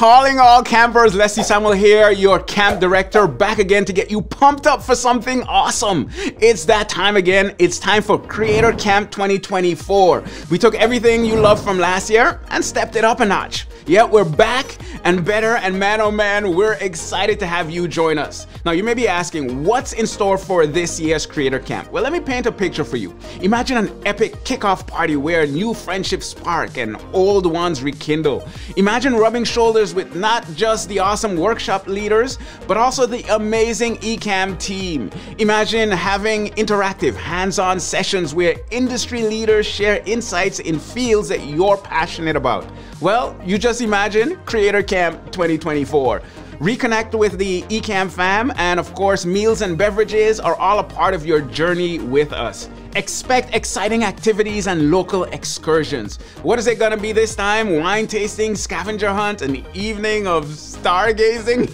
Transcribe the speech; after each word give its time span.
Calling 0.00 0.38
all 0.38 0.62
campers, 0.62 1.14
Leslie 1.14 1.42
Samuel 1.42 1.72
here, 1.72 2.10
your 2.10 2.38
camp 2.44 2.80
director, 2.80 3.28
back 3.28 3.58
again 3.58 3.84
to 3.84 3.92
get 3.92 4.10
you 4.10 4.22
pumped 4.22 4.66
up 4.66 4.82
for 4.82 4.94
something 4.94 5.42
awesome. 5.42 6.08
It's 6.16 6.64
that 6.64 6.88
time 6.88 7.16
again. 7.16 7.54
It's 7.58 7.78
time 7.78 8.02
for 8.02 8.18
Creator 8.18 8.72
Camp 8.76 9.10
2024. 9.10 10.24
We 10.50 10.56
took 10.56 10.74
everything 10.76 11.26
you 11.26 11.36
loved 11.36 11.62
from 11.62 11.78
last 11.78 12.08
year 12.08 12.40
and 12.48 12.64
stepped 12.64 12.96
it 12.96 13.04
up 13.04 13.20
a 13.20 13.26
notch. 13.26 13.66
Yeah, 13.86 14.04
we're 14.04 14.24
back 14.24 14.78
and 15.04 15.24
better, 15.24 15.56
and 15.56 15.78
man 15.78 16.00
oh 16.00 16.10
man, 16.10 16.54
we're 16.54 16.74
excited 16.74 17.38
to 17.40 17.46
have 17.46 17.70
you 17.70 17.88
join 17.88 18.18
us. 18.18 18.46
Now, 18.64 18.72
you 18.72 18.84
may 18.84 18.94
be 18.94 19.08
asking, 19.08 19.64
what's 19.64 19.92
in 19.94 20.06
store 20.06 20.38
for 20.38 20.66
this 20.66 21.00
year's 21.00 21.26
Creator 21.26 21.60
Camp? 21.60 21.90
Well, 21.90 22.02
let 22.02 22.12
me 22.12 22.20
paint 22.20 22.46
a 22.46 22.52
picture 22.52 22.84
for 22.84 22.96
you. 22.96 23.14
Imagine 23.40 23.76
an 23.78 24.02
epic 24.06 24.32
kickoff 24.44 24.86
party 24.86 25.16
where 25.16 25.46
new 25.46 25.74
friendships 25.74 26.26
spark 26.26 26.78
and 26.78 26.96
old 27.12 27.46
ones 27.46 27.82
rekindle. 27.82 28.46
Imagine 28.76 29.14
rubbing 29.14 29.44
shoulders 29.44 29.89
with 29.94 30.14
not 30.14 30.46
just 30.54 30.88
the 30.88 30.98
awesome 30.98 31.36
workshop 31.36 31.86
leaders, 31.86 32.38
but 32.66 32.76
also 32.76 33.06
the 33.06 33.22
amazing 33.34 33.96
Ecamm 33.98 34.58
team. 34.58 35.10
Imagine 35.38 35.90
having 35.90 36.48
interactive, 36.50 37.14
hands 37.14 37.58
on 37.58 37.80
sessions 37.80 38.34
where 38.34 38.56
industry 38.70 39.22
leaders 39.22 39.66
share 39.66 40.02
insights 40.06 40.58
in 40.60 40.78
fields 40.78 41.28
that 41.28 41.44
you're 41.46 41.76
passionate 41.76 42.36
about. 42.36 42.66
Well, 43.00 43.38
you 43.44 43.58
just 43.58 43.80
imagine 43.80 44.36
Creator 44.46 44.82
Camp 44.84 45.32
2024. 45.32 46.22
Reconnect 46.60 47.18
with 47.18 47.38
the 47.38 47.62
Ecamm 47.62 48.10
fam, 48.10 48.52
and 48.56 48.78
of 48.78 48.94
course, 48.94 49.24
meals 49.24 49.62
and 49.62 49.78
beverages 49.78 50.38
are 50.38 50.54
all 50.56 50.78
a 50.78 50.84
part 50.84 51.14
of 51.14 51.24
your 51.24 51.40
journey 51.40 51.98
with 51.98 52.34
us. 52.34 52.68
Expect 52.96 53.54
exciting 53.54 54.02
activities 54.02 54.66
and 54.66 54.90
local 54.90 55.22
excursions. 55.24 56.18
What 56.42 56.58
is 56.58 56.66
it 56.66 56.80
gonna 56.80 56.96
be 56.96 57.12
this 57.12 57.36
time? 57.36 57.78
Wine 57.78 58.08
tasting, 58.08 58.56
scavenger 58.56 59.10
hunt, 59.12 59.42
an 59.42 59.64
evening 59.74 60.26
of 60.26 60.46
stargazing? 60.46 61.70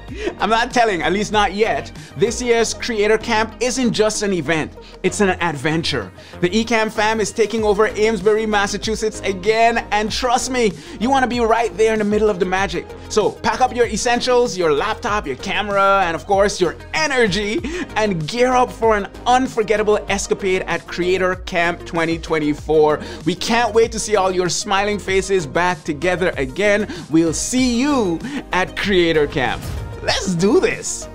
I'm 0.40 0.50
not 0.50 0.72
telling, 0.72 1.02
at 1.02 1.12
least 1.12 1.32
not 1.32 1.54
yet. 1.54 1.92
This 2.16 2.42
year's 2.42 2.74
Creator 2.74 3.18
Camp 3.18 3.54
isn't 3.60 3.92
just 3.92 4.22
an 4.22 4.32
event, 4.32 4.72
it's 5.02 5.20
an 5.20 5.30
adventure. 5.30 6.10
The 6.40 6.50
Ecamm 6.50 6.90
fam 6.92 7.20
is 7.20 7.30
taking 7.32 7.62
over 7.64 7.88
Amesbury, 7.88 8.46
Massachusetts 8.46 9.20
again, 9.20 9.86
and 9.90 10.10
trust 10.10 10.50
me, 10.50 10.72
you 11.00 11.08
wanna 11.08 11.26
be 11.26 11.40
right 11.40 11.74
there 11.76 11.92
in 11.92 11.98
the 11.98 12.04
middle 12.04 12.30
of 12.30 12.40
the 12.40 12.46
magic. 12.46 12.86
So 13.08 13.32
pack 13.32 13.60
up 13.60 13.74
your 13.74 13.86
essentials, 13.86 14.56
your 14.56 14.72
laptop, 14.72 15.26
your 15.26 15.36
camera, 15.36 16.02
and 16.04 16.14
of 16.14 16.26
course, 16.26 16.60
your 16.60 16.76
energy, 16.94 17.60
and 17.96 18.26
gear 18.26 18.52
up 18.52 18.72
for 18.72 18.96
an 18.96 19.08
unforgettable 19.26 19.98
escapade 20.08 20.57
at 20.62 20.86
Creator 20.86 21.36
Camp 21.46 21.80
2024. 21.80 23.00
We 23.24 23.34
can't 23.34 23.74
wait 23.74 23.92
to 23.92 23.98
see 23.98 24.16
all 24.16 24.30
your 24.30 24.48
smiling 24.48 24.98
faces 24.98 25.46
back 25.46 25.84
together 25.84 26.32
again. 26.36 26.92
We'll 27.10 27.34
see 27.34 27.80
you 27.80 28.18
at 28.52 28.76
Creator 28.76 29.28
Camp. 29.28 29.62
Let's 30.02 30.34
do 30.34 30.60
this. 30.60 31.08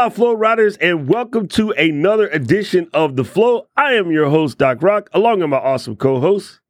Aloha, 0.00 0.14
Flow 0.14 0.32
Riders, 0.32 0.78
and 0.78 1.06
welcome 1.10 1.46
to 1.48 1.72
another 1.72 2.26
edition 2.28 2.88
of 2.94 3.16
The 3.16 3.24
Flow. 3.24 3.66
I 3.76 3.92
am 3.92 4.10
your 4.10 4.30
host, 4.30 4.56
Doc 4.56 4.82
Rock, 4.82 5.10
along 5.12 5.40
with 5.40 5.50
my 5.50 5.58
awesome 5.58 5.94
co 5.94 6.18
host. 6.18 6.60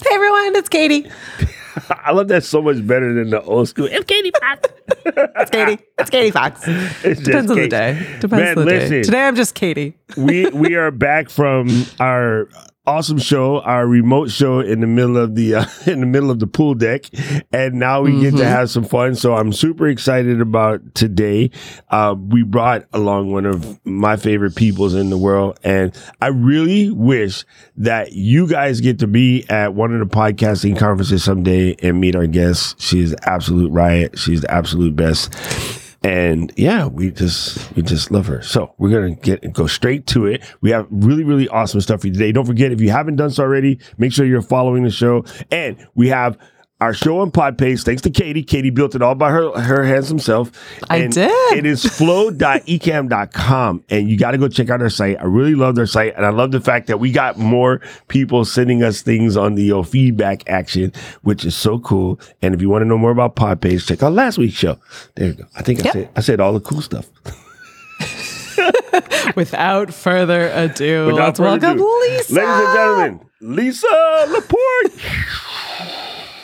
Hey 0.00 0.14
everyone, 0.14 0.56
it's 0.56 0.70
Katie. 0.70 1.06
I 1.90 2.12
love 2.12 2.28
that 2.28 2.44
so 2.44 2.62
much 2.62 2.86
better 2.86 3.12
than 3.12 3.28
the 3.28 3.42
old 3.42 3.68
school. 3.68 3.88
It's 3.90 4.06
Katie 4.06 4.32
Fox. 4.40 4.68
It's 5.36 5.50
Katie. 5.50 5.82
It's 5.98 6.08
Katie 6.08 6.30
Fox. 6.30 6.62
It's 6.66 7.20
just 7.20 7.24
Depends 7.24 7.50
on 7.50 7.58
the 7.58 7.68
day. 7.68 7.92
Depends 8.20 8.30
Man, 8.30 8.58
on 8.58 8.64
the 8.64 8.72
listen. 8.72 8.90
day. 8.90 9.02
Today 9.02 9.20
I'm 9.26 9.36
just 9.36 9.54
Katie. 9.54 9.98
we 10.16 10.46
we 10.46 10.74
are 10.74 10.90
back 10.90 11.28
from 11.28 11.68
our 12.00 12.48
awesome 12.86 13.18
show, 13.18 13.60
our 13.60 13.86
remote 13.86 14.30
show 14.30 14.60
in 14.60 14.80
the 14.80 14.86
middle 14.86 15.16
of 15.16 15.34
the 15.34 15.54
uh, 15.54 15.66
in 15.86 16.00
the 16.00 16.06
middle 16.06 16.30
of 16.30 16.38
the 16.38 16.46
pool 16.46 16.74
deck, 16.74 17.04
and 17.52 17.74
now 17.74 18.02
we 18.02 18.20
get 18.20 18.36
to 18.36 18.44
have 18.44 18.70
some 18.70 18.84
fun. 18.84 19.14
So 19.14 19.34
I'm 19.34 19.52
super 19.52 19.88
excited 19.88 20.40
about 20.40 20.94
today. 20.94 21.50
Uh, 21.90 22.14
we 22.18 22.42
brought 22.42 22.84
along 22.92 23.32
one 23.32 23.46
of 23.46 23.84
my 23.86 24.16
favorite 24.16 24.56
peoples 24.56 24.94
in 24.94 25.10
the 25.10 25.18
world, 25.18 25.58
and 25.62 25.96
I 26.20 26.28
really 26.28 26.90
wish 26.90 27.44
that 27.76 28.12
you 28.12 28.46
guys 28.46 28.80
get 28.80 28.98
to 29.00 29.06
be 29.06 29.44
at 29.48 29.74
one 29.74 29.92
of 29.94 30.00
the 30.00 30.14
podcasting 30.14 30.78
conferences 30.78 31.24
someday 31.24 31.76
and 31.82 32.00
meet 32.00 32.16
our 32.16 32.26
guest. 32.26 32.80
She's 32.80 33.14
absolute 33.22 33.70
riot. 33.70 34.18
She's 34.18 34.42
the 34.42 34.50
absolute 34.50 34.96
best. 34.96 35.81
And 36.04 36.52
yeah, 36.56 36.86
we 36.86 37.10
just 37.10 37.74
we 37.76 37.82
just 37.82 38.10
love 38.10 38.26
her. 38.26 38.42
So 38.42 38.74
we're 38.78 38.90
gonna 38.90 39.14
get 39.14 39.52
go 39.52 39.66
straight 39.66 40.06
to 40.08 40.26
it. 40.26 40.42
We 40.60 40.70
have 40.70 40.86
really 40.90 41.22
really 41.22 41.48
awesome 41.48 41.80
stuff 41.80 42.00
for 42.00 42.08
you 42.08 42.12
today. 42.12 42.32
Don't 42.32 42.46
forget 42.46 42.72
if 42.72 42.80
you 42.80 42.90
haven't 42.90 43.16
done 43.16 43.30
so 43.30 43.44
already, 43.44 43.78
make 43.98 44.12
sure 44.12 44.26
you're 44.26 44.42
following 44.42 44.82
the 44.82 44.90
show. 44.90 45.24
And 45.50 45.86
we 45.94 46.08
have 46.08 46.38
our 46.82 46.92
show 46.92 47.20
on 47.20 47.30
Podpage. 47.30 47.84
Thanks 47.84 48.02
to 48.02 48.10
Katie. 48.10 48.42
Katie 48.42 48.70
built 48.70 48.96
it 48.96 49.02
all 49.02 49.14
by 49.14 49.30
her 49.30 49.52
her 49.52 49.84
handsome 49.84 50.18
self. 50.18 50.50
I 50.90 50.96
And 50.98 51.12
did. 51.12 51.30
It 51.56 51.64
is 51.64 51.84
flow.ecamm.com. 51.84 53.84
And 53.88 54.10
you 54.10 54.18
got 54.18 54.32
to 54.32 54.38
go 54.38 54.48
check 54.48 54.68
out 54.68 54.82
our 54.82 54.90
site. 54.90 55.20
I 55.20 55.24
really 55.24 55.54
love 55.54 55.76
their 55.76 55.86
site. 55.86 56.14
And 56.16 56.26
I 56.26 56.30
love 56.30 56.50
the 56.50 56.60
fact 56.60 56.88
that 56.88 56.98
we 56.98 57.12
got 57.12 57.38
more 57.38 57.80
people 58.08 58.44
sending 58.44 58.82
us 58.82 59.00
things 59.00 59.36
on 59.36 59.54
the 59.54 59.70
uh, 59.70 59.84
feedback 59.84 60.42
action, 60.50 60.92
which 61.22 61.44
is 61.44 61.54
so 61.54 61.78
cool. 61.78 62.18
And 62.42 62.52
if 62.52 62.60
you 62.60 62.68
want 62.68 62.82
to 62.82 62.86
know 62.86 62.98
more 62.98 63.12
about 63.12 63.36
Podpage, 63.36 63.86
check 63.86 64.02
out 64.02 64.12
last 64.12 64.36
week's 64.36 64.56
show. 64.56 64.76
There 65.14 65.28
you 65.28 65.34
go. 65.34 65.44
I 65.54 65.62
think 65.62 65.86
I 65.86 65.90
said 65.90 66.10
I 66.16 66.20
said 66.20 66.40
all 66.40 66.52
the 66.52 66.58
cool 66.60 66.82
stuff. 66.82 67.08
Without 69.36 69.94
further 69.94 70.50
ado, 70.52 71.06
Without 71.06 71.26
let's 71.26 71.38
further 71.38 71.60
welcome 71.68 71.78
ado, 71.78 72.00
Lisa. 72.00 72.34
Ladies 72.34 72.50
and 72.50 72.74
gentlemen, 72.74 73.20
Lisa 73.40 74.26
Laporte. 74.28 74.92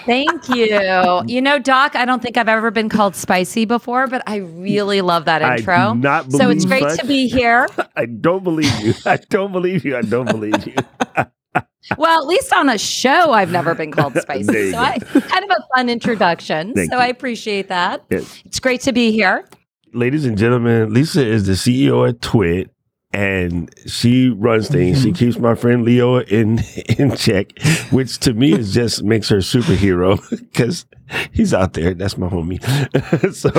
Thank 0.08 0.48
you. 0.48 1.22
You 1.26 1.42
know, 1.42 1.58
Doc, 1.58 1.94
I 1.94 2.06
don't 2.06 2.22
think 2.22 2.38
I've 2.38 2.48
ever 2.48 2.70
been 2.70 2.88
called 2.88 3.14
spicy 3.14 3.66
before, 3.66 4.06
but 4.06 4.22
I 4.26 4.36
really 4.36 5.02
love 5.02 5.26
that 5.26 5.42
I 5.42 5.56
do 5.56 5.60
intro. 5.60 5.92
not 5.92 6.32
so 6.32 6.48
it's 6.48 6.64
great 6.64 6.82
such. 6.82 7.00
to 7.00 7.06
be 7.06 7.28
here. 7.28 7.68
I 7.96 8.06
don't 8.06 8.42
believe 8.42 8.74
you. 8.80 8.94
I 9.04 9.18
don't 9.28 9.52
believe 9.52 9.84
you. 9.84 9.96
I 9.98 10.02
don't 10.02 10.24
believe 10.24 10.66
you. 10.66 10.74
Well, 11.96 12.20
at 12.22 12.26
least 12.26 12.52
on 12.52 12.68
a 12.68 12.78
show, 12.78 13.32
I've 13.32 13.50
never 13.50 13.74
been 13.74 13.92
called 13.92 14.16
spicy. 14.20 14.72
So 14.72 14.72
go. 14.72 14.78
I 14.78 14.98
kind 14.98 15.44
of 15.44 15.50
a 15.50 15.66
fun 15.74 15.88
introduction. 15.88 16.74
Thank 16.74 16.90
so 16.90 16.96
you. 16.96 17.02
I 17.02 17.06
appreciate 17.06 17.68
that. 17.68 18.04
Yes. 18.10 18.42
It's 18.44 18.60
great 18.60 18.80
to 18.82 18.92
be 18.92 19.10
here. 19.12 19.46
ladies 19.92 20.24
and 20.24 20.36
gentlemen, 20.38 20.92
Lisa 20.92 21.24
is 21.24 21.46
the 21.46 21.52
CEO 21.52 22.08
at 22.08 22.20
TWiT, 22.20 22.70
and 23.18 23.74
she 23.84 24.28
runs 24.28 24.68
things. 24.68 25.02
She 25.02 25.08
mm-hmm. 25.08 25.16
keeps 25.16 25.38
my 25.40 25.56
friend 25.56 25.84
Leo 25.84 26.20
in 26.20 26.60
in 26.98 27.16
check, 27.16 27.60
which 27.90 28.18
to 28.20 28.32
me 28.32 28.52
is 28.52 28.72
just 28.72 29.02
makes 29.02 29.28
her 29.30 29.38
a 29.38 29.40
superhero 29.40 30.18
because 30.52 30.86
he's 31.32 31.52
out 31.52 31.72
there. 31.72 31.94
That's 31.94 32.16
my 32.16 32.28
homie. 32.28 32.62
so 33.34 33.50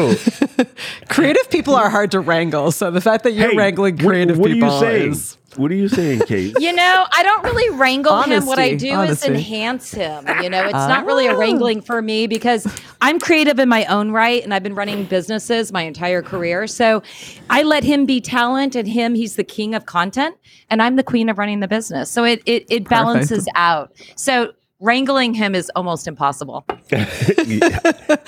Creative 1.09 1.49
people 1.49 1.75
are 1.75 1.89
hard 1.89 2.11
to 2.11 2.21
wrangle, 2.21 2.71
so 2.71 2.89
the 2.89 3.01
fact 3.01 3.25
that 3.25 3.31
you're 3.33 3.51
hey, 3.51 3.57
wrangling 3.57 3.97
what- 3.97 4.05
creative 4.05 4.37
what, 4.39 4.49
people 4.49 4.69
are 4.69 4.73
you 4.75 4.79
saying? 4.79 5.11
is 5.11 5.37
What 5.59 5.71
are 5.71 5.75
you 5.75 5.89
saying, 5.89 6.21
Kate? 6.27 6.55
You 6.57 6.71
know, 6.71 7.05
I 7.11 7.21
don't 7.21 7.43
really 7.43 7.77
wrangle 7.77 8.21
him. 8.21 8.45
What 8.45 8.59
I 8.59 8.75
do 8.75 8.91
honesty. 8.91 9.27
is 9.27 9.35
enhance 9.35 9.91
him. 9.91 10.25
You 10.41 10.49
know, 10.49 10.63
it's 10.63 10.73
not 10.73 11.05
really 11.05 11.27
a 11.27 11.33
Oh. 11.33 11.37
wrangling 11.37 11.81
for 11.81 12.01
me 12.01 12.27
because 12.27 12.65
I'm 13.01 13.19
creative 13.19 13.59
in 13.59 13.67
my 13.67 13.85
own 13.85 14.11
right 14.11 14.41
and 14.41 14.53
I've 14.53 14.63
been 14.63 14.73
running 14.75 15.03
businesses 15.03 15.71
my 15.73 15.81
entire 15.81 16.21
career. 16.21 16.65
So 16.65 17.03
I 17.49 17.63
let 17.63 17.83
him 17.83 18.05
be 18.05 18.21
talent 18.21 18.75
and 18.75 18.87
him, 18.87 19.15
he's 19.15 19.35
the 19.35 19.43
king 19.43 19.75
of 19.75 19.85
content 19.85 20.35
and 20.69 20.81
I'm 20.81 20.95
the 20.95 21.03
queen 21.03 21.27
of 21.27 21.37
running 21.37 21.59
the 21.59 21.67
business. 21.67 22.09
So 22.09 22.23
it 22.23 22.41
it, 22.45 22.65
it 22.69 22.87
balances 22.89 23.47
out. 23.55 23.91
So 24.15 24.53
wrangling 24.79 25.33
him 25.33 25.55
is 25.55 25.69
almost 25.75 26.07
impossible. 26.07 26.63
I 26.93 27.03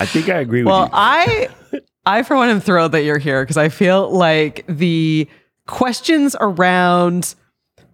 think 0.05 0.27
I 0.29 0.39
agree 0.39 0.63
with 0.63 0.67
you. 0.67 0.73
Well. 0.73 0.89
I, 0.91 1.47
I 2.05 2.23
for 2.23 2.35
one 2.35 2.49
am 2.49 2.59
thrilled 2.59 2.91
that 2.91 3.03
you're 3.03 3.17
here 3.19 3.43
because 3.43 3.57
I 3.57 3.69
feel 3.69 4.09
like 4.09 4.65
the 4.67 5.27
questions 5.71 6.35
around 6.41 7.33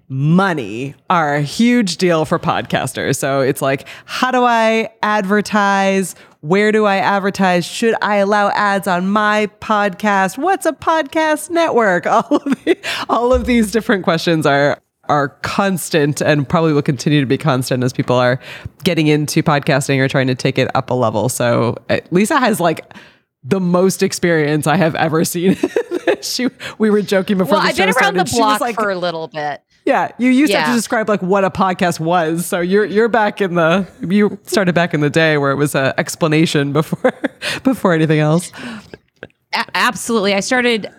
money 0.10 0.96
are 1.10 1.36
a 1.36 1.42
huge 1.42 1.98
deal 1.98 2.26
for 2.26 2.40
podcasters. 2.40 3.18
So 3.18 3.42
it's 3.42 3.62
like, 3.62 3.88
how 4.06 4.32
do 4.32 4.44
I 4.44 4.90
advertise? 5.04 6.16
Where 6.42 6.72
do 6.72 6.86
I 6.86 6.98
advertise? 6.98 7.66
Should 7.66 7.94
I 8.02 8.16
allow 8.18 8.50
ads 8.50 8.88
on 8.88 9.10
my 9.10 9.48
podcast? 9.62 10.40
What's 10.40 10.66
a 10.66 10.74
podcast 10.74 11.52
network? 11.52 12.06
All 12.08 12.38
of 12.38 12.44
the, 12.64 12.78
all 13.10 13.32
of 13.32 13.46
these 13.46 13.72
different 13.72 14.04
questions 14.04 14.46
are 14.46 14.82
are 15.08 15.30
constant 15.42 16.20
and 16.20 16.50
probably 16.50 16.74
will 16.74 16.82
continue 16.82 17.22
to 17.22 17.26
be 17.26 17.38
constant 17.38 17.82
as 17.82 17.94
people 17.94 18.18
are 18.18 18.42
getting 18.84 19.08
into 19.08 19.42
podcasting 19.42 20.00
or 20.00 20.10
trying 20.10 20.28
to 20.28 20.36
take 20.36 20.58
it 20.58 20.70
up 20.76 20.90
a 20.90 20.94
level. 20.94 21.30
So 21.30 21.78
Lisa 22.12 22.38
has 22.40 22.60
like 22.60 22.94
the 23.48 23.60
most 23.60 24.04
experience 24.04 24.68
I 24.68 24.76
have 24.76 24.94
ever 24.96 25.24
seen. 25.24 25.56
she, 26.22 26.48
we 26.78 26.90
were 26.90 27.02
joking 27.02 27.38
before 27.38 27.54
Well, 27.54 27.62
the 27.62 27.70
I've 27.70 27.76
been 27.78 27.86
around 27.90 27.94
started. 27.94 28.28
the 28.28 28.32
block 28.36 28.62
like, 28.62 28.76
for 28.76 28.90
a 28.90 28.98
little 28.98 29.28
bit. 29.28 29.62
yeah, 29.86 30.12
you 30.18 30.30
used 30.30 30.52
to 30.52 30.58
have 30.58 30.68
Yeah. 30.68 30.74
to 30.74 30.78
describe 30.78 31.08
like 31.08 31.22
what 31.22 31.44
a 31.46 31.50
podcast 31.50 32.00
was. 32.00 32.46
So 32.46 32.60
you're 32.60 32.86
you're 32.86 33.08
back 33.08 33.40
in 33.42 33.56
the 33.56 33.88
you 34.02 34.38
started 34.44 34.76
back 34.76 34.94
in 34.94 35.00
the 35.00 35.10
day 35.10 35.38
where 35.38 35.52
it 35.52 35.56
was 35.56 35.76
an 35.76 35.94
explanation 35.98 36.74
before 36.74 37.14
before 37.64 37.94
anything 37.94 38.20
else. 38.20 38.52
A- 39.54 39.66
absolutely. 39.76 40.34
I 40.34 40.42
started 40.42 40.92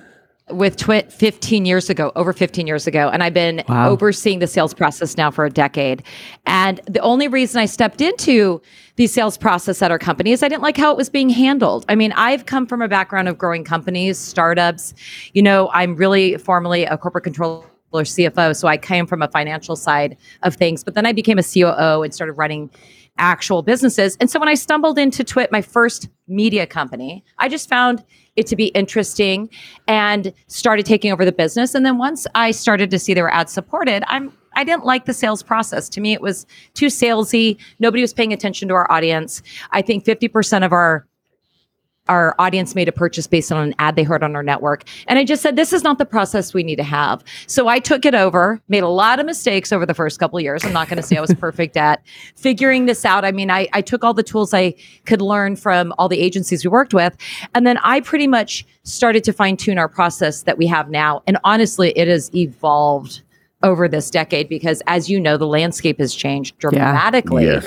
with 0.50 0.76
TWiT 0.76 1.12
15 1.12 1.64
years 1.64 1.90
ago, 1.90 2.12
over 2.16 2.32
15 2.32 2.66
years 2.66 2.86
ago, 2.86 3.08
and 3.08 3.22
I've 3.22 3.34
been 3.34 3.62
Wow. 3.68 3.90
overseeing 3.90 4.38
the 4.38 4.46
sales 4.46 4.74
process 4.74 5.16
now 5.16 5.30
for 5.30 5.44
a 5.44 5.50
decade. 5.50 6.02
And 6.46 6.80
the 6.86 7.00
only 7.00 7.28
reason 7.28 7.60
I 7.60 7.66
stepped 7.66 8.00
into 8.00 8.60
the 8.96 9.06
sales 9.06 9.38
process 9.38 9.80
at 9.82 9.90
our 9.90 9.98
company 9.98 10.32
is 10.32 10.42
I 10.42 10.48
didn't 10.48 10.62
like 10.62 10.76
how 10.76 10.90
it 10.90 10.96
was 10.96 11.08
being 11.08 11.28
handled. 11.30 11.84
I 11.88 11.94
mean, 11.94 12.12
I've 12.12 12.46
come 12.46 12.66
from 12.66 12.82
a 12.82 12.88
background 12.88 13.28
of 13.28 13.38
growing 13.38 13.64
companies, 13.64 14.18
startups. 14.18 14.94
You 15.34 15.42
know, 15.42 15.70
I'm 15.72 15.94
really 15.96 16.36
formally 16.36 16.84
a 16.84 16.96
corporate 16.98 17.24
controller. 17.24 17.64
CFO, 17.90 18.54
so 18.54 18.68
I 18.68 18.76
came 18.76 19.06
from 19.06 19.22
a 19.22 19.28
financial 19.28 19.74
side 19.74 20.18
of 20.42 20.54
things, 20.54 20.84
but 20.84 20.92
then 20.94 21.06
I 21.06 21.12
became 21.14 21.38
a 21.38 21.42
COO 21.42 22.02
and 22.02 22.12
started 22.12 22.34
running 22.34 22.68
actual 23.18 23.62
businesses. 23.62 24.16
And 24.20 24.30
so 24.30 24.38
when 24.40 24.48
I 24.48 24.54
stumbled 24.54 24.98
into 24.98 25.24
TWiT, 25.24 25.52
my 25.52 25.62
first 25.62 26.08
media 26.26 26.66
company, 26.66 27.24
I 27.38 27.48
just 27.48 27.68
found 27.68 28.04
it 28.36 28.46
to 28.46 28.56
be 28.56 28.66
interesting 28.68 29.50
and 29.86 30.32
started 30.46 30.86
taking 30.86 31.12
over 31.12 31.24
the 31.24 31.32
business. 31.32 31.74
And 31.74 31.84
then 31.84 31.98
once 31.98 32.26
I 32.34 32.52
started 32.52 32.90
to 32.90 32.98
see 32.98 33.14
they 33.14 33.22
were 33.22 33.32
ad 33.32 33.50
supported, 33.50 34.04
I'm 34.06 34.32
I 34.56 34.64
didn't 34.64 34.84
like 34.84 35.04
the 35.04 35.14
sales 35.14 35.42
process. 35.42 35.88
To 35.90 36.00
me, 36.00 36.12
it 36.12 36.20
was 36.20 36.44
too 36.74 36.86
salesy. 36.86 37.58
Nobody 37.78 38.02
was 38.02 38.12
paying 38.12 38.32
attention 38.32 38.66
to 38.68 38.74
our 38.74 38.90
audience. 38.90 39.40
I 39.70 39.82
think 39.82 40.04
50% 40.04 40.64
of 40.64 40.72
our 40.72 41.06
our 42.08 42.34
audience 42.38 42.74
made 42.74 42.88
a 42.88 42.92
purchase 42.92 43.26
based 43.26 43.52
on 43.52 43.62
an 43.68 43.74
ad 43.78 43.96
they 43.96 44.02
heard 44.02 44.22
on 44.22 44.34
our 44.34 44.42
network. 44.42 44.84
And 45.06 45.18
I 45.18 45.24
just 45.24 45.42
said, 45.42 45.56
this 45.56 45.72
is 45.72 45.82
not 45.82 45.98
the 45.98 46.06
process 46.06 46.54
we 46.54 46.62
need 46.62 46.76
to 46.76 46.82
have. 46.84 47.22
So 47.46 47.68
I 47.68 47.78
took 47.78 48.04
it 48.04 48.14
over, 48.14 48.60
made 48.68 48.82
a 48.82 48.88
lot 48.88 49.20
of 49.20 49.26
mistakes 49.26 49.72
over 49.72 49.84
the 49.84 49.94
first 49.94 50.18
couple 50.18 50.38
of 50.38 50.42
years. 50.42 50.64
I'm 50.64 50.72
not 50.72 50.88
going 50.88 50.96
to 50.96 51.02
say 51.02 51.16
I 51.16 51.20
was 51.20 51.34
perfect 51.34 51.76
at 51.76 52.02
figuring 52.36 52.86
this 52.86 53.04
out. 53.04 53.24
I 53.24 53.32
mean, 53.32 53.50
I, 53.50 53.68
I 53.72 53.80
took 53.82 54.04
all 54.04 54.14
the 54.14 54.22
tools 54.22 54.54
I 54.54 54.74
could 55.06 55.20
learn 55.20 55.56
from 55.56 55.92
all 55.98 56.08
the 56.08 56.20
agencies 56.20 56.64
we 56.64 56.68
worked 56.70 56.94
with. 56.94 57.16
And 57.54 57.66
then 57.66 57.78
I 57.78 58.00
pretty 58.00 58.26
much 58.26 58.66
started 58.84 59.24
to 59.24 59.32
fine 59.32 59.56
tune 59.56 59.78
our 59.78 59.88
process 59.88 60.42
that 60.42 60.56
we 60.58 60.66
have 60.66 60.90
now. 60.90 61.22
And 61.26 61.38
honestly, 61.44 61.90
it 61.96 62.08
has 62.08 62.34
evolved 62.34 63.22
over 63.64 63.88
this 63.88 64.08
decade 64.08 64.48
because 64.48 64.82
as 64.86 65.10
you 65.10 65.18
know 65.18 65.36
the 65.36 65.44
landscape 65.46 65.98
has 65.98 66.14
changed 66.14 66.56
dramatically 66.58 67.44
Yes. 67.44 67.66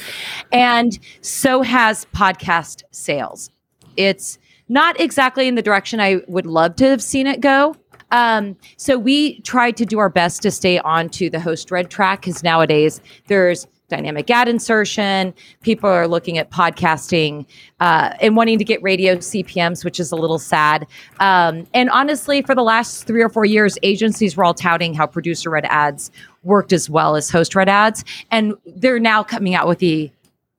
and 0.53 0.97
so 1.19 1.61
has 1.63 2.05
podcast 2.15 2.83
sales 2.91 3.49
it's 3.97 4.37
not 4.69 4.99
exactly 4.99 5.47
in 5.47 5.55
the 5.55 5.61
direction 5.61 5.99
I 5.99 6.21
would 6.27 6.45
love 6.45 6.75
to 6.77 6.87
have 6.87 7.03
seen 7.03 7.27
it 7.27 7.41
go. 7.41 7.75
Um, 8.11 8.57
so 8.77 8.97
we 8.97 9.39
tried 9.41 9.77
to 9.77 9.85
do 9.85 9.99
our 9.99 10.09
best 10.09 10.41
to 10.43 10.51
stay 10.51 10.79
on 10.79 11.09
to 11.09 11.29
the 11.29 11.39
host 11.39 11.71
read 11.71 11.89
track 11.89 12.21
because 12.21 12.43
nowadays 12.43 13.01
there's 13.27 13.67
dynamic 13.91 14.29
ad 14.31 14.47
insertion. 14.47 15.33
People 15.61 15.89
are 15.89 16.07
looking 16.07 16.37
at 16.37 16.49
podcasting 16.49 17.45
uh, 17.79 18.13
and 18.21 18.35
wanting 18.35 18.57
to 18.57 18.63
get 18.63 18.81
radio 18.81 19.17
CPMs, 19.17 19.85
which 19.85 19.99
is 19.99 20.11
a 20.11 20.15
little 20.15 20.39
sad. 20.39 20.87
Um, 21.19 21.67
and 21.73 21.89
honestly, 21.89 22.41
for 22.41 22.55
the 22.55 22.63
last 22.63 23.05
three 23.05 23.21
or 23.21 23.29
four 23.29 23.45
years, 23.45 23.77
agencies 23.83 24.35
were 24.35 24.45
all 24.45 24.53
touting 24.53 24.93
how 24.93 25.05
producer 25.05 25.49
read 25.49 25.65
ads 25.65 26.09
worked 26.43 26.73
as 26.73 26.89
well 26.89 27.15
as 27.15 27.29
host 27.29 27.53
read 27.53 27.69
ads, 27.69 28.03
and 28.31 28.55
they're 28.65 28.99
now 28.99 29.21
coming 29.23 29.53
out 29.53 29.67
with 29.67 29.79
the 29.79 30.09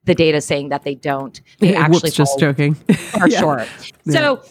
the 0.05 0.15
data 0.15 0.41
saying 0.41 0.71
that 0.71 0.83
they 0.83 0.95
don't. 0.95 1.41
They 1.59 1.69
Whoops, 1.69 1.81
actually 1.81 2.11
just 2.11 2.33
fall 2.33 2.39
joking. 2.39 2.77
are 3.21 3.31
short. 3.31 3.69
So 4.09 4.43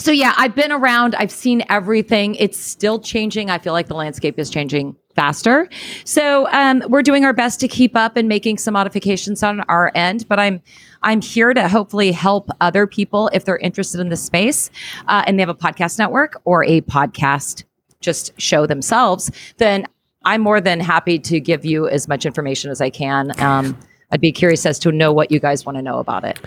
so 0.00 0.12
yeah, 0.12 0.32
I've 0.36 0.54
been 0.54 0.70
around, 0.70 1.16
I've 1.16 1.32
seen 1.32 1.64
everything. 1.68 2.36
It's 2.36 2.58
still 2.58 3.00
changing. 3.00 3.50
I 3.50 3.58
feel 3.58 3.72
like 3.72 3.88
the 3.88 3.96
landscape 3.96 4.38
is 4.38 4.48
changing 4.48 4.94
faster. 5.14 5.68
So 6.04 6.46
um, 6.52 6.84
we're 6.88 7.02
doing 7.02 7.24
our 7.24 7.32
best 7.32 7.58
to 7.60 7.68
keep 7.68 7.96
up 7.96 8.16
and 8.16 8.28
making 8.28 8.58
some 8.58 8.74
modifications 8.74 9.42
on 9.42 9.60
our 9.62 9.90
end, 9.96 10.26
but 10.28 10.38
I'm 10.38 10.62
I'm 11.02 11.20
here 11.20 11.52
to 11.52 11.68
hopefully 11.68 12.12
help 12.12 12.48
other 12.60 12.86
people 12.86 13.28
if 13.32 13.44
they're 13.44 13.58
interested 13.58 14.00
in 14.00 14.08
the 14.08 14.16
space 14.16 14.70
uh, 15.08 15.24
and 15.26 15.38
they 15.38 15.42
have 15.42 15.48
a 15.48 15.54
podcast 15.54 15.98
network 15.98 16.40
or 16.44 16.64
a 16.64 16.80
podcast 16.82 17.64
just 18.00 18.40
show 18.40 18.66
themselves, 18.66 19.30
then 19.56 19.86
I'm 20.24 20.40
more 20.40 20.60
than 20.60 20.78
happy 20.78 21.18
to 21.20 21.40
give 21.40 21.64
you 21.64 21.88
as 21.88 22.06
much 22.06 22.24
information 22.24 22.70
as 22.70 22.80
I 22.80 22.90
can. 22.90 23.32
Um, 23.40 23.76
I'd 24.10 24.20
be 24.20 24.32
curious 24.32 24.64
as 24.64 24.78
to 24.80 24.92
know 24.92 25.12
what 25.12 25.30
you 25.30 25.38
guys 25.38 25.66
want 25.66 25.76
to 25.76 25.82
know 25.82 25.98
about 25.98 26.24
it. 26.24 26.38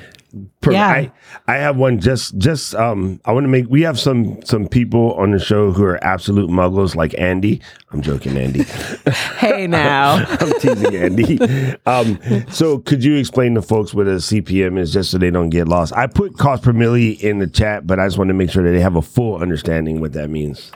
Per- 0.61 0.71
Yeah. 0.71 0.87
I, 0.87 1.11
I 1.47 1.55
have 1.57 1.75
one 1.77 1.99
just 1.99 2.37
just 2.37 2.73
um 2.75 3.19
I 3.25 3.33
want 3.33 3.43
to 3.43 3.49
make 3.49 3.65
we 3.69 3.81
have 3.81 3.99
some 3.99 4.41
some 4.45 4.67
people 4.67 5.13
on 5.15 5.31
the 5.31 5.39
show 5.39 5.71
who 5.71 5.83
are 5.83 6.01
absolute 6.03 6.49
muggles 6.49 6.95
like 6.95 7.13
Andy. 7.19 7.61
I'm 7.91 8.01
joking, 8.01 8.37
Andy. 8.37 8.63
hey 9.37 9.67
now. 9.67 10.25
I'm 10.39 10.53
teasing 10.59 10.95
Andy. 10.95 11.39
Um, 11.85 12.19
so 12.49 12.79
could 12.79 13.03
you 13.03 13.17
explain 13.17 13.55
to 13.55 13.61
folks 13.61 13.93
what 13.93 14.07
a 14.07 14.11
CPM 14.21 14.79
is 14.79 14.93
just 14.93 15.11
so 15.11 15.17
they 15.17 15.31
don't 15.31 15.49
get 15.49 15.67
lost? 15.67 15.93
I 15.93 16.07
put 16.07 16.37
cost 16.37 16.63
per 16.63 16.71
mille 16.73 16.95
in 16.95 17.39
the 17.39 17.47
chat, 17.47 17.85
but 17.85 17.99
I 17.99 18.07
just 18.07 18.17
want 18.17 18.29
to 18.29 18.33
make 18.33 18.49
sure 18.49 18.63
that 18.63 18.71
they 18.71 18.79
have 18.81 18.95
a 18.95 19.01
full 19.01 19.35
understanding 19.35 19.99
what 19.99 20.13
that 20.13 20.29
means. 20.29 20.71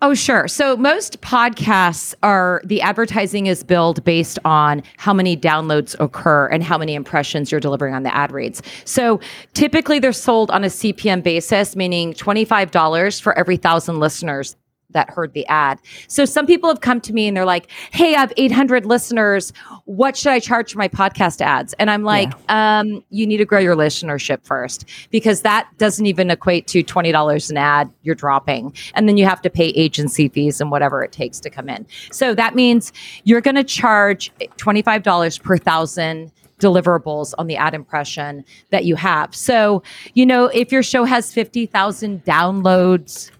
Oh, 0.00 0.14
sure. 0.14 0.46
So 0.46 0.76
most 0.76 1.20
podcasts 1.22 2.14
are 2.22 2.62
the 2.64 2.80
advertising 2.80 3.46
is 3.46 3.64
billed 3.64 4.04
based 4.04 4.38
on 4.44 4.84
how 4.96 5.12
many 5.12 5.36
downloads 5.36 5.96
occur 5.98 6.46
and 6.46 6.62
how 6.62 6.78
many 6.78 6.94
impressions 6.94 7.50
you're 7.50 7.60
delivering 7.60 7.94
on 7.94 8.04
the 8.04 8.14
ad 8.14 8.30
reads. 8.30 8.62
So 8.84 9.18
typically 9.54 9.98
they're 9.98 10.12
sold 10.12 10.52
on 10.52 10.62
a 10.62 10.68
CPM 10.68 11.24
basis, 11.24 11.74
meaning 11.74 12.14
$25 12.14 13.20
for 13.20 13.36
every 13.36 13.56
thousand 13.56 13.98
listeners 13.98 14.54
that 14.90 15.10
heard 15.10 15.32
the 15.34 15.46
ad. 15.46 15.78
So 16.06 16.24
some 16.24 16.46
people 16.46 16.68
have 16.68 16.80
come 16.80 17.00
to 17.02 17.12
me 17.12 17.28
and 17.28 17.36
they're 17.36 17.44
like, 17.44 17.70
"Hey, 17.90 18.14
I 18.14 18.20
have 18.20 18.32
800 18.36 18.86
listeners. 18.86 19.52
What 19.84 20.16
should 20.16 20.32
I 20.32 20.40
charge 20.40 20.72
for 20.72 20.78
my 20.78 20.88
podcast 20.88 21.40
ads?" 21.40 21.74
And 21.74 21.90
I'm 21.90 22.04
like, 22.04 22.32
um, 22.48 23.04
"You 23.10 23.26
need 23.26 23.38
to 23.38 23.44
grow 23.44 23.58
your 23.58 23.76
listenership 23.76 24.44
first 24.44 24.84
because 25.10 25.42
that 25.42 25.68
doesn't 25.78 26.06
even 26.06 26.30
equate 26.30 26.66
to 26.68 26.82
$20 26.82 27.50
an 27.50 27.56
ad 27.56 27.90
you're 28.02 28.14
dropping. 28.14 28.74
And 28.94 29.08
then 29.08 29.16
you 29.16 29.26
have 29.26 29.42
to 29.42 29.50
pay 29.50 29.68
agency 29.68 30.28
fees 30.28 30.60
and 30.60 30.70
whatever 30.70 31.02
it 31.02 31.12
takes 31.12 31.40
to 31.40 31.50
come 31.50 31.68
in. 31.68 31.86
So 32.10 32.34
that 32.34 32.54
means 32.54 32.92
you're 33.24 33.40
going 33.40 33.56
to 33.56 33.64
charge 33.64 34.32
$25 34.56 35.42
per 35.42 35.58
thousand 35.58 36.32
deliverables 36.58 37.34
on 37.38 37.46
the 37.46 37.56
ad 37.56 37.74
impression 37.74 38.44
that 38.70 38.84
you 38.84 38.96
have. 38.96 39.34
So, 39.34 39.82
you 40.14 40.26
know, 40.26 40.46
if 40.46 40.72
your 40.72 40.82
show 40.82 41.04
has 41.04 41.32
50,000 41.32 42.24
downloads 42.24 43.30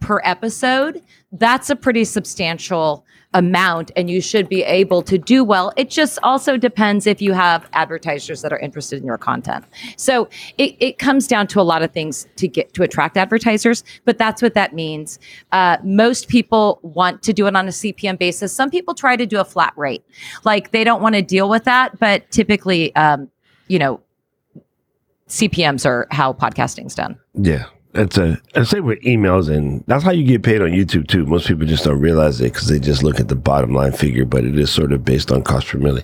per 0.00 0.20
episode, 0.24 1.02
that's 1.32 1.70
a 1.70 1.76
pretty 1.76 2.04
substantial 2.04 3.04
amount 3.34 3.90
and 3.94 4.10
you 4.10 4.22
should 4.22 4.48
be 4.48 4.62
able 4.62 5.02
to 5.02 5.18
do 5.18 5.44
well. 5.44 5.70
It 5.76 5.90
just 5.90 6.18
also 6.22 6.56
depends 6.56 7.06
if 7.06 7.20
you 7.20 7.34
have 7.34 7.68
advertisers 7.74 8.40
that 8.40 8.52
are 8.52 8.58
interested 8.58 9.00
in 9.00 9.06
your 9.06 9.18
content. 9.18 9.66
So 9.96 10.28
it, 10.56 10.76
it 10.80 10.98
comes 10.98 11.26
down 11.26 11.46
to 11.48 11.60
a 11.60 11.62
lot 11.62 11.82
of 11.82 11.92
things 11.92 12.26
to 12.36 12.48
get 12.48 12.72
to 12.74 12.82
attract 12.82 13.18
advertisers, 13.18 13.84
but 14.06 14.16
that's 14.16 14.40
what 14.40 14.54
that 14.54 14.74
means. 14.74 15.18
Uh, 15.52 15.76
most 15.84 16.28
people 16.28 16.80
want 16.82 17.22
to 17.24 17.34
do 17.34 17.46
it 17.46 17.54
on 17.54 17.68
a 17.68 17.70
CPM 17.70 18.18
basis. 18.18 18.52
Some 18.52 18.70
people 18.70 18.94
try 18.94 19.14
to 19.14 19.26
do 19.26 19.38
a 19.38 19.44
flat 19.44 19.74
rate. 19.76 20.04
Like 20.44 20.70
they 20.70 20.82
don't 20.82 21.02
want 21.02 21.14
to 21.14 21.22
deal 21.22 21.50
with 21.50 21.64
that, 21.64 21.98
but 21.98 22.30
typically, 22.30 22.94
um, 22.96 23.30
you 23.68 23.78
know, 23.78 24.00
CPMs 25.28 25.84
are 25.84 26.06
how 26.10 26.32
podcasting's 26.32 26.94
done. 26.94 27.18
Yeah. 27.34 27.66
It's 27.94 28.18
a 28.18 28.38
I 28.54 28.64
say 28.64 28.80
with 28.80 29.00
emails 29.00 29.48
and 29.48 29.82
that's 29.86 30.04
how 30.04 30.10
you 30.10 30.22
get 30.22 30.42
paid 30.42 30.60
on 30.60 30.68
YouTube 30.70 31.08
too. 31.08 31.24
Most 31.24 31.48
people 31.48 31.66
just 31.66 31.84
don't 31.84 31.98
realize 31.98 32.40
it 32.40 32.52
because 32.52 32.68
they 32.68 32.78
just 32.78 33.02
look 33.02 33.18
at 33.18 33.28
the 33.28 33.34
bottom 33.34 33.72
line 33.72 33.92
figure, 33.92 34.26
but 34.26 34.44
it 34.44 34.58
is 34.58 34.70
sort 34.70 34.92
of 34.92 35.04
based 35.04 35.32
on 35.32 35.42
cost 35.42 35.68
per 35.68 35.78
mille. 35.78 36.00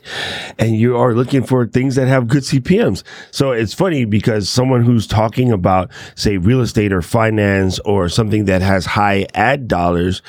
And 0.58 0.76
you 0.76 0.96
are 0.96 1.14
looking 1.14 1.44
for 1.44 1.66
things 1.66 1.94
that 1.96 2.08
have 2.08 2.26
good 2.26 2.42
CPMs. 2.42 3.02
So 3.30 3.52
it's 3.52 3.74
funny 3.74 4.06
because 4.06 4.48
someone 4.48 4.82
who's 4.82 5.06
talking 5.06 5.52
about 5.52 5.90
say 6.14 6.38
real 6.38 6.62
estate 6.62 6.92
or 6.92 7.02
finance 7.02 7.78
or 7.80 8.08
something 8.08 8.46
that 8.46 8.62
has 8.62 8.86
high 8.86 9.26
ad 9.34 9.68
dollars, 9.68 10.22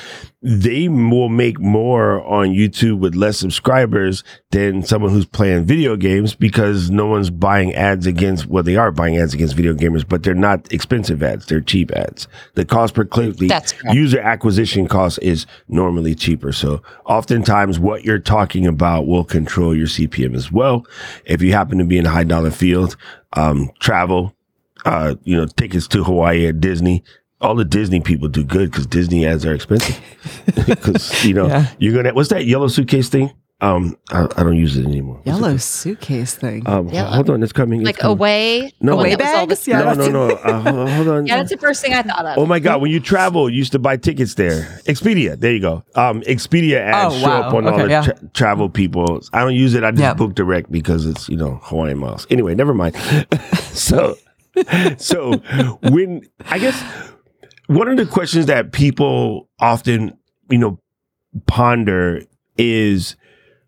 they 0.47 0.87
will 0.87 1.27
make 1.27 1.59
more 1.59 2.23
on 2.23 2.49
YouTube 2.49 2.99
with 2.99 3.15
less 3.15 3.35
subscribers 3.35 4.23
than 4.51 4.83
someone 4.83 5.09
who's 5.09 5.25
playing 5.25 5.65
video 5.65 5.95
games 5.95 6.35
because 6.35 6.91
no 6.91 7.07
one's 7.07 7.31
buying 7.31 7.73
ads 7.73 8.05
against 8.05 8.45
well 8.45 8.61
they 8.61 8.75
are 8.75 8.91
buying 8.91 9.17
ads 9.17 9.33
against 9.33 9.55
video 9.55 9.73
gamers 9.73 10.07
but 10.07 10.21
they're 10.21 10.35
not 10.35 10.71
expensive 10.71 11.23
ads 11.23 11.47
they're 11.47 11.61
cheap 11.61 11.89
ads. 11.93 12.27
The 12.53 12.63
cost 12.63 12.93
per 12.93 13.05
click 13.05 13.37
the 13.37 13.47
That's 13.47 13.71
correct. 13.71 13.95
user 13.95 14.19
acquisition 14.19 14.87
cost 14.87 15.17
is 15.23 15.47
normally 15.67 16.13
cheaper. 16.13 16.51
So 16.51 16.83
oftentimes 17.05 17.79
what 17.79 18.03
you're 18.03 18.19
talking 18.19 18.67
about 18.67 19.07
will 19.07 19.23
control 19.23 19.75
your 19.75 19.87
CPM 19.87 20.35
as 20.35 20.51
well. 20.51 20.85
If 21.25 21.41
you 21.41 21.53
happen 21.53 21.79
to 21.79 21.85
be 21.85 21.97
in 21.97 22.05
a 22.05 22.11
high 22.11 22.23
dollar 22.23 22.51
field 22.51 22.97
um, 23.33 23.71
travel 23.79 24.35
uh, 24.85 25.15
you 25.23 25.35
know 25.35 25.47
tickets 25.47 25.87
to 25.87 26.03
Hawaii 26.03 26.45
at 26.45 26.61
Disney 26.61 27.03
all 27.42 27.56
the 27.56 27.65
Disney 27.65 28.00
people 28.00 28.27
do 28.27 28.44
good 28.44 28.72
because 28.72 28.86
Disney 28.88 29.25
ads 29.25 29.46
are 29.46 29.54
expensive. 29.54 30.00
Because 30.65 31.24
you 31.25 31.34
know 31.34 31.48
Yeah. 31.48 31.68
you're 31.80 31.94
gonna 31.94 32.13
what's 32.13 32.30
that 32.30 32.46
yellow 32.46 32.68
suitcase 32.68 33.10
thing? 33.10 33.32
Um, 33.62 33.98
I, 34.12 34.24
I 34.36 34.44
don't 34.44 34.58
use 34.58 34.75
it 34.75 34.86
anymore. 34.86 35.22
What's 35.24 35.27
it 35.27 35.42
Yellow 35.42 35.58
suitcase 35.58 36.36
thing. 36.36 36.68
Um, 36.68 36.89
Yellow. 36.89 37.10
hold 37.12 37.30
on, 37.30 37.42
it's 37.42 37.54
coming. 37.54 37.80
It's 37.80 37.86
Like 37.86 37.98
coming. 37.98 38.18
away. 38.18 38.74
No. 38.82 38.92
the 38.92 38.96
one 38.98 39.06
Away 39.06 39.15
that 39.15 39.20
was 39.20 39.27
all 39.39 39.48
bags? 39.48 39.63
the- 39.65 39.72
Yeah, 39.72 39.80
No, 39.82 39.94
no, 39.94 40.10
no. 40.27 40.36
Uh, 40.36 40.60
hold, 40.62 40.89
hold 40.89 41.08
on. 41.08 41.25
Yeah, 41.27 41.38
that's 41.38 41.51
the 41.51 41.58
first 41.58 41.82
thing 41.82 41.94
I 41.94 42.01
thought 42.01 42.25
of. 42.25 42.38
Oh 42.38 42.46
my 42.46 42.60
God! 42.60 42.82
When 42.82 42.92
you 42.92 43.00
travel, 43.00 43.50
you 43.50 43.56
used 43.58 43.72
to 43.72 43.80
buy 43.80 43.96
tickets 43.96 44.34
there. 44.34 44.63
Expedia, 44.88 45.39
there 45.39 45.54
you 45.54 45.62
go. 45.62 45.84
Um, 45.96 46.22
Expedia 46.24 46.80
ads 46.80 47.15
Oh, 47.15 47.20
show 47.20 47.27
wow. 47.27 47.42
up 47.44 47.54
on 47.54 47.65
all 47.68 47.77
the 47.77 47.88
yeah. 47.89 48.01
tra- 48.01 48.20
travel 48.34 48.70
people. 48.70 49.22
I 49.32 49.39
don't 49.42 49.56
use 49.56 49.74
it. 49.74 49.84
I 49.86 49.92
just 49.92 50.01
Yep. 50.01 50.18
book 50.18 50.36
direct 50.36 50.70
because 50.72 51.06
it's 51.06 51.30
you 51.30 51.38
know 51.38 51.60
Hawaiian 51.63 51.98
miles. 52.00 52.27
Anyway, 52.30 52.56
never 52.56 52.74
mind. 52.74 52.96
so, 53.72 54.15
so 54.98 55.38
when 55.82 56.27
I 56.48 56.60
guess 56.60 56.84
one 57.67 57.88
of 57.88 57.98
the 57.98 58.05
questions 58.05 58.45
that 58.48 58.72
people 58.72 59.50
often 59.60 60.17
you 60.50 60.57
know 60.57 60.79
ponder 61.48 62.22
is, 62.57 63.15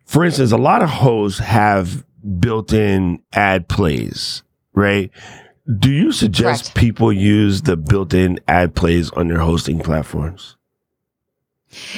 for 0.06 0.24
instance, 0.25 0.51
a 0.51 0.58
lot 0.58 0.82
of 0.82 0.89
hosts 0.89 1.39
have 1.39 2.06
built-in 2.39 3.22
ad 3.34 3.68
plays, 3.68 4.44
right? 4.74 5.12
Do 5.80 5.92
you 5.92 6.12
suggest 6.13 6.66
Correct. 6.66 6.77
people 6.77 7.12
use 7.12 7.63
the 7.63 7.75
built-in 7.75 8.39
ad 8.48 8.74
plays 8.75 9.10
on 9.12 9.27
their 9.27 9.39
hosting 9.39 9.80
platforms? 9.80 10.56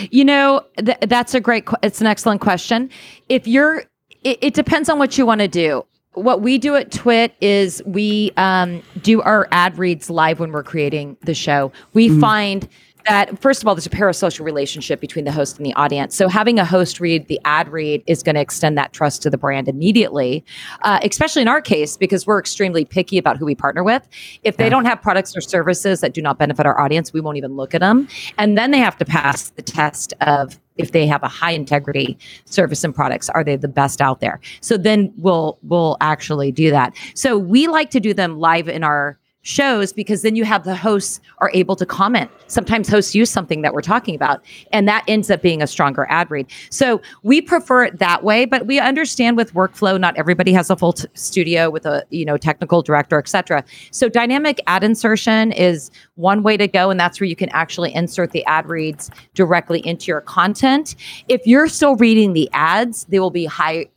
You 0.09 0.25
know, 0.25 0.61
th- 0.83 0.97
that's 1.01 1.35
a 1.35 1.39
great. 1.39 1.67
que- 1.67 1.77
It's 1.83 2.01
an 2.01 2.07
excellent 2.07 2.41
question. 2.41 2.89
If 3.29 3.47
you're, 3.47 3.83
it, 4.23 4.39
it 4.41 4.53
depends 4.55 4.89
on 4.89 4.97
what 4.97 5.17
you 5.17 5.25
want 5.27 5.41
to 5.41 5.47
do. 5.47 5.85
What 6.13 6.41
we 6.41 6.57
do 6.57 6.75
at 6.75 6.91
TWiT 6.91 7.35
is 7.39 7.83
we 7.85 8.31
um, 8.35 8.81
do 9.01 9.21
our 9.21 9.47
ad 9.51 9.77
reads 9.77 10.09
live 10.09 10.39
when 10.39 10.51
we're 10.51 10.63
creating 10.63 11.17
the 11.21 11.35
show. 11.35 11.71
We 11.93 12.19
find 12.19 12.67
that 13.05 13.39
first 13.39 13.61
of 13.61 13.67
all, 13.67 13.75
there's 13.75 13.85
a 13.85 13.91
parasocial 13.91 14.43
relationship 14.43 14.99
between 14.99 15.25
the 15.25 15.31
host 15.31 15.57
and 15.57 15.65
the 15.65 15.73
audience. 15.73 16.15
So 16.15 16.27
having 16.27 16.59
a 16.59 16.65
host 16.65 16.99
read 16.99 17.27
the 17.27 17.39
ad 17.45 17.69
read 17.69 18.03
is 18.07 18.23
going 18.23 18.35
to 18.35 18.41
extend 18.41 18.77
that 18.77 18.93
trust 18.93 19.21
to 19.23 19.29
the 19.29 19.37
brand 19.37 19.67
immediately, 19.67 20.43
uh, 20.81 20.99
especially 21.03 21.41
in 21.41 21.47
our 21.47 21.61
case 21.61 21.97
because 21.97 22.27
we're 22.27 22.39
extremely 22.39 22.85
picky 22.85 23.17
about 23.17 23.37
who 23.37 23.45
we 23.45 23.55
partner 23.55 23.83
with. 23.83 24.07
If 24.43 24.57
they 24.57 24.69
don't 24.69 24.85
have 24.85 25.01
products 25.01 25.35
or 25.35 25.41
services 25.41 26.01
that 26.01 26.13
do 26.13 26.21
not 26.21 26.37
benefit 26.37 26.65
our 26.65 26.79
audience, 26.79 27.13
we 27.13 27.21
won't 27.21 27.37
even 27.37 27.55
look 27.55 27.73
at 27.73 27.81
them. 27.81 28.07
And 28.37 28.57
then 28.57 28.71
they 28.71 28.79
have 28.79 28.97
to 28.97 29.05
pass 29.05 29.49
the 29.51 29.61
test 29.61 30.13
of 30.21 30.59
if 30.79 30.91
they 30.91 31.05
have 31.05 31.21
a 31.21 31.27
high 31.27 31.51
integrity 31.51 32.17
service 32.45 32.83
and 32.83 32.95
products 32.95 33.29
are 33.29 33.43
they 33.43 33.55
the 33.55 33.67
best 33.67 34.01
out 34.01 34.19
there? 34.21 34.39
So 34.61 34.77
then 34.77 35.13
we'll 35.17 35.59
we'll 35.63 35.97
actually 36.01 36.51
do 36.51 36.71
that. 36.71 36.95
So 37.13 37.37
we 37.37 37.67
like 37.67 37.91
to 37.91 37.99
do 37.99 38.13
them 38.13 38.39
live 38.39 38.67
in 38.67 38.83
our 38.83 39.19
shows 39.49 39.91
because 39.91 40.21
then 40.21 40.35
you 40.35 40.45
have 40.45 40.63
the 40.63 40.75
hosts 40.75 41.19
are 41.39 41.49
able 41.53 41.75
to 41.75 41.85
comment. 41.85 42.29
Sometimes 42.47 42.87
hosts 42.87 43.15
use 43.15 43.31
something 43.31 43.63
that 43.63 43.73
we're 43.73 43.81
talking 43.81 44.15
about 44.15 44.43
and 44.71 44.87
that 44.87 45.03
ends 45.07 45.31
up 45.31 45.41
being 45.41 45.61
a 45.61 45.67
stronger 45.67 46.05
ad 46.09 46.29
read. 46.29 46.45
So 46.69 47.01
we 47.23 47.41
prefer 47.41 47.83
it 47.83 47.99
that 47.99 48.23
way 48.23 48.45
but 48.45 48.67
we 48.67 48.79
understand 48.79 49.37
with 49.37 49.53
workflow 49.53 49.99
not 49.99 50.15
everybody 50.17 50.53
has 50.53 50.69
a 50.69 50.75
full 50.75 50.93
t- 50.93 51.07
studio 51.15 51.69
with 51.69 51.85
a 51.85 52.05
you 52.09 52.25
know 52.25 52.37
technical 52.37 52.81
director 52.81 53.17
etc 53.17 53.63
so 53.91 54.07
dynamic 54.07 54.61
ad 54.67 54.83
insertion 54.83 55.51
is 55.51 55.89
one 56.15 56.43
way 56.43 56.55
to 56.57 56.67
go 56.67 56.89
and 56.89 56.99
that's 56.99 57.19
where 57.19 57.27
you 57.27 57.35
can 57.35 57.49
actually 57.49 57.93
insert 57.95 58.31
the 58.31 58.45
ad 58.45 58.67
reads 58.67 59.09
directly 59.33 59.85
into 59.85 60.07
your 60.07 60.21
content. 60.21 60.95
If 61.27 61.47
you're 61.47 61.67
still 61.67 61.95
reading 61.95 62.33
the 62.33 62.49
ads 62.53 63.05
they 63.05 63.19
will 63.19 63.31
be 63.31 63.45
high 63.45 63.87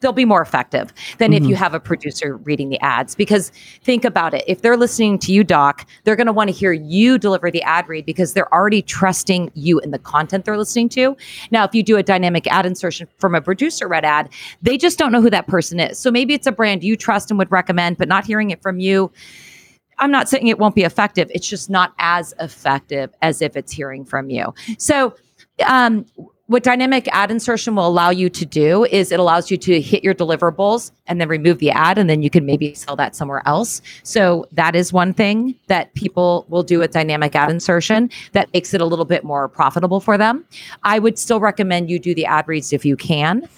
they'll 0.00 0.12
be 0.12 0.24
more 0.24 0.42
effective 0.42 0.92
than 1.18 1.32
if 1.32 1.42
mm-hmm. 1.42 1.50
you 1.50 1.56
have 1.56 1.74
a 1.74 1.80
producer 1.80 2.36
reading 2.38 2.68
the 2.70 2.80
ads 2.80 3.14
because 3.14 3.50
think 3.82 4.04
about 4.04 4.34
it. 4.34 4.44
If 4.46 4.62
they're 4.62 4.76
listening 4.76 5.01
to 5.18 5.32
you 5.32 5.42
doc 5.42 5.86
they're 6.04 6.16
going 6.16 6.26
to 6.26 6.32
want 6.32 6.48
to 6.48 6.54
hear 6.54 6.72
you 6.72 7.18
deliver 7.18 7.50
the 7.50 7.62
ad 7.62 7.88
read 7.88 8.06
because 8.06 8.32
they're 8.32 8.52
already 8.52 8.80
trusting 8.80 9.50
you 9.54 9.78
in 9.80 9.90
the 9.90 9.98
content 9.98 10.44
they're 10.44 10.56
listening 10.56 10.88
to 10.88 11.16
now 11.50 11.64
if 11.64 11.74
you 11.74 11.82
do 11.82 11.96
a 11.96 12.02
dynamic 12.02 12.46
ad 12.46 12.64
insertion 12.64 13.08
from 13.18 13.34
a 13.34 13.40
producer 13.40 13.88
read 13.88 14.04
ad 14.04 14.28
they 14.62 14.78
just 14.78 14.98
don't 14.98 15.12
know 15.12 15.20
who 15.20 15.30
that 15.30 15.46
person 15.46 15.80
is 15.80 15.98
so 15.98 16.10
maybe 16.10 16.34
it's 16.34 16.46
a 16.46 16.52
brand 16.52 16.84
you 16.84 16.96
trust 16.96 17.30
and 17.30 17.38
would 17.38 17.50
recommend 17.50 17.98
but 17.98 18.08
not 18.08 18.24
hearing 18.24 18.50
it 18.50 18.62
from 18.62 18.78
you 18.78 19.10
I'm 19.98 20.10
not 20.10 20.28
saying 20.28 20.48
it 20.48 20.58
won't 20.58 20.74
be 20.74 20.82
effective. 20.82 21.30
It's 21.32 21.46
just 21.46 21.70
not 21.70 21.92
as 21.98 22.34
effective 22.40 23.14
as 23.22 23.40
if 23.40 23.56
it's 23.56 23.70
hearing 23.70 24.04
from 24.04 24.30
you. 24.30 24.52
So, 24.76 25.14
um, 25.64 26.06
what 26.46 26.62
dynamic 26.62 27.08
ad 27.12 27.30
insertion 27.30 27.74
will 27.74 27.86
allow 27.86 28.10
you 28.10 28.28
to 28.28 28.44
do 28.44 28.84
is 28.84 29.12
it 29.12 29.20
allows 29.20 29.50
you 29.50 29.56
to 29.56 29.80
hit 29.80 30.04
your 30.04 30.14
deliverables 30.14 30.90
and 31.06 31.20
then 31.20 31.28
remove 31.28 31.58
the 31.58 31.70
ad, 31.70 31.98
and 31.98 32.10
then 32.10 32.22
you 32.22 32.30
can 32.30 32.44
maybe 32.44 32.74
sell 32.74 32.96
that 32.96 33.16
somewhere 33.16 33.42
else. 33.46 33.80
So, 34.02 34.46
that 34.52 34.76
is 34.76 34.92
one 34.92 35.14
thing 35.14 35.54
that 35.68 35.94
people 35.94 36.44
will 36.48 36.62
do 36.62 36.78
with 36.78 36.92
dynamic 36.92 37.34
ad 37.34 37.50
insertion 37.50 38.10
that 38.32 38.52
makes 38.52 38.74
it 38.74 38.80
a 38.80 38.86
little 38.86 39.04
bit 39.04 39.24
more 39.24 39.48
profitable 39.48 40.00
for 40.00 40.18
them. 40.18 40.44
I 40.82 40.98
would 40.98 41.18
still 41.18 41.40
recommend 41.40 41.90
you 41.90 41.98
do 41.98 42.14
the 42.14 42.26
ad 42.26 42.48
reads 42.48 42.72
if 42.72 42.84
you 42.84 42.96
can 42.96 43.48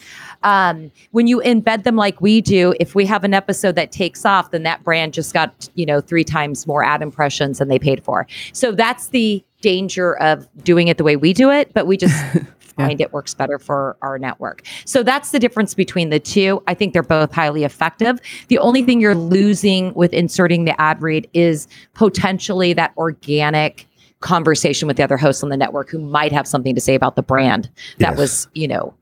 um, 0.45 0.93
when 1.11 1.27
you 1.27 1.41
embed 1.41 1.83
them 1.83 1.97
like 1.97 2.21
we 2.21 2.41
do, 2.41 2.75
if 2.79 2.95
we 2.95 3.07
have 3.07 3.25
an 3.25 3.35
episode 3.35 3.75
that 3.77 3.91
takes 3.91 4.25
off, 4.25 4.51
then 4.51 4.63
that 4.63 4.85
brand 4.85 5.15
just 5.15 5.33
got, 5.33 5.69
you 5.75 5.87
know, 5.87 6.01
three 6.01 6.23
times 6.23 6.67
more 6.67 6.85
ad 6.85 7.03
impressions 7.03 7.59
than 7.59 7.69
they 7.69 7.79
paid 7.79 8.05
for. 8.05 8.27
So 8.53 8.71
that's 8.71 9.09
the 9.09 9.43
danger 9.63 10.17
of 10.19 10.47
doing 10.63 10.89
it 10.89 10.99
the 10.99 11.05
way 11.05 11.17
we 11.17 11.33
do 11.33 11.51
it, 11.51 11.73
but 11.73 11.87
we 11.87 11.97
just 11.97 12.15
find 12.77 13.01
it 13.01 13.13
works 13.13 13.35
better 13.35 13.59
for 13.59 13.97
our 14.03 14.19
network. 14.19 14.63
So 14.85 15.03
that's 15.03 15.31
the 15.31 15.39
difference 15.39 15.75
between 15.75 16.11
the 16.11 16.21
two. 16.21 16.63
I 16.67 16.75
think 16.75 16.93
they're 16.93 17.03
both 17.03 17.33
highly 17.33 17.65
effective. 17.65 18.21
The 18.49 18.59
only 18.59 18.83
thing 18.83 19.01
you're 19.01 19.15
losing 19.15 19.95
with 19.95 20.13
inserting 20.13 20.65
the 20.65 20.81
ad 20.81 21.01
read 21.03 21.29
is 21.35 21.67
potentially 21.95 22.73
that 22.75 22.93
organic 22.97 23.87
conversation 24.21 24.89
with 24.89 24.97
the 24.97 25.05
other 25.05 25.17
hosts 25.17 25.43
on 25.43 25.51
the 25.51 25.57
network 25.57 25.91
who 25.91 25.99
might 25.99 26.33
have 26.33 26.47
something 26.47 26.75
to 26.75 26.81
say 26.81 26.95
about 26.95 27.15
the 27.15 27.23
brand 27.23 27.71
that 27.99 28.11
Yes. 28.13 28.19
was, 28.19 28.49
you 28.55 28.67
know, 28.67 28.95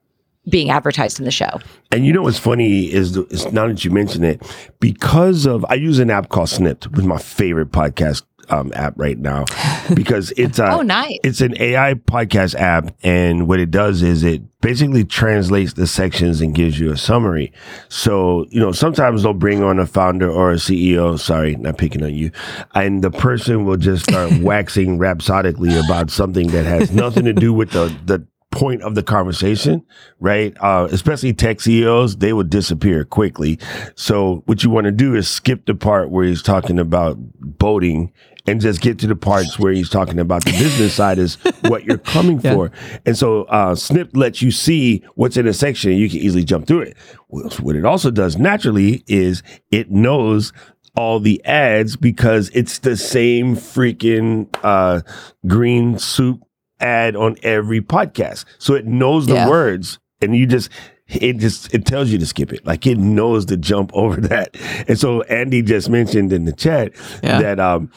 being 0.48 0.70
advertised 0.70 1.20
in 1.20 1.24
the 1.24 1.30
show. 1.30 1.60
And 1.92 2.04
you 2.04 2.12
know 2.12 2.22
what's 2.22 2.40
funny 2.40 2.92
is, 2.92 3.12
the, 3.12 3.24
is 3.26 3.50
now 3.52 3.68
that 3.68 3.84
you 3.84 3.92
mention 3.92 4.24
it, 4.24 4.42
because 4.80 5.46
of 5.46 5.64
I 5.68 5.74
use 5.74 6.00
an 6.00 6.10
app 6.10 6.30
called 6.30 6.48
Snipd, 6.48 6.88
which 6.88 6.98
is 7.00 7.06
my 7.06 7.18
favorite 7.18 7.70
podcast 7.70 8.24
um, 8.50 8.72
app 8.74 8.94
right 8.96 9.18
now, 9.18 9.44
because 9.94 10.32
it's 10.36 10.58
a 10.58 10.70
Oh, 10.70 10.82
nice. 10.82 11.18
it's 11.24 11.40
an 11.40 11.54
AI 11.60 11.94
podcast 11.94 12.54
app, 12.54 12.94
and 13.02 13.46
what 13.48 13.60
it 13.60 13.70
does 13.70 14.02
is 14.02 14.22
it 14.24 14.42
basically 14.60 15.04
translates 15.04 15.72
the 15.72 15.86
sections 15.86 16.40
and 16.40 16.54
gives 16.54 16.78
you 16.78 16.92
a 16.92 16.96
summary. 16.96 17.52
So 17.88 18.46
you 18.50 18.60
know 18.60 18.72
sometimes 18.72 19.22
they'll 19.22 19.32
bring 19.34 19.62
on 19.62 19.78
a 19.78 19.86
founder 19.86 20.30
or 20.30 20.52
a 20.52 20.56
CEO. 20.56 21.18
Sorry, 21.18 21.56
not 21.56 21.78
picking 21.78 22.02
on 22.02 22.14
you, 22.14 22.30
and 22.74 23.02
the 23.02 23.10
person 23.10 23.64
will 23.64 23.76
just 23.76 24.04
start 24.04 24.32
waxing 24.40 24.98
rhapsodically 24.98 25.76
about 25.78 26.10
something 26.10 26.48
that 26.48 26.64
has 26.66 26.90
nothing 26.92 27.24
to 27.24 27.32
do 27.32 27.52
with 27.52 27.70
the 27.70 27.94
the 28.04 28.26
point 28.50 28.82
of 28.82 28.94
the 28.94 29.02
conversation, 29.02 29.82
right? 30.20 30.54
Uh, 30.60 30.86
especially 30.90 31.32
tech 31.32 31.58
CEOs, 31.58 32.16
they 32.18 32.34
would 32.34 32.50
disappear 32.50 33.02
quickly. 33.02 33.58
So 33.94 34.42
what 34.44 34.62
you 34.62 34.68
want 34.68 34.84
to 34.84 34.90
do 34.92 35.14
is 35.14 35.26
skip 35.26 35.64
the 35.64 35.74
part 35.74 36.10
where 36.10 36.26
he's 36.26 36.42
talking 36.42 36.78
about 36.78 37.16
boating 37.40 38.12
and 38.46 38.60
just 38.60 38.80
get 38.80 38.98
to 39.00 39.06
the 39.06 39.14
parts 39.16 39.58
where 39.58 39.72
he's 39.72 39.88
talking 39.88 40.18
about 40.18 40.44
the 40.44 40.50
business 40.52 40.94
side 40.94 41.18
is 41.18 41.36
what 41.62 41.84
you're 41.84 41.98
coming 41.98 42.40
for. 42.40 42.70
And 43.06 43.16
so 43.16 43.44
uh, 43.44 43.74
Snip 43.74 44.16
lets 44.16 44.42
you 44.42 44.50
see 44.50 45.04
what's 45.14 45.36
in 45.36 45.46
a 45.46 45.52
section 45.52 45.92
and 45.92 46.00
you 46.00 46.08
can 46.10 46.18
easily 46.18 46.44
jump 46.44 46.66
through 46.66 46.80
it. 46.82 46.96
What 47.28 47.76
it 47.76 47.84
also 47.84 48.10
does 48.10 48.36
naturally 48.36 49.04
is 49.06 49.42
it 49.70 49.90
knows 49.90 50.52
all 50.96 51.20
the 51.20 51.42
ads 51.44 51.96
because 51.96 52.50
it's 52.52 52.80
the 52.80 52.96
same 52.96 53.56
freaking 53.56 54.48
uh, 54.62 55.00
green 55.46 55.98
soup 55.98 56.42
ad 56.80 57.14
on 57.16 57.36
every 57.42 57.80
podcast. 57.80 58.44
So 58.58 58.74
it 58.74 58.86
knows 58.86 59.26
the 59.26 59.34
Yeah. 59.34 59.48
words 59.48 59.98
and 60.20 60.36
you 60.36 60.46
just 60.46 60.68
it 61.08 61.36
just 61.38 61.72
it 61.74 61.84
tells 61.84 62.08
you 62.10 62.18
to 62.18 62.26
skip 62.26 62.52
it. 62.52 62.64
Like 62.66 62.86
it 62.86 62.96
knows 62.98 63.46
to 63.46 63.56
jump 63.56 63.90
over 63.94 64.20
that. 64.22 64.56
And 64.88 64.98
so 64.98 65.22
Andy 65.22 65.62
just 65.62 65.88
mentioned 65.88 66.32
in 66.32 66.44
the 66.44 66.52
chat 66.52 66.92
Yeah. 67.22 67.40
that 67.40 67.60
um 67.60 67.90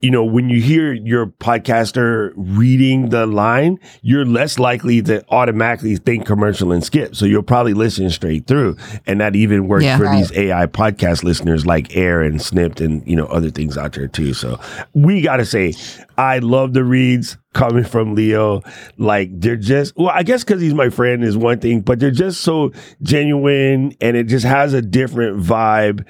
you 0.00 0.10
know, 0.10 0.24
when 0.24 0.48
you 0.48 0.62
hear 0.62 0.94
your 0.94 1.26
podcaster 1.26 2.32
reading 2.34 3.10
the 3.10 3.26
line, 3.26 3.78
you're 4.00 4.24
less 4.24 4.58
likely 4.58 5.02
to 5.02 5.22
automatically 5.28 5.96
think 5.96 6.24
commercial 6.24 6.72
and 6.72 6.82
skip. 6.82 7.14
So 7.14 7.26
you'll 7.26 7.42
probably 7.42 7.74
listen 7.74 8.08
straight 8.08 8.46
through. 8.46 8.78
And 9.06 9.20
that 9.20 9.36
even 9.36 9.68
works 9.68 9.84
Yeah. 9.84 9.98
for 9.98 10.04
Right. 10.04 10.16
these 10.16 10.32
AI 10.34 10.64
podcast 10.66 11.22
listeners 11.22 11.66
like 11.66 11.94
Air 11.94 12.22
and 12.22 12.40
Snipd 12.40 12.80
and, 12.80 13.02
you 13.06 13.14
know, 13.14 13.26
other 13.26 13.50
things 13.50 13.76
out 13.76 13.92
there 13.92 14.08
too. 14.08 14.32
So 14.32 14.58
we 14.94 15.20
got 15.20 15.36
to 15.36 15.44
say, 15.44 15.74
I 16.16 16.38
love 16.38 16.72
the 16.72 16.82
reads 16.84 17.36
coming 17.52 17.84
from 17.84 18.14
Leo. 18.14 18.62
Like 18.96 19.28
they're 19.38 19.56
just, 19.56 19.94
well, 19.98 20.12
I 20.14 20.22
guess 20.22 20.44
because 20.44 20.62
he's 20.62 20.72
my 20.72 20.88
friend 20.88 21.22
is 21.22 21.36
one 21.36 21.58
thing, 21.58 21.82
but 21.82 22.00
they're 22.00 22.10
just 22.10 22.40
so 22.40 22.72
genuine 23.02 23.94
and 24.00 24.16
it 24.16 24.24
just 24.28 24.46
has 24.46 24.72
a 24.72 24.80
different 24.80 25.42
vibe. 25.42 26.06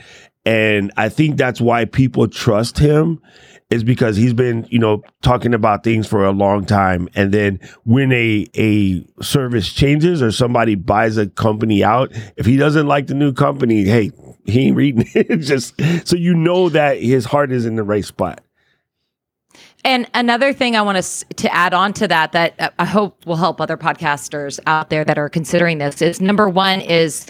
And 0.46 0.92
I 0.96 1.08
think 1.08 1.36
that's 1.36 1.60
why 1.60 1.84
people 1.86 2.28
trust 2.28 2.78
him 2.78 3.20
is 3.70 3.84
because 3.84 4.16
he's 4.16 4.34
been, 4.34 4.66
you 4.68 4.78
know, 4.78 5.02
talking 5.22 5.54
about 5.54 5.84
things 5.84 6.06
for 6.06 6.24
a 6.24 6.32
long 6.32 6.66
time. 6.66 7.08
And 7.14 7.32
then 7.32 7.60
when 7.84 8.12
a 8.12 8.46
a 8.54 9.04
service 9.22 9.72
changes 9.72 10.20
or 10.22 10.32
somebody 10.32 10.74
buys 10.74 11.16
a 11.16 11.28
company 11.28 11.84
out, 11.84 12.10
if 12.36 12.46
he 12.46 12.56
doesn't 12.56 12.86
like 12.86 13.06
the 13.06 13.14
new 13.14 13.32
company, 13.32 13.84
hey, 13.84 14.10
he 14.44 14.66
ain't 14.66 14.76
reading 14.76 15.08
it. 15.14 15.36
Just 15.40 15.80
so 16.06 16.16
you 16.16 16.34
know 16.34 16.68
that 16.68 17.00
his 17.00 17.24
heart 17.24 17.52
is 17.52 17.64
in 17.64 17.76
the 17.76 17.84
right 17.84 18.04
spot. 18.04 18.42
And 19.84 20.10
another 20.12 20.52
thing 20.52 20.76
I 20.76 20.82
want 20.82 21.02
to 21.02 21.24
to 21.36 21.54
add 21.54 21.72
on 21.72 21.92
to 21.94 22.08
that 22.08 22.32
that 22.32 22.54
uh, 22.58 22.70
I 22.78 22.84
hope 22.84 23.24
will 23.24 23.36
help 23.36 23.60
other 23.60 23.76
podcasters 23.76 24.58
out 24.66 24.90
there 24.90 25.04
that 25.04 25.16
are 25.16 25.28
considering 25.28 25.78
this 25.78 26.02
is 26.02 26.20
number 26.20 26.48
one 26.48 26.80
is 26.80 27.26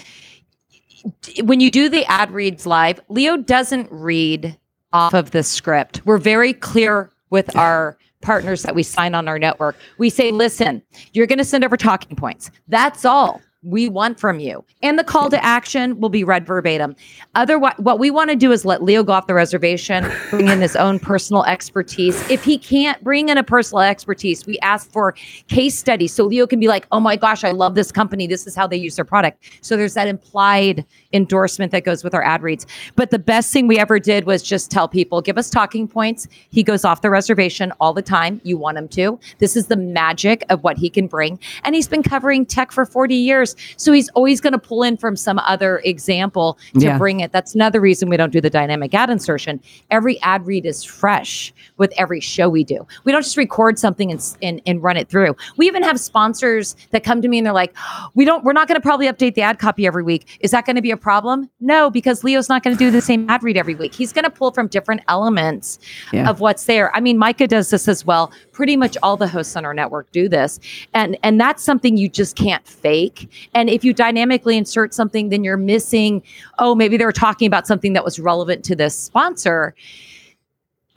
when 1.43 1.61
you 1.61 1.71
do 1.71 1.89
the 1.89 2.05
ad 2.07 2.31
reads 2.31 2.67
live, 2.67 3.01
Leo 3.09 3.37
doesn't 3.37 3.89
read 3.91 4.59
off 4.93 5.15
of 5.15 5.31
the 5.31 5.43
script. 5.43 6.01
We're 6.05 6.19
very 6.19 6.53
clear 6.53 7.11
with 7.31 7.55
our 7.57 7.97
partners 8.23 8.63
that 8.63 8.75
we 8.75 8.83
sign 8.83 9.15
on 9.15 9.29
our 9.29 9.39
network. 9.39 9.77
We 9.99 10.11
say, 10.11 10.31
listen, 10.31 10.83
you're 11.13 11.27
going 11.27 11.39
to 11.39 11.45
send 11.45 11.65
over 11.65 11.77
talking 11.77 12.17
points. 12.17 12.51
That's 12.69 13.05
all 13.05 13.41
we 13.63 13.89
want 13.89 14.19
from 14.19 14.41
you. 14.41 14.65
And 14.83 14.99
the 14.99 15.05
call 15.05 15.29
to 15.29 15.45
action 15.45 16.01
will 16.01 16.09
be 16.09 16.25
read 16.25 16.47
verbatim. 16.47 16.97
Otherwise, 17.35 17.75
what 17.77 17.99
we 17.99 18.11
want 18.11 18.31
to 18.31 18.37
do 18.37 18.53
is 18.53 18.65
let 18.65 18.83
Leo 18.83 19.03
go 19.03 19.13
off 19.13 19.27
the 19.27 19.35
reservation, 19.35 20.11
bring 20.31 20.49
in 20.49 20.61
his 20.61 20.77
own 20.77 20.99
personal 20.99 21.45
expertise. 21.45 22.19
If 22.31 22.43
he 22.43 22.57
can't 22.57 23.03
bring 23.05 23.29
in 23.29 23.37
a 23.37 23.45
personal 23.45 23.83
expertise, 23.83 24.47
we 24.47 24.59
ask 24.61 24.91
for 24.91 25.13
case 25.49 25.79
studies 25.79 26.13
so 26.13 26.25
Leo 26.25 26.47
can 26.47 26.59
be 26.59 26.69
like, 26.69 26.87
oh 26.91 27.01
my 27.01 27.17
gosh, 27.17 27.45
I 27.45 27.51
love 27.51 27.75
this 27.75 27.93
company. 27.93 28.27
This 28.27 28.47
is 28.47 28.55
how 28.55 28.67
they 28.67 28.79
use 28.79 28.97
their 28.97 29.05
product. 29.05 29.45
So 29.61 29.77
there's 29.77 29.95
that 29.95 30.09
implied 30.09 30.87
endorsement 31.13 31.73
that 31.73 31.85
goes 31.85 32.05
with 32.05 32.15
our 32.15 32.23
ad 32.23 32.43
reads. 32.43 32.67
But 32.97 33.11
the 33.11 33.19
best 33.19 33.53
thing 33.53 33.67
we 33.67 33.79
ever 33.79 33.99
did 33.99 34.25
was 34.25 34.43
just 34.43 34.71
tell 34.71 34.89
people, 34.89 35.21
give 35.21 35.39
us 35.39 35.51
talking 35.51 35.89
points. 35.89 36.29
He 36.51 36.63
goes 36.63 36.85
off 36.85 37.03
the 37.03 37.11
reservation 37.11 37.73
all 37.81 37.93
the 37.93 38.03
time. 38.03 38.41
You 38.45 38.57
want 38.57 38.79
him 38.79 38.89
to. 38.89 39.19
This 39.39 39.57
is 39.57 39.67
the 39.67 39.77
magic 39.77 40.45
of 40.51 40.63
what 40.63 40.79
he 40.79 40.89
can 40.89 41.07
bring. 41.07 41.39
And 41.65 41.75
he's 41.75 41.89
been 41.89 42.03
covering 42.03 42.47
tech 42.47 42.71
for 42.73 42.87
40 42.87 43.15
years. 43.15 43.57
So 43.77 43.93
he's 43.93 44.09
always 44.11 44.41
going 44.41 44.53
to 44.53 44.59
pull 44.59 44.83
in 44.83 44.97
from 44.97 45.17
some 45.17 45.39
other 45.41 45.79
example 45.85 46.59
to 46.75 46.81
Yeah. 46.81 46.99
bring 46.99 47.21
it. 47.21 47.33
That's 47.33 47.55
another 47.55 47.81
reason 47.81 48.09
we 48.09 48.17
don't 48.17 48.33
do 48.33 48.41
the 48.41 48.51
dynamic 48.51 48.95
ad 48.95 49.11
insertion. 49.11 49.61
Every 49.91 50.21
ad 50.23 50.47
read 50.47 50.65
is 50.67 50.85
fresh 50.85 51.53
with 51.77 51.93
every 51.97 52.21
show 52.21 52.49
we 52.49 52.63
do. 52.65 52.87
We 53.05 53.13
don't 53.13 53.23
just 53.23 53.37
record 53.37 53.79
something 53.79 54.11
and, 54.11 54.37
and, 54.43 54.61
and 54.67 54.83
run 54.83 54.97
it 54.97 55.09
through. 55.09 55.35
We 55.57 55.67
even 55.67 55.83
have 55.83 55.99
sponsors 55.99 56.77
that 56.91 57.03
come 57.05 57.21
to 57.23 57.29
me 57.29 57.39
and 57.39 57.47
they're 57.47 57.53
like, 57.53 57.75
we 58.15 58.25
don't, 58.25 58.45
we're 58.45 58.53
not 58.53 58.69
going 58.69 58.77
to 58.77 58.81
probably 58.83 59.07
update 59.07 59.35
the 59.35 59.43
ad 59.43 59.59
copy 59.59 59.87
every 59.87 60.03
week. 60.03 60.39
Is 60.41 60.51
that 60.53 60.67
going 60.67 60.77
to 60.77 60.83
be 60.83 60.91
a 60.91 60.97
problem? 61.01 61.49
No, 61.61 61.91
because 61.91 62.23
Leo's 62.23 62.49
not 62.49 62.63
going 62.63 62.77
to 62.77 62.79
do 62.79 62.91
the 62.91 63.01
same 63.01 63.29
ad 63.29 63.43
read 63.43 63.57
every 63.57 63.75
week. 63.75 63.95
He's 63.95 64.13
going 64.13 64.25
to 64.25 64.31
pull 64.31 64.51
from 64.53 64.69
different 64.69 65.01
elements 65.09 65.79
Yeah. 66.13 66.29
of 66.29 66.41
what's 66.41 66.65
there. 66.67 66.95
I 66.95 67.01
mean, 67.01 67.19
Micah 67.19 67.47
does 67.49 67.71
this 67.71 67.89
as 67.89 68.05
well. 68.05 68.31
Pretty 68.53 68.77
much 68.77 68.97
all 69.03 69.17
the 69.17 69.29
hosts 69.29 69.57
on 69.57 69.65
our 69.65 69.75
network 69.75 70.11
do 70.13 70.29
this. 70.29 70.61
And 70.95 71.17
and 71.23 71.41
that's 71.41 71.63
something 71.63 71.97
you 71.97 72.09
just 72.09 72.37
can't 72.37 72.67
fake. 72.67 73.29
And 73.55 73.69
if 73.71 73.85
you 73.85 73.93
dynamically 73.95 74.57
insert 74.57 74.95
something, 74.95 75.31
then 75.31 75.43
you're 75.45 75.57
missing, 75.57 76.23
oh, 76.59 76.75
maybe 76.75 76.97
they 76.97 77.05
were 77.05 77.13
talking 77.13 77.47
about 77.47 77.67
something 77.67 77.93
that 77.95 78.05
was 78.05 78.19
relevant 78.21 78.65
to 78.67 78.77
this 78.77 78.95
sponsor. 78.97 79.75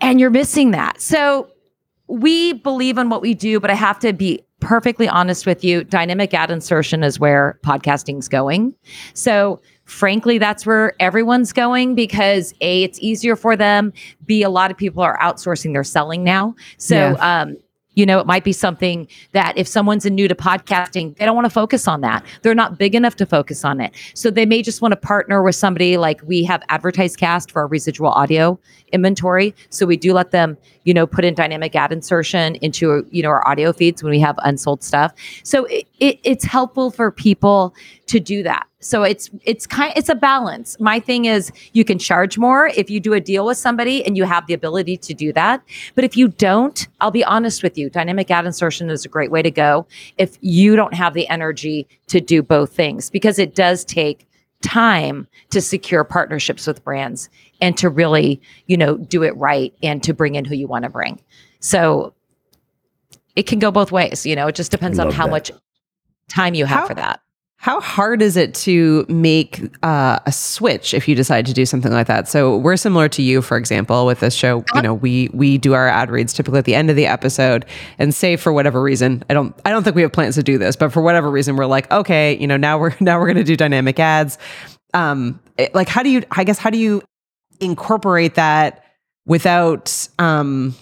And 0.02 0.20
you're 0.20 0.30
missing 0.30 0.72
that. 0.72 1.00
So 1.02 1.48
we 2.08 2.54
believe 2.54 2.98
in 2.98 3.10
what 3.10 3.22
we 3.22 3.34
do, 3.34 3.60
but 3.60 3.70
I 3.70 3.76
have 3.76 3.98
to 4.00 4.12
be 4.12 4.44
perfectly 4.60 5.08
honest 5.08 5.46
with 5.46 5.64
you. 5.64 5.84
Dynamic 5.84 6.34
ad 6.34 6.52
insertion 6.52 7.04
is 7.04 7.20
where 7.20 7.60
podcasting's 7.66 8.28
going. 8.28 8.74
So 9.14 9.62
frankly, 9.94 10.38
that's 10.38 10.66
where 10.66 10.94
everyone's 11.00 11.54
going 11.54 11.96
because 11.96 12.54
A, 12.62 12.84
it's 12.84 13.00
easier 13.00 13.36
for 13.36 13.56
them. 13.56 13.94
B, 14.26 14.44
a 14.44 14.50
lot 14.50 14.72
of 14.72 14.78
people 14.78 15.04
are 15.04 15.18
outsourcing 15.20 15.74
their 15.74 15.84
selling 15.84 16.24
now. 16.24 16.56
So 16.78 17.16
um 17.20 17.58
you 17.96 18.06
know, 18.06 18.20
it 18.20 18.26
might 18.26 18.44
be 18.44 18.54
something 18.54 19.08
that 19.34 19.54
if 19.58 19.68
someone's 19.68 20.06
new 20.06 20.28
to 20.28 20.36
podcasting, 20.36 21.16
they 21.18 21.26
don't 21.26 21.36
want 21.36 21.46
to 21.46 21.52
focus 21.52 21.88
on 21.88 22.02
that. 22.02 22.26
They're 22.42 22.56
not 22.56 22.78
big 22.78 22.96
enough 22.96 23.16
to 23.18 23.26
focus 23.26 23.64
on 23.64 23.80
it. 23.80 23.94
So 24.16 24.32
they 24.32 24.46
may 24.46 24.62
just 24.62 24.82
want 24.82 24.94
to 24.94 24.96
partner 24.96 25.44
with 25.44 25.56
somebody 25.56 25.98
like 25.98 26.22
we 26.26 26.44
have 26.44 26.62
AdvertiseCast 26.70 27.52
for 27.52 27.62
our 27.62 27.68
residual 27.68 28.10
audio 28.10 28.60
inventory. 28.92 29.54
So 29.70 29.86
we 29.86 29.98
do 29.98 30.14
let 30.14 30.32
them, 30.32 30.58
you 30.84 30.94
know, 30.94 31.06
put 31.06 31.24
in 31.24 31.36
dynamic 31.36 31.76
ad 31.76 31.92
insertion 31.92 32.56
into, 32.56 33.06
you 33.12 33.22
know, 33.22 33.30
our 33.30 33.48
audio 33.48 33.72
feeds 33.72 34.02
when 34.02 34.12
we 34.12 34.20
have 34.20 34.36
unsold 34.44 34.84
stuff. 34.84 35.14
So 35.44 35.66
it, 35.66 35.88
it, 36.00 36.20
it's 36.24 36.46
helpful 36.46 36.90
for 36.92 37.12
people 37.12 37.76
to 38.08 38.20
do 38.20 38.44
that. 38.44 38.68
So 38.84 39.04
it's 39.04 39.30
it's 39.44 39.66
kind 39.66 39.94
it's 39.96 40.10
a 40.10 40.16
balance. 40.16 40.80
My 40.80 41.00
thing 41.00 41.26
is 41.26 41.52
you 41.74 41.86
can 41.86 41.98
charge 41.98 42.38
more 42.38 42.68
if 42.68 42.90
you 42.90 43.00
do 43.00 43.14
a 43.14 43.20
deal 43.20 43.46
with 43.46 43.58
somebody 43.58 44.06
and 44.06 44.18
you 44.18 44.24
have 44.26 44.48
the 44.48 44.54
ability 44.54 44.98
to 44.98 45.14
do 45.14 45.34
that. 45.34 45.64
But 45.96 46.04
if 46.04 46.18
you 46.18 46.28
don't, 46.28 46.88
I'll 47.02 47.12
be 47.12 47.24
honest 47.24 47.64
with 47.64 47.78
you, 47.78 47.90
dynamic 47.90 48.30
ad 48.32 48.46
insertion 48.46 48.90
is 48.90 49.06
a 49.06 49.10
great 49.10 49.32
way 49.32 49.42
to 49.42 49.52
go 49.52 49.86
if 50.18 50.38
you 50.42 50.76
don't 50.76 50.94
have 50.94 51.14
the 51.14 51.28
energy 51.30 51.88
to 52.08 52.20
do 52.20 52.44
both 52.44 52.74
things 52.74 53.10
because 53.10 53.40
it 53.40 53.56
does 53.56 53.86
take 53.86 54.28
time 54.62 55.28
to 55.52 55.62
secure 55.62 56.04
partnerships 56.04 56.66
with 56.66 56.84
brands 56.84 57.30
and 57.62 57.78
to 57.78 57.90
really, 57.90 58.42
you 58.68 58.78
know, 58.78 58.98
do 58.98 59.24
it 59.24 59.36
right 59.38 59.74
and 59.84 60.02
to 60.04 60.14
bring 60.14 60.36
in 60.36 60.46
who 60.46 60.56
you 60.56 60.68
want 60.68 60.84
to 60.84 60.90
bring. 60.90 61.22
So 61.60 62.14
it 63.36 63.44
can 63.44 63.60
go 63.60 63.72
both 63.72 63.92
ways, 63.92 64.26
you 64.26 64.36
know, 64.36 64.48
it 64.48 64.56
just 64.56 64.72
depends 64.72 65.00
on 65.00 65.12
how 65.12 65.26
that. 65.26 65.32
much 65.32 65.52
time 66.30 66.54
you 66.54 66.66
have 66.66 66.82
How- 66.82 66.88
for 66.88 66.94
that. 66.96 67.20
How 67.64 67.80
hard 67.80 68.22
is 68.22 68.36
it 68.36 68.54
to 68.56 69.06
make 69.08 69.62
uh, 69.84 70.20
a 70.26 70.34
switch 70.34 70.94
if 70.94 71.08
you 71.08 71.16
decide 71.16 71.46
to 71.46 71.54
do 71.54 71.66
something 71.66 71.94
like 71.94 72.08
that? 72.08 72.28
So 72.28 72.58
we're 72.58 72.76
similar 72.76 73.08
to 73.08 73.22
you, 73.22 73.42
for 73.42 73.56
example, 73.56 74.06
with 74.06 74.20
this 74.20 74.36
show. 74.36 74.66
You 74.76 74.82
know, 74.82 74.94
we 74.94 75.30
we 75.32 75.58
do 75.58 75.72
our 75.72 75.88
ad 75.88 76.12
reads 76.12 76.34
typically 76.34 76.60
at 76.60 76.66
the 76.66 76.76
end 76.76 76.90
of 76.90 76.98
the 76.98 77.06
episode, 77.06 77.66
and 77.98 78.14
say 78.14 78.36
for 78.36 78.52
whatever 78.52 78.82
reason, 78.82 79.24
I 79.30 79.34
don't 79.34 79.56
I 79.64 79.70
don't 79.70 79.82
think 79.84 79.96
we 79.96 80.02
have 80.02 80.12
plans 80.12 80.36
to 80.36 80.44
do 80.44 80.58
this, 80.58 80.76
but 80.76 80.92
for 80.92 81.02
whatever 81.02 81.32
reason, 81.32 81.56
we're 81.56 81.66
like, 81.66 81.90
okay, 81.90 82.38
you 82.38 82.48
know, 82.48 82.58
now 82.58 82.78
we're 82.78 82.94
now 83.00 83.18
we're 83.18 83.28
going 83.28 83.38
to 83.38 83.46
do 83.46 83.56
dynamic 83.56 83.98
ads. 83.98 84.38
Um, 84.94 85.40
it- 85.58 85.74
like, 85.74 85.88
how 85.88 86.04
do 86.04 86.10
you? 86.10 86.22
I 86.32 86.44
guess 86.44 86.58
how 86.58 86.70
do 86.70 86.78
you 86.78 87.02
incorporate 87.62 88.36
that 88.36 88.84
without 89.26 90.10
um 90.20 90.76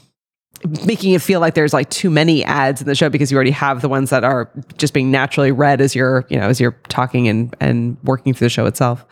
making 0.86 1.14
it 1.14 1.22
feel 1.22 1.40
like 1.40 1.54
there's 1.54 1.74
like 1.74 1.90
too 1.90 2.10
many 2.10 2.44
ads 2.44 2.82
in 2.82 2.88
the 2.88 2.96
show 2.96 3.10
because 3.10 3.32
you 3.32 3.36
already 3.36 3.52
have 3.52 3.82
the 3.82 3.90
ones 3.90 4.10
that 4.10 4.24
are 4.24 4.50
just 4.78 4.94
being 4.94 5.12
naturally 5.12 5.52
read 5.52 5.82
as 5.82 5.96
you're 5.96 6.26
you 6.30 6.38
know 6.38 6.48
as 6.48 6.60
you're 6.60 6.78
talking 6.90 7.28
and 7.28 7.56
and 7.60 7.98
working 8.04 8.34
through 8.34 8.46
the 8.46 8.50
show 8.50 8.66
itself 8.66 9.06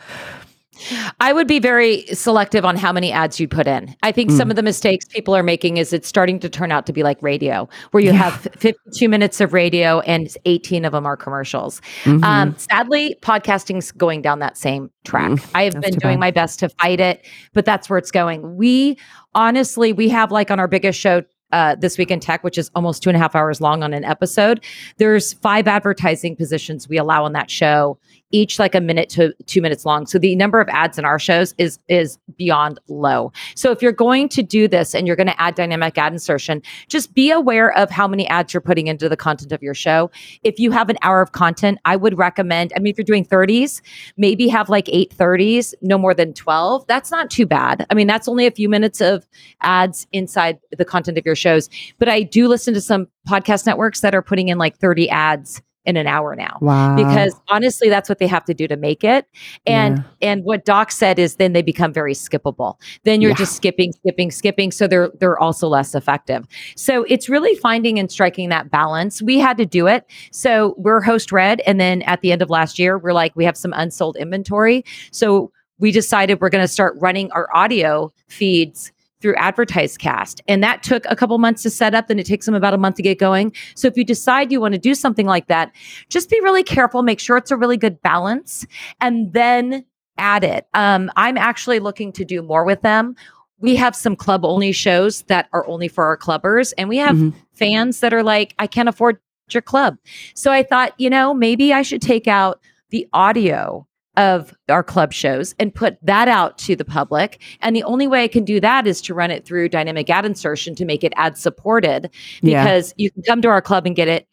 I 1.20 1.32
would 1.32 1.46
be 1.46 1.58
very 1.58 2.06
selective 2.06 2.64
on 2.64 2.76
how 2.76 2.92
many 2.92 3.12
ads 3.12 3.38
you 3.38 3.48
put 3.48 3.66
in. 3.66 3.94
I 4.02 4.12
think 4.12 4.30
some 4.30 4.48
mm. 4.48 4.52
of 4.52 4.56
the 4.56 4.62
mistakes 4.62 5.06
people 5.06 5.34
are 5.36 5.42
making 5.42 5.76
is 5.76 5.92
it's 5.92 6.08
starting 6.08 6.38
to 6.40 6.48
turn 6.48 6.72
out 6.72 6.86
to 6.86 6.92
be 6.92 7.02
like 7.02 7.22
radio, 7.22 7.68
where 7.90 8.02
you 8.02 8.12
have 8.12 8.48
52 8.56 9.08
minutes 9.08 9.40
of 9.40 9.52
radio 9.52 10.00
and 10.00 10.28
18 10.44 10.84
of 10.84 10.92
them 10.92 11.06
are 11.06 11.16
commercials. 11.16 11.80
Mm-hmm. 12.04 12.24
Um, 12.24 12.54
sadly, 12.56 13.16
podcasting's 13.22 13.92
going 13.92 14.22
down 14.22 14.38
that 14.40 14.56
same 14.56 14.90
track. 15.04 15.32
Mm, 15.32 15.50
I 15.54 15.62
have 15.64 15.80
been 15.80 15.94
doing 15.94 16.16
bad. 16.16 16.20
my 16.20 16.30
best 16.30 16.58
to 16.60 16.68
fight 16.68 17.00
it, 17.00 17.26
but 17.52 17.64
that's 17.64 17.90
where 17.90 17.98
it's 17.98 18.10
going. 18.10 18.56
We 18.56 18.98
honestly, 19.34 19.92
we 19.92 20.08
have 20.08 20.32
like 20.32 20.50
on 20.50 20.58
our 20.58 20.68
biggest 20.68 20.98
show, 20.98 21.22
uh, 21.52 21.74
this 21.74 21.98
week 21.98 22.10
in 22.10 22.20
tech, 22.20 22.44
which 22.44 22.58
is 22.58 22.70
almost 22.74 23.02
two 23.02 23.10
and 23.10 23.16
a 23.16 23.20
half 23.20 23.34
hours 23.34 23.60
long 23.60 23.82
on 23.82 23.92
an 23.92 24.04
episode. 24.04 24.64
There's 24.96 25.32
five 25.34 25.66
advertising 25.66 26.36
positions 26.36 26.88
we 26.88 26.96
allow 26.96 27.24
on 27.24 27.32
that 27.32 27.50
show, 27.50 27.98
each 28.30 28.58
like 28.58 28.74
a 28.74 28.80
minute 28.80 29.08
to 29.10 29.34
two 29.46 29.60
minutes 29.60 29.84
long. 29.84 30.06
So 30.06 30.18
the 30.18 30.36
number 30.36 30.60
of 30.60 30.68
ads 30.68 30.98
in 30.98 31.04
our 31.04 31.18
shows 31.18 31.54
is 31.58 31.78
is 31.88 32.18
beyond 32.36 32.78
low. 32.88 33.32
So 33.54 33.70
if 33.70 33.82
you're 33.82 33.92
going 33.92 34.28
to 34.30 34.42
do 34.42 34.68
this 34.68 34.94
and 34.94 35.06
you're 35.06 35.16
going 35.16 35.26
to 35.26 35.40
add 35.40 35.54
dynamic 35.54 35.98
ad 35.98 36.12
insertion, 36.12 36.62
just 36.88 37.14
be 37.14 37.30
aware 37.30 37.76
of 37.76 37.90
how 37.90 38.06
many 38.06 38.26
ads 38.28 38.54
you're 38.54 38.60
putting 38.60 38.86
into 38.86 39.08
the 39.08 39.16
content 39.16 39.52
of 39.52 39.62
your 39.62 39.74
show. 39.74 40.10
If 40.42 40.58
you 40.58 40.70
have 40.70 40.88
an 40.88 40.98
hour 41.02 41.20
of 41.20 41.32
content, 41.32 41.78
I 41.84 41.96
would 41.96 42.16
recommend. 42.18 42.72
I 42.76 42.78
mean, 42.78 42.90
if 42.90 42.98
you're 42.98 43.04
doing 43.04 43.24
30s, 43.24 43.80
maybe 44.16 44.48
have 44.48 44.68
like 44.68 44.88
eight 44.88 45.14
30s, 45.16 45.74
no 45.82 45.98
more 45.98 46.14
than 46.14 46.32
12. 46.32 46.86
That's 46.86 47.10
not 47.10 47.30
too 47.30 47.46
bad. 47.46 47.86
I 47.90 47.94
mean, 47.94 48.06
that's 48.06 48.28
only 48.28 48.46
a 48.46 48.50
few 48.50 48.68
minutes 48.68 49.00
of 49.00 49.26
ads 49.60 50.06
inside 50.12 50.58
the 50.76 50.84
content 50.84 51.18
of 51.18 51.26
your 51.26 51.34
shows. 51.34 51.68
But 51.98 52.08
I 52.08 52.22
do 52.22 52.48
listen 52.48 52.74
to 52.74 52.80
some 52.80 53.08
podcast 53.28 53.66
networks 53.66 54.00
that 54.00 54.14
are 54.14 54.22
putting 54.22 54.48
in 54.48 54.58
like 54.58 54.76
30 54.78 55.08
ads 55.10 55.62
in 55.86 55.96
an 55.96 56.06
hour 56.06 56.36
now. 56.36 56.58
Wow. 56.60 56.94
Because 56.94 57.34
honestly 57.48 57.88
that's 57.88 58.08
what 58.08 58.18
they 58.18 58.26
have 58.26 58.44
to 58.44 58.54
do 58.54 58.68
to 58.68 58.76
make 58.76 59.02
it. 59.02 59.26
And 59.66 60.04
and 60.20 60.44
what 60.44 60.64
doc 60.64 60.92
said 60.92 61.18
is 61.18 61.36
then 61.36 61.52
they 61.54 61.62
become 61.62 61.92
very 61.92 62.12
skippable. 62.12 62.74
Then 63.04 63.20
you're 63.20 63.30
Yeah. 63.30 63.36
just 63.36 63.56
skipping 63.56 63.92
skipping 63.92 64.30
skipping. 64.30 64.70
So 64.72 64.86
they're 64.86 65.10
they're 65.18 65.38
also 65.38 65.68
less 65.68 65.94
effective. 65.94 66.46
So 66.76 67.04
it's 67.08 67.28
really 67.28 67.54
finding 67.56 67.98
and 67.98 68.10
striking 68.10 68.50
that 68.50 68.70
balance. 68.70 69.22
We 69.22 69.38
had 69.38 69.56
to 69.56 69.66
do 69.66 69.86
it. 69.86 70.04
So 70.32 70.74
we're 70.76 71.00
host 71.00 71.32
read 71.32 71.60
and 71.66 71.80
then 71.80 72.02
at 72.02 72.20
the 72.20 72.32
end 72.32 72.42
of 72.42 72.50
last 72.50 72.78
year 72.78 72.98
we're 72.98 73.12
like 73.14 73.34
we 73.34 73.44
have 73.44 73.56
some 73.56 73.72
unsold 73.74 74.16
inventory. 74.16 74.84
So 75.12 75.50
we 75.78 75.90
decided 75.92 76.42
we're 76.42 76.50
going 76.50 76.62
to 76.62 76.68
start 76.68 76.94
running 77.00 77.32
our 77.32 77.48
audio 77.54 78.12
feeds 78.28 78.92
through 79.20 79.34
AdvertiseCast. 79.34 80.40
And 80.48 80.62
that 80.62 80.82
took 80.82 81.04
a 81.08 81.16
couple 81.16 81.36
months 81.38 81.62
to 81.64 81.70
set 81.70 81.94
up 81.94 82.10
and 82.10 82.18
it 82.18 82.26
takes 82.26 82.46
them 82.46 82.54
about 82.54 82.74
a 82.74 82.78
month 82.78 82.96
to 82.96 83.02
get 83.02 83.18
going. 83.18 83.52
So 83.74 83.86
if 83.88 83.96
you 83.96 84.04
decide 84.04 84.50
you 84.52 84.60
want 84.60 84.72
to 84.74 84.78
do 84.80 84.94
something 84.94 85.26
like 85.26 85.46
that 85.48 85.72
just 86.08 86.30
be 86.30 86.40
really 86.40 86.62
careful 86.62 87.02
make 87.02 87.20
sure 87.20 87.36
it's 87.36 87.50
a 87.50 87.56
really 87.56 87.76
good 87.76 88.00
balance 88.02 88.66
and 89.00 89.32
then 89.32 89.84
add 90.18 90.44
it. 90.44 90.66
Um, 90.74 91.10
i'm 91.16 91.38
actually 91.38 91.78
looking 91.80 92.12
to 92.12 92.24
do 92.24 92.42
more 92.42 92.64
with 92.64 92.82
them. 92.82 93.14
We 93.58 93.76
have 93.76 93.94
some 93.94 94.16
club 94.16 94.44
only 94.44 94.72
shows 94.72 95.22
that 95.22 95.48
are 95.52 95.66
only 95.66 95.88
for 95.88 96.04
our 96.04 96.16
clubbers 96.16 96.72
and 96.78 96.88
we 96.88 96.96
have 96.98 97.16
Mhm. 97.16 97.34
fans 97.52 98.00
that 98.00 98.12
are 98.12 98.22
like 98.22 98.54
i 98.58 98.66
can't 98.66 98.88
afford 98.88 99.18
your 99.50 99.62
club. 99.62 99.96
So 100.34 100.50
i 100.52 100.62
thought 100.62 100.92
you 100.98 101.10
know 101.10 101.34
maybe 101.34 101.72
i 101.72 101.82
should 101.82 102.02
take 102.02 102.26
out 102.28 102.60
the 102.90 103.06
audio 103.12 103.86
of 104.16 104.52
our 104.68 104.82
club 104.82 105.12
shows 105.12 105.54
and 105.58 105.74
put 105.74 105.96
that 106.02 106.28
out 106.28 106.58
to 106.58 106.74
the 106.74 106.84
public. 106.84 107.40
And 107.60 107.76
the 107.76 107.84
only 107.84 108.06
way 108.06 108.24
I 108.24 108.28
can 108.28 108.44
do 108.44 108.60
that 108.60 108.86
is 108.86 109.00
to 109.02 109.14
run 109.14 109.30
it 109.30 109.44
through 109.44 109.68
dynamic 109.68 110.10
ad 110.10 110.26
insertion 110.26 110.74
to 110.76 110.84
make 110.84 111.04
it 111.04 111.12
ad 111.16 111.38
supported 111.38 112.10
Yeah. 112.42 112.62
because 112.64 112.92
you 112.96 113.10
can 113.10 113.22
come 113.22 113.40
to 113.42 113.48
our 113.48 113.62
club 113.62 113.86
and 113.86 113.94
get 113.94 114.08
it 114.08 114.26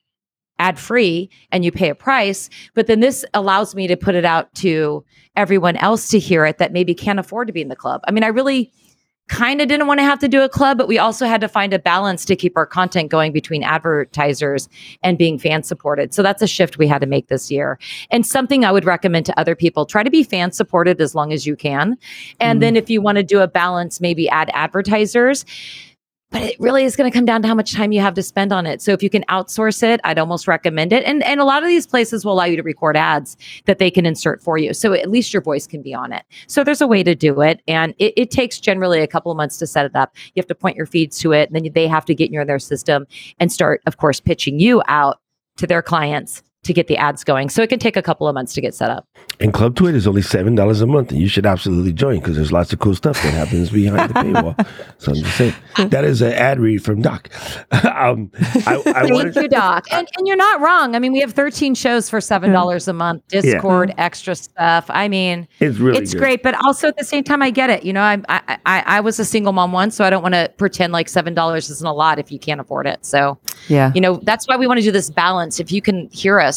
ad 0.60 0.80
free 0.80 1.30
and 1.52 1.64
you 1.64 1.72
pay 1.72 1.90
a 1.90 1.96
price. 1.96 2.50
But 2.74 2.88
then 2.88 3.00
this 3.00 3.24
allows 3.36 3.76
me 3.76 3.86
to 3.88 3.96
put 3.96 4.16
it 4.16 4.26
out 4.26 4.54
to 4.56 5.06
everyone 5.36 5.78
else 5.78 6.10
to 6.10 6.20
hear 6.20 6.46
it 6.46 6.58
that 6.58 6.74
maybe 6.74 6.96
can't 6.96 7.20
afford 7.20 7.48
to 7.48 7.54
be 7.54 7.62
in 7.62 7.68
the 7.68 7.76
club. 7.76 8.02
I 8.08 8.12
mean, 8.12 8.24
I 8.24 8.28
really 8.28 8.72
kind 9.28 9.62
of 9.62 9.68
didn't 9.68 9.88
want 9.88 10.00
to 10.00 10.04
have 10.04 10.20
to 10.20 10.28
do 10.28 10.42
a 10.42 10.50
club, 10.50 10.78
but 10.78 10.88
we 10.88 10.98
also 10.98 11.26
had 11.26 11.42
to 11.42 11.48
find 11.48 11.74
a 11.74 11.80
balance 11.80 12.24
to 12.26 12.36
keep 12.36 12.56
our 12.56 12.66
content 12.66 13.12
going 13.12 13.32
between 13.32 13.64
advertisers 13.64 14.70
and 15.04 15.18
being 15.18 15.38
fan 15.38 15.64
supported. 15.64 16.14
So 16.14 16.24
that's 16.24 16.42
a 16.42 16.48
shift 16.48 16.78
we 16.78 16.88
had 16.88 17.02
to 17.02 17.08
make 17.08 17.28
this 17.28 17.52
year. 17.52 17.78
And 18.10 18.26
something 18.26 18.64
I 18.64 18.72
would 18.72 18.86
recommend 18.86 19.26
to 19.28 19.40
other 19.40 19.56
people 19.56 19.86
try 19.86 20.04
to 20.04 20.10
be 20.10 20.24
fan 20.24 20.52
supported 20.52 21.02
as 21.02 21.14
long 21.14 21.34
as 21.34 21.46
you 21.46 21.56
can. 21.56 21.98
And 22.40 22.58
mm-hmm. 22.58 22.60
then 22.62 22.76
if 22.78 22.90
you 22.90 23.02
want 23.02 23.18
to 23.18 23.24
do 23.24 23.40
a 23.42 23.48
balance, 23.48 24.00
maybe 24.00 24.30
add 24.30 24.50
advertisers. 24.54 25.46
But 26.30 26.42
it 26.42 26.60
really 26.60 26.84
is 26.84 26.98
going 26.98 27.10
to 27.10 27.18
come 27.18 27.24
down 27.24 27.42
to 27.42 27.48
how 27.48 27.56
much 27.56 27.74
time 27.74 27.94
you 27.94 28.02
have 28.02 28.14
to 28.16 28.24
spend 28.24 28.52
on 28.52 28.66
it. 28.66 28.82
So 28.82 28.92
if 28.92 29.02
you 29.02 29.10
can 29.10 29.24
outsource 29.30 29.82
it, 29.82 30.02
I'd 30.04 30.20
almost 30.20 30.48
recommend 30.48 30.92
it. 30.92 31.04
And 31.06 31.24
and 31.24 31.40
a 31.40 31.46
lot 31.46 31.64
of 31.64 31.70
these 31.70 31.88
places 31.88 32.26
will 32.26 32.34
allow 32.34 32.44
you 32.44 32.58
to 32.58 32.64
record 32.64 32.98
ads 32.98 33.38
that 33.66 33.80
they 33.80 33.90
can 33.90 34.06
insert 34.06 34.42
for 34.42 34.58
you. 34.58 34.74
So 34.74 34.94
at 34.94 35.10
least 35.10 35.34
your 35.34 35.42
voice 35.42 35.66
can 35.68 35.82
be 35.82 35.94
on 35.94 36.12
it. 36.12 36.26
So 36.48 36.64
there's 36.64 36.82
a 36.82 36.88
way 36.88 37.02
to 37.02 37.16
do 37.16 37.42
it. 37.42 37.62
And 37.68 37.96
it, 37.98 38.14
it 38.18 38.32
takes 38.32 38.60
generally 38.60 39.00
a 39.00 39.08
couple 39.08 39.32
of 39.32 39.38
months 39.38 39.58
to 39.58 39.68
set 39.68 39.86
it 39.86 39.96
up. 39.96 40.16
You 40.36 40.42
have 40.42 40.48
to 40.48 40.56
point 40.56 40.76
your 40.76 40.86
feeds 40.86 41.18
to 41.20 41.32
it, 41.32 41.50
and 41.50 41.56
then 41.56 41.72
they 41.74 41.88
have 41.88 42.06
to 42.06 42.16
get 42.16 42.32
in 42.32 42.46
their 42.46 42.60
system 42.60 43.08
and 43.40 43.52
start, 43.52 43.82
of 43.86 43.98
course, 43.98 44.20
pitching 44.20 44.60
you 44.60 44.84
out 44.88 45.20
to 45.58 45.66
their 45.66 45.82
clients 45.82 46.44
to 46.68 46.74
get 46.74 46.88
the 46.88 46.98
ads 46.98 47.24
going. 47.24 47.50
So 47.50 47.62
it 47.64 47.68
can 47.70 47.80
take 47.80 47.98
a 47.98 48.02
couple 48.02 48.28
of 48.28 48.34
months 48.36 48.54
to 48.54 48.62
get 48.62 48.76
set 48.76 48.92
up. 48.92 49.08
And 49.40 49.54
Club 49.54 49.76
TWiT 49.76 49.96
is 49.96 50.08
only 50.08 50.22
seven 50.22 50.56
dollars 50.56 50.82
a 50.82 50.88
month, 50.88 51.12
and 51.12 51.20
you 51.20 51.28
should 51.28 51.46
absolutely 51.46 51.94
join 51.94 52.20
because 52.20 52.36
there's 52.36 52.52
lots 52.52 52.72
of 52.74 52.80
cool 52.80 52.96
stuff 52.96 53.22
that 53.24 53.34
happens 53.34 53.70
behind 53.70 54.10
the 54.10 54.14
paywall. 54.14 54.68
So 55.00 55.12
I'm 55.12 55.18
just 55.20 55.38
saying 55.38 55.54
that 55.90 56.04
is 56.04 56.24
an 56.24 56.34
ad 56.34 56.60
read 56.60 56.84
from 56.84 57.02
Doc. 57.04 57.30
um, 57.72 58.32
I, 58.66 58.78
I 58.78 58.82
Thank 58.82 59.14
wanted, 59.14 59.36
you, 59.36 59.48
Doc. 59.48 59.86
And, 59.92 60.08
and 60.18 60.28
you're 60.28 60.36
not 60.36 60.60
wrong. 60.60 60.96
I 60.96 61.00
mean, 61.00 61.14
we 61.14 61.20
have 61.20 61.34
13 61.34 61.76
shows 61.76 62.10
for 62.10 62.18
$7 62.20 62.88
a 62.88 62.94
month, 62.94 63.22
Discord, 63.28 63.94
extra 64.00 64.36
stuff. 64.36 64.86
I 64.90 65.08
mean, 65.08 65.48
it's 65.60 65.78
really 65.78 66.00
it's 66.00 66.14
good. 66.14 66.20
great, 66.20 66.44
but 66.44 66.56
also 66.66 66.88
at 66.88 66.98
the 66.98 67.04
same 67.04 67.24
time, 67.24 67.44
I 67.44 67.52
get 67.52 67.70
it. 67.70 67.84
You 67.84 67.94
know, 67.94 68.02
I 68.02 68.18
I 68.28 68.58
I, 68.66 68.84
I 68.88 69.00
was 69.02 69.20
a 69.20 69.26
single 69.26 69.54
mom 69.54 69.72
once, 69.72 69.96
so 69.96 70.04
I 70.04 70.10
don't 70.10 70.24
want 70.24 70.34
to 70.34 70.52
pretend 70.58 70.94
like 70.94 71.10
seven 71.10 71.36
dollars 71.36 71.70
isn't 71.70 71.88
a 71.88 71.94
lot 71.94 72.18
if 72.18 72.32
you 72.32 72.40
can't 72.40 72.60
afford 72.60 72.88
it. 72.88 73.06
So, 73.06 73.38
Yeah. 73.68 73.92
you 73.94 74.02
know, 74.02 74.20
that's 74.24 74.48
why 74.48 74.58
we 74.58 74.66
want 74.66 74.80
to 74.80 74.84
do 74.84 74.92
this 74.92 75.12
balance. 75.12 75.60
If 75.60 75.72
you 75.72 75.82
can 75.82 76.10
hear 76.12 76.40
us, 76.40 76.57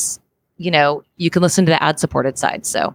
you 0.56 0.70
know, 0.70 1.02
you 1.16 1.30
can 1.30 1.42
listen 1.42 1.64
to 1.66 1.70
the 1.72 1.82
ad 1.82 1.98
supported 1.98 2.38
side. 2.38 2.66
So, 2.66 2.94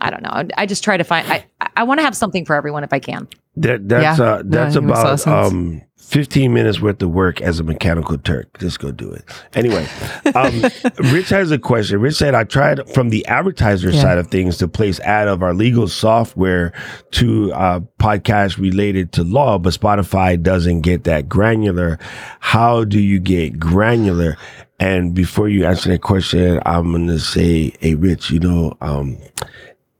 I 0.00 0.10
don't 0.10 0.22
know. 0.22 0.30
I, 0.30 0.48
I 0.58 0.66
just 0.66 0.82
try 0.84 0.96
to 0.96 1.04
find. 1.04 1.26
I 1.30 1.46
I 1.76 1.84
want 1.84 1.98
to 2.00 2.04
have 2.04 2.16
something 2.16 2.44
for 2.44 2.54
everyone 2.56 2.84
if 2.84 2.92
I 2.92 2.98
can. 2.98 3.28
That 3.56 3.88
that's 3.88 4.18
Yeah. 4.18 4.24
uh, 4.24 4.42
that's 4.44 4.74
No, 4.74 4.80
it 4.80 4.84
makes 4.84 4.98
a 5.00 5.02
lot 5.06 5.12
of 5.14 5.22
about 5.22 5.46
um, 5.52 5.82
15 5.96 6.52
minutes 6.52 6.80
worth 6.80 7.00
of 7.02 7.10
work 7.10 7.40
as 7.40 7.60
a 7.60 7.62
mechanical 7.62 8.18
Turk. 8.18 8.58
Just 8.58 8.78
go 8.80 8.90
do 8.90 9.10
it. 9.10 9.24
Anyway, 9.54 9.86
um, 10.34 10.62
Rich 11.12 11.30
has 11.30 11.50
a 11.52 11.58
question. 11.58 12.00
Rich 12.00 12.16
said, 12.16 12.34
I 12.34 12.44
tried 12.44 12.86
from 12.90 13.08
the 13.10 13.24
advertiser 13.26 13.90
Yeah. 13.90 14.02
side 14.02 14.18
of 14.18 14.26
things 14.26 14.58
to 14.58 14.68
place 14.68 14.98
ad 15.00 15.28
of 15.28 15.42
our 15.42 15.54
legal 15.54 15.86
software 15.88 16.72
to 17.12 17.52
uh, 17.54 17.80
podcasts 17.98 18.58
related 18.58 19.12
to 19.12 19.22
law, 19.24 19.58
but 19.58 19.72
Spotify 19.72 20.40
doesn't 20.40 20.80
get 20.82 21.04
that 21.04 21.28
granular. 21.28 21.98
How 22.40 22.84
do 22.84 23.00
you 23.00 23.18
get 23.20 23.58
granular? 23.58 24.36
And 24.80 25.14
before 25.14 25.48
you 25.48 25.64
answer 25.66 25.90
that 25.90 26.02
question, 26.02 26.60
I'm 26.66 26.90
going 26.92 27.06
to 27.06 27.18
say, 27.20 27.72
hey, 27.80 27.94
Rich, 27.94 28.30
you 28.30 28.40
know, 28.40 28.76
um, 28.80 29.18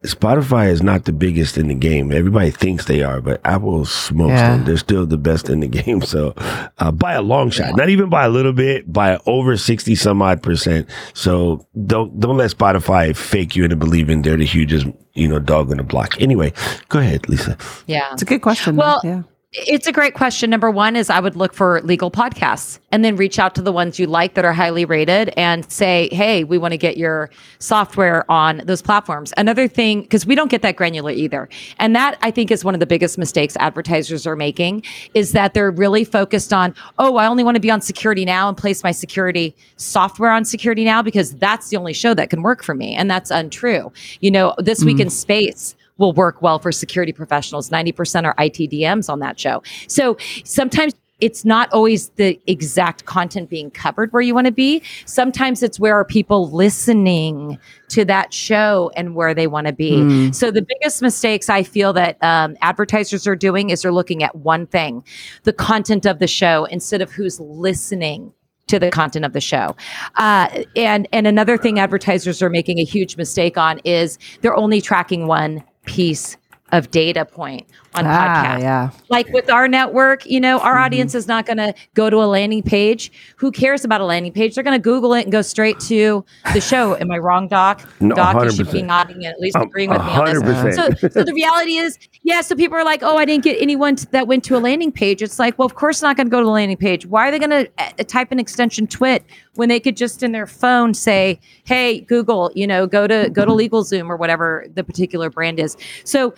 Spotify 0.02 0.68
is 0.70 0.82
not 0.82 1.06
the 1.06 1.12
biggest 1.14 1.56
in 1.56 1.68
the 1.68 1.74
game. 1.74 2.12
Everybody 2.12 2.50
thinks 2.50 2.84
they 2.84 3.02
are, 3.02 3.22
but 3.22 3.40
Apple 3.46 3.86
smokes 3.86 4.32
Yeah. 4.32 4.56
them. 4.56 4.64
They're 4.66 4.76
still 4.76 5.06
the 5.06 5.16
best 5.16 5.48
in 5.48 5.60
the 5.60 5.68
game. 5.82 6.02
So, 6.02 6.34
uh, 6.78 6.90
by 6.92 7.14
a 7.14 7.22
long 7.22 7.48
shot, 7.48 7.74
not 7.76 7.88
even 7.88 8.10
by 8.10 8.26
a 8.26 8.28
little 8.28 8.52
bit, 8.52 8.92
by 8.92 9.18
over 9.24 9.56
sixty 9.56 9.94
some 9.94 10.20
odd 10.20 10.42
percent. 10.42 10.88
So 11.14 11.66
don't 11.86 12.20
don't 12.20 12.36
let 12.36 12.50
Spotify 12.50 13.16
fake 13.16 13.56
you 13.56 13.64
into 13.64 13.76
believing 13.76 14.20
they're 14.20 14.36
the 14.36 14.44
hugest, 14.44 14.86
you 15.14 15.26
know, 15.26 15.38
dog 15.38 15.70
on 15.70 15.78
the 15.78 15.82
block. 15.84 16.20
Anyway, 16.20 16.52
go 16.90 16.98
ahead, 16.98 17.26
Lisa. 17.30 17.56
Yeah. 17.86 18.12
It's 18.12 18.20
a 18.22 18.26
good 18.26 18.42
question. 18.42 18.76
Well, 18.76 19.00
yeah. 19.04 19.22
It's 19.56 19.86
a 19.86 19.92
great 19.92 20.14
question. 20.14 20.50
Number 20.50 20.68
one 20.68 20.96
is 20.96 21.08
I 21.08 21.20
would 21.20 21.36
look 21.36 21.54
for 21.54 21.80
legal 21.82 22.10
podcasts 22.10 22.80
and 22.90 23.04
then 23.04 23.14
reach 23.14 23.38
out 23.38 23.54
to 23.54 23.62
the 23.62 23.70
ones 23.70 24.00
you 24.00 24.08
like 24.08 24.34
that 24.34 24.44
are 24.44 24.52
highly 24.52 24.84
rated 24.84 25.32
and 25.36 25.70
say, 25.70 26.08
hey, 26.10 26.42
we 26.42 26.58
want 26.58 26.72
to 26.72 26.76
get 26.76 26.96
your 26.96 27.30
software 27.60 28.28
on 28.28 28.62
those 28.64 28.82
platforms. 28.82 29.32
Another 29.36 29.68
thing, 29.68 30.02
because 30.02 30.26
we 30.26 30.34
don't 30.34 30.50
get 30.50 30.62
that 30.62 30.74
granular 30.74 31.12
either. 31.12 31.48
And 31.78 31.94
that 31.94 32.18
I 32.20 32.32
think 32.32 32.50
is 32.50 32.64
one 32.64 32.74
of 32.74 32.80
the 32.80 32.86
biggest 32.86 33.16
mistakes 33.16 33.56
advertisers 33.60 34.26
are 34.26 34.34
making 34.34 34.82
is 35.14 35.30
that 35.32 35.54
they're 35.54 35.70
really 35.70 36.02
focused 36.02 36.52
on, 36.52 36.74
oh, 36.98 37.16
I 37.16 37.28
only 37.28 37.44
want 37.44 37.54
to 37.54 37.60
be 37.60 37.70
on 37.70 37.80
security 37.80 38.24
now 38.24 38.48
and 38.48 38.56
place 38.56 38.82
my 38.82 38.90
security 38.90 39.54
software 39.76 40.32
on 40.32 40.44
security 40.44 40.84
now 40.84 41.00
because 41.00 41.32
that's 41.32 41.68
the 41.68 41.76
only 41.76 41.92
show 41.92 42.12
that 42.14 42.28
can 42.28 42.42
work 42.42 42.64
for 42.64 42.74
me. 42.74 42.96
And 42.96 43.08
that's 43.08 43.30
untrue. 43.30 43.92
You 44.18 44.32
know, 44.32 44.52
this 44.58 44.82
week 44.82 44.96
hmm. 44.96 45.02
in 45.02 45.10
space, 45.10 45.76
will 45.98 46.12
work 46.12 46.42
well 46.42 46.58
for 46.58 46.72
security 46.72 47.12
professionals. 47.12 47.70
90% 47.70 48.24
are 48.24 48.34
ITDMs 48.36 49.08
on 49.08 49.20
that 49.20 49.38
show. 49.38 49.62
So 49.86 50.16
sometimes 50.44 50.94
it's 51.20 51.44
not 51.44 51.72
always 51.72 52.08
the 52.10 52.40
exact 52.46 53.04
content 53.04 53.48
being 53.48 53.70
covered 53.70 54.12
where 54.12 54.20
you 54.20 54.34
want 54.34 54.46
to 54.46 54.52
be. 54.52 54.82
Sometimes 55.06 55.62
it's 55.62 55.78
where 55.78 55.94
are 55.94 56.04
people 56.04 56.50
listening 56.50 57.58
to 57.88 58.04
that 58.04 58.34
show 58.34 58.90
and 58.96 59.14
where 59.14 59.32
they 59.32 59.46
want 59.46 59.68
to 59.68 59.72
be. 59.72 60.32
So 60.32 60.50
the 60.50 60.60
biggest 60.60 61.00
mistakes 61.00 61.48
I 61.48 61.62
feel 61.62 61.92
that 61.92 62.22
um, 62.22 62.56
advertisers 62.62 63.26
are 63.26 63.36
doing 63.36 63.70
is 63.70 63.82
they're 63.82 63.92
looking 63.92 64.24
at 64.24 64.34
one 64.36 64.66
thing, 64.66 65.04
the 65.44 65.52
content 65.52 66.04
of 66.04 66.18
the 66.18 66.26
show 66.26 66.64
instead 66.64 67.00
of 67.00 67.12
who's 67.12 67.38
listening 67.38 68.32
to 68.66 68.78
the 68.78 68.90
content 68.90 69.24
of 69.24 69.32
the 69.34 69.40
show. 69.40 69.76
Uh, 70.16 70.64
and 70.74 71.06
and 71.12 71.26
another 71.26 71.56
thing 71.56 71.78
advertisers 71.78 72.42
are 72.42 72.50
making 72.50 72.78
a 72.78 72.84
huge 72.84 73.16
mistake 73.16 73.56
on 73.56 73.78
is 73.84 74.18
they're 74.40 74.56
only 74.56 74.80
tracking 74.80 75.26
one 75.26 75.62
piece 75.84 76.36
of 76.72 76.90
data 76.90 77.24
point 77.24 77.66
on 77.96 78.04
Ah, 78.06 78.56
podcasts. 78.56 78.60
yeah. 78.60 78.90
Like 79.08 79.28
with 79.30 79.50
our 79.50 79.68
network, 79.68 80.24
you 80.26 80.40
know, 80.40 80.58
Mm-hmm. 80.58 80.66
our 80.66 80.78
audience 80.78 81.14
is 81.14 81.26
not 81.28 81.46
going 81.46 81.56
to 81.58 81.74
go 81.94 82.10
to 82.10 82.16
a 82.18 82.26
landing 82.26 82.62
page. 82.62 83.10
Who 83.36 83.50
cares 83.50 83.84
about 83.84 84.00
a 84.00 84.04
landing 84.04 84.32
page? 84.32 84.54
They're 84.54 84.64
going 84.64 84.76
to 84.78 84.82
Google 84.82 85.14
it 85.14 85.22
and 85.22 85.32
go 85.32 85.42
straight 85.42 85.78
to 85.80 86.24
the 86.52 86.60
show. 86.60 86.96
Am 86.96 87.10
I 87.10 87.18
wrong, 87.18 87.48
Doc? 87.48 87.82
No, 88.00 88.14
Doc, 88.14 88.42
you 88.44 88.50
should 88.52 88.70
be 88.70 88.82
nodding 88.82 89.16
and 89.24 89.34
at 89.34 89.40
least 89.40 89.56
Um, 89.56 89.62
agreeing 89.62 89.90
with 89.90 90.00
me 90.04 90.12
on 90.12 90.44
this. 90.44 90.76
So, 90.76 90.88
so 91.08 91.24
the 91.24 91.32
reality 91.34 91.76
is, 91.76 91.98
yeah. 92.22 92.40
So 92.40 92.54
people 92.54 92.76
are 92.78 92.84
like, 92.84 93.02
"Oh, 93.02 93.16
I 93.16 93.24
didn't 93.24 93.44
get 93.44 93.60
anyone 93.60 93.96
t- 93.96 94.06
that 94.12 94.26
went 94.26 94.44
to 94.44 94.56
a 94.56 94.60
landing 94.60 94.92
page." 94.92 95.22
It's 95.22 95.38
like, 95.38 95.58
well, 95.58 95.66
of 95.66 95.74
course, 95.74 96.02
not 96.02 96.16
going 96.16 96.26
to 96.26 96.30
go 96.30 96.38
to 96.40 96.44
the 96.44 96.50
landing 96.50 96.76
page. 96.76 97.06
Why 97.06 97.28
are 97.28 97.30
they 97.30 97.38
going 97.38 97.50
to 97.50 97.70
uh, 97.78 97.90
type 98.04 98.32
an 98.32 98.38
extension 98.38 98.86
twit 98.86 99.24
when 99.54 99.68
they 99.68 99.80
could 99.80 99.96
just 99.96 100.22
in 100.22 100.32
their 100.32 100.46
phone 100.46 100.94
say, 100.94 101.38
"Hey, 101.64 102.00
Google, 102.00 102.50
you 102.54 102.66
know, 102.66 102.86
go 102.86 103.06
to 103.06 103.28
go 103.30 103.44
to 103.44 103.50
LegalZoom 103.52 104.08
or 104.08 104.16
whatever 104.16 104.66
the 104.74 104.82
particular 104.84 105.30
brand 105.30 105.58
is." 105.58 105.76
So 106.04 106.34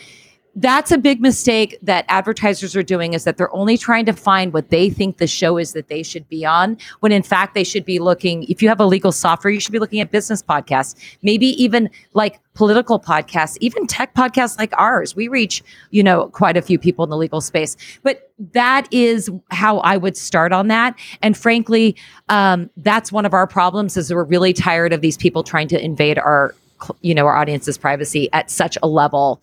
that's 0.56 0.90
a 0.90 0.96
big 0.96 1.20
mistake 1.20 1.78
that 1.82 2.06
advertisers 2.08 2.74
are 2.74 2.82
doing 2.82 3.12
is 3.12 3.24
that 3.24 3.36
they're 3.36 3.54
only 3.54 3.76
trying 3.76 4.06
to 4.06 4.12
find 4.12 4.54
what 4.54 4.70
they 4.70 4.88
think 4.88 5.18
the 5.18 5.26
show 5.26 5.58
is 5.58 5.74
that 5.74 5.88
they 5.88 6.02
should 6.02 6.26
be 6.28 6.46
on 6.46 6.78
when 7.00 7.12
in 7.12 7.22
fact 7.22 7.54
they 7.54 7.62
should 7.62 7.84
be 7.84 7.98
looking 7.98 8.42
if 8.44 8.62
you 8.62 8.68
have 8.68 8.80
a 8.80 8.86
legal 8.86 9.12
software 9.12 9.50
you 9.52 9.60
should 9.60 9.72
be 9.72 9.78
looking 9.78 10.00
at 10.00 10.10
business 10.10 10.42
podcasts 10.42 10.94
maybe 11.22 11.48
even 11.62 11.90
like 12.14 12.40
political 12.54 12.98
podcasts 12.98 13.58
even 13.60 13.86
tech 13.86 14.14
podcasts 14.14 14.58
like 14.58 14.72
ours. 14.78 15.14
We 15.14 15.28
reach 15.28 15.62
you 15.90 16.02
know 16.02 16.28
quite 16.28 16.56
a 16.56 16.62
few 16.62 16.78
people 16.78 17.04
in 17.04 17.10
the 17.10 17.16
legal 17.16 17.42
space. 17.42 17.76
But 18.02 18.30
that 18.52 18.86
is 18.90 19.30
how 19.50 19.78
i 19.78 19.96
would 19.96 20.16
start 20.16 20.52
on 20.52 20.68
that. 20.68 20.98
And 21.22 21.36
frankly 21.36 21.96
um, 22.28 22.70
that's 22.78 23.12
one 23.12 23.26
of 23.26 23.34
our 23.34 23.46
problems 23.46 23.96
is 23.96 24.12
we're 24.12 24.24
really 24.24 24.52
tired 24.52 24.92
of 24.92 25.02
these 25.02 25.16
people 25.16 25.42
trying 25.42 25.68
to 25.68 25.84
invade 25.84 26.18
our 26.18 26.54
you 27.02 27.14
know 27.14 27.26
our 27.26 27.36
audience's 27.36 27.76
privacy 27.76 28.30
at 28.32 28.50
such 28.50 28.78
a 28.82 28.88
level 28.88 29.42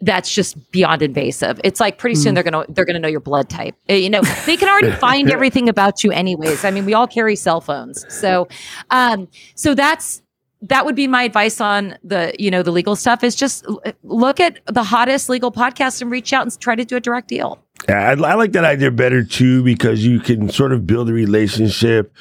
that's 0.00 0.32
just 0.32 0.70
beyond 0.72 1.02
invasive. 1.02 1.60
It's 1.64 1.80
like 1.80 1.98
pretty 1.98 2.16
soon 2.16 2.34
they're 2.34 2.42
gonna 2.44 2.64
they're 2.68 2.84
gonna 2.84 2.98
know 2.98 3.08
your 3.08 3.20
blood 3.20 3.48
type. 3.48 3.74
Uh, 3.88 3.94
You 3.94 4.10
know, 4.10 4.20
they 4.44 4.56
can 4.56 4.68
already 4.68 4.90
find 5.00 5.30
everything 5.30 5.68
about 5.68 6.04
you 6.04 6.12
anyways. 6.12 6.64
I 6.64 6.70
mean, 6.70 6.84
we 6.84 6.94
all 6.94 7.06
carry 7.06 7.36
cell 7.36 7.60
phones, 7.60 8.04
so 8.12 8.46
um, 8.90 9.28
so 9.54 9.74
that's 9.74 10.22
that 10.62 10.84
would 10.86 10.96
be 10.96 11.06
my 11.06 11.22
advice 11.22 11.60
on 11.60 11.96
the 12.02 12.34
you 12.38 12.50
know 12.50 12.62
the 12.62 12.70
legal 12.72 12.96
stuff 12.96 13.22
is 13.24 13.34
just 13.34 13.64
l- 13.66 13.80
look 14.02 14.40
at 14.40 14.60
the 14.66 14.82
hottest 14.82 15.28
legal 15.28 15.52
podcast 15.52 16.00
and 16.02 16.10
reach 16.10 16.32
out 16.32 16.42
and 16.42 16.60
try 16.60 16.74
to 16.74 16.84
do 16.84 16.96
a 16.96 17.00
direct 17.00 17.28
deal. 17.28 17.58
Yeah, 17.88 18.10
I, 18.10 18.30
I 18.30 18.34
like 18.34 18.52
that 18.52 18.64
idea 18.64 18.90
better 18.90 19.22
too 19.22 19.62
because 19.62 20.04
you 20.04 20.18
can 20.20 20.48
sort 20.48 20.72
of 20.72 20.86
build 20.86 21.10
a 21.10 21.12
relationship 21.12 22.12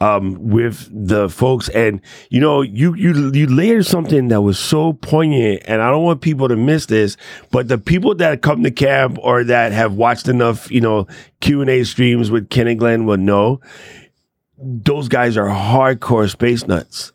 um, 0.00 0.36
with 0.38 0.88
the 0.90 1.28
folks, 1.28 1.68
and 1.68 2.00
you 2.30 2.40
know, 2.40 2.62
you 2.62 2.94
you 2.94 3.30
you 3.32 3.46
layered 3.46 3.86
something 3.86 4.28
that 4.28 4.40
was 4.40 4.58
so 4.58 4.94
poignant, 4.94 5.62
and 5.66 5.82
I 5.82 5.90
don't 5.90 6.04
want 6.04 6.22
people 6.22 6.48
to 6.48 6.56
miss 6.56 6.86
this. 6.86 7.16
But 7.50 7.68
the 7.68 7.78
people 7.78 8.14
that 8.16 8.42
come 8.42 8.62
to 8.62 8.70
camp 8.70 9.18
or 9.20 9.44
that 9.44 9.72
have 9.72 9.94
watched 9.94 10.28
enough, 10.28 10.70
you 10.70 10.80
know, 10.80 11.06
Q 11.40 11.60
and 11.60 11.70
A 11.70 11.84
streams 11.84 12.30
with 12.30 12.48
Ken 12.48 12.66
and 12.66 12.78
Glenn 12.78 13.04
will 13.04 13.18
know 13.18 13.60
those 14.56 15.08
guys 15.08 15.36
are 15.36 15.48
hardcore 15.48 16.30
space 16.30 16.66
nuts 16.66 17.12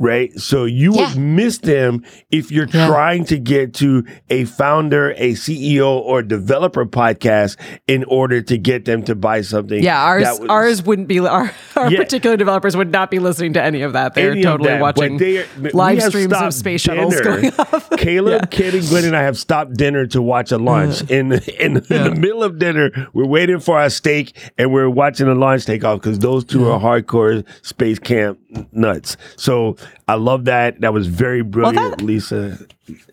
right? 0.00 0.32
So 0.40 0.64
you 0.64 0.92
Yeah. 0.94 1.08
would 1.10 1.16
miss 1.18 1.58
them 1.58 2.02
if 2.32 2.50
you're 2.50 2.66
Yeah. 2.66 2.88
trying 2.88 3.24
to 3.26 3.38
get 3.38 3.74
to 3.74 4.02
a 4.30 4.44
founder, 4.46 5.12
a 5.16 5.34
CEO, 5.34 5.98
or 5.98 6.22
developer 6.22 6.84
podcast 6.86 7.56
in 7.86 8.02
order 8.04 8.40
to 8.40 8.58
get 8.58 8.86
them 8.86 9.02
to 9.04 9.14
buy 9.14 9.42
something. 9.42 9.80
Yeah, 9.82 10.02
ours 10.02 10.40
was- 10.40 10.48
ours 10.48 10.82
wouldn't 10.84 11.06
be 11.06 11.20
our, 11.20 11.52
our 11.76 11.90
Yeah. 11.90 11.98
particular 11.98 12.36
developers 12.36 12.76
would 12.76 12.90
not 12.90 13.10
be 13.10 13.18
listening 13.18 13.52
to 13.52 13.62
any 13.62 13.82
of 13.82 13.92
that. 13.92 14.14
They're 14.14 14.32
any 14.32 14.42
totally 14.42 14.70
that, 14.70 14.80
watching 14.80 15.18
they 15.18 15.38
are- 15.38 15.44
live 15.74 16.02
streams 16.02 16.32
of 16.32 16.54
space 16.54 16.80
shuttles 16.80 17.20
going 17.20 17.52
off. 17.58 17.90
Caleb, 17.98 18.50
Ken, 18.50 18.74
and 18.74 18.88
Glenn 18.88 19.04
and 19.04 19.16
I 19.16 19.22
have 19.22 19.36
stopped 19.38 19.74
dinner 19.76 20.06
to 20.06 20.22
watch 20.22 20.50
a 20.50 20.58
launch. 20.58 21.02
in 21.10 21.32
in, 21.60 21.76
in 21.90 22.04
the 22.04 22.14
middle 22.18 22.42
of 22.42 22.58
dinner, 22.58 22.90
we're 23.12 23.26
waiting 23.26 23.60
for 23.60 23.78
our 23.78 23.90
steak 23.90 24.32
and 24.56 24.72
we're 24.72 24.88
watching 24.88 25.26
the 25.26 25.34
launch 25.34 25.66
take 25.66 25.84
off 25.84 26.00
because 26.00 26.18
those 26.20 26.44
two 26.44 26.66
are 26.70 26.80
hardcore 26.80 27.44
space 27.62 27.98
camp 27.98 28.38
nuts. 28.72 29.16
So 29.36 29.76
I 30.08 30.14
love 30.14 30.46
that. 30.46 30.80
That 30.80 30.92
was 30.92 31.06
very 31.06 31.42
brilliant, 31.42 31.98
that- 31.98 32.04
Lisa. 32.04 32.58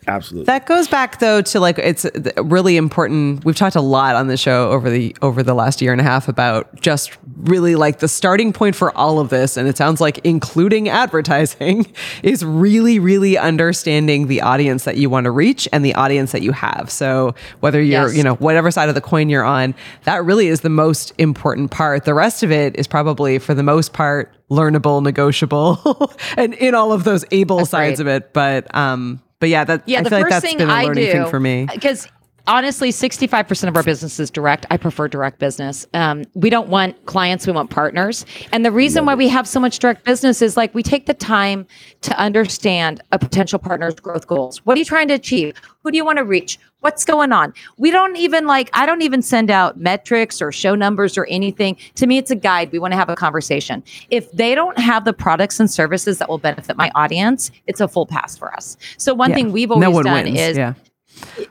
Absolutely. 0.08 0.46
That 0.46 0.66
goes 0.66 0.88
back 0.88 1.20
though 1.20 1.42
to 1.44 1.60
like 1.60 1.78
it's 1.78 2.04
really 2.38 2.78
important. 2.78 3.46
We've 3.46 3.56
talked 3.56 3.76
a 3.76 3.82
lot 3.82 4.16
on 4.16 4.26
the 4.26 4.36
show 4.38 4.72
over 4.72 4.90
the 4.90 5.16
over 5.22 5.44
the 5.44 5.54
last 5.54 5.84
year 5.84 5.92
and 5.92 6.02
a 6.02 6.04
half 6.04 6.28
about 6.28 6.82
just 6.82 7.16
really 7.42 7.76
like 7.76 8.00
the 8.00 8.08
starting 8.08 8.52
point 8.54 8.76
for 8.76 8.96
all 8.98 9.20
of 9.20 9.30
this 9.30 9.56
and 9.56 9.68
it 9.68 9.78
sounds 9.78 10.02
like 10.02 10.18
including 10.24 10.90
advertising 10.90 11.86
is 12.24 12.44
really 12.44 12.98
really 12.98 13.38
understanding 13.38 14.26
the 14.28 14.42
audience 14.42 14.84
that 14.86 14.98
you 14.98 15.12
want 15.12 15.26
to 15.26 15.32
reach 15.32 15.68
and 15.72 15.86
the 15.86 15.94
audience 15.94 16.32
that 16.32 16.42
you 16.42 16.54
have. 16.54 16.90
So 16.90 17.36
whether 17.60 17.80
you're, 17.80 18.08
Yes. 18.08 18.18
you 18.18 18.24
know, 18.24 18.34
whatever 18.36 18.72
side 18.72 18.90
of 18.90 18.96
the 18.96 19.02
coin 19.02 19.30
you're 19.30 19.44
on, 19.44 19.76
that 20.06 20.26
really 20.26 20.48
is 20.48 20.62
the 20.62 20.70
most 20.70 21.14
important 21.20 21.70
part. 21.70 22.06
The 22.06 22.16
rest 22.16 22.42
of 22.42 22.52
it 22.52 22.76
is 22.80 22.88
probably 22.88 23.38
for 23.38 23.54
the 23.54 23.62
most 23.64 23.94
part 23.94 24.34
learnable, 24.50 25.02
negotiable 25.04 26.12
and 26.38 26.54
in 26.54 26.76
all 26.76 26.92
of 26.94 27.04
those 27.04 27.26
able 27.32 27.66
sides 27.66 28.00
Agreed. 28.00 28.12
of 28.16 28.22
it, 28.24 28.34
but 28.34 28.76
um 28.76 29.22
but 29.40 29.50
yeah, 29.50 29.64
that 29.66 29.84
Yeah, 29.88 30.00
I 30.00 30.04
the 30.04 30.10
feel 30.10 30.20
like 30.20 30.26
first 30.26 30.32
that's 30.42 30.46
thing 30.46 30.58
been 30.58 30.70
a 30.70 30.74
I 30.74 30.84
learning 30.84 31.06
do 31.06 31.12
thing 31.12 31.30
for 31.30 31.40
me. 31.40 31.68
because 31.72 32.08
honestly, 32.48 32.92
sixty-five 32.92 33.48
percent 33.48 33.70
of 33.70 33.76
our 33.76 33.84
business 33.84 34.20
is 34.20 34.32
direct. 34.32 34.66
I 34.72 34.78
prefer 34.78 35.08
direct 35.08 35.40
business. 35.40 35.86
Um, 35.94 36.24
we 36.34 36.50
don't 36.50 36.70
want 36.70 37.06
clients; 37.06 37.46
we 37.46 37.54
want 37.54 37.70
partners. 37.70 38.26
And 38.52 38.66
the 38.66 38.72
reason 38.72 39.06
why 39.06 39.16
we 39.16 39.28
have 39.30 39.48
so 39.48 39.60
much 39.60 39.80
direct 39.80 40.04
business 40.06 40.42
is 40.42 40.58
like 40.58 40.74
we 40.74 40.84
take 40.84 41.06
the 41.06 41.14
time 41.14 41.68
to 42.02 42.18
understand 42.20 43.02
a 43.12 43.20
potential 43.20 43.60
partner's 43.60 43.96
growth 43.96 44.28
goals. 44.28 44.66
What 44.66 44.76
are 44.76 44.80
you 44.80 44.86
trying 44.86 45.08
to 45.10 45.14
achieve? 45.14 45.56
Who 45.84 45.92
do 45.92 45.98
you 45.98 46.06
want 46.06 46.18
to 46.18 46.26
reach? 46.26 46.60
What's 46.82 47.06
going 47.06 47.32
on? 47.32 47.54
We 47.78 47.90
don't 47.92 48.16
even 48.18 48.46
like. 48.46 48.70
I 48.74 48.86
don't 48.86 49.02
even 49.02 49.22
send 49.22 49.50
out 49.50 49.78
metrics 49.78 50.42
or 50.42 50.52
show 50.52 50.76
numbers 50.76 51.18
or 51.18 51.26
anything. 51.26 51.76
To 51.96 52.06
me, 52.08 52.18
it's 52.18 52.30
a 52.30 52.36
guide. 52.36 52.72
We 52.72 52.80
want 52.80 52.92
to 52.92 52.98
have 52.98 53.10
a 53.10 53.16
conversation. 53.16 53.84
If 54.12 54.32
they 54.32 54.54
don't 54.54 54.78
have 54.78 55.04
the 55.04 55.14
products 55.14 55.60
and 55.60 55.70
services 55.72 56.20
that 56.20 56.30
will 56.30 56.38
benefit 56.38 56.78
my 56.78 56.92
audience, 56.94 57.50
it's 57.66 57.82
a 57.82 57.88
full 57.88 58.06
pass 58.06 58.38
for 58.38 58.54
us. 58.54 58.78
So 58.98 59.14
one 59.14 59.32
Yeah. 59.32 59.36
thing 59.38 59.52
we've 59.52 59.72
always 59.72 59.82
no 59.82 59.92
one 59.92 60.06
done 60.06 60.26
wins. 60.26 60.40
is 60.40 60.58
yeah. 60.58 60.74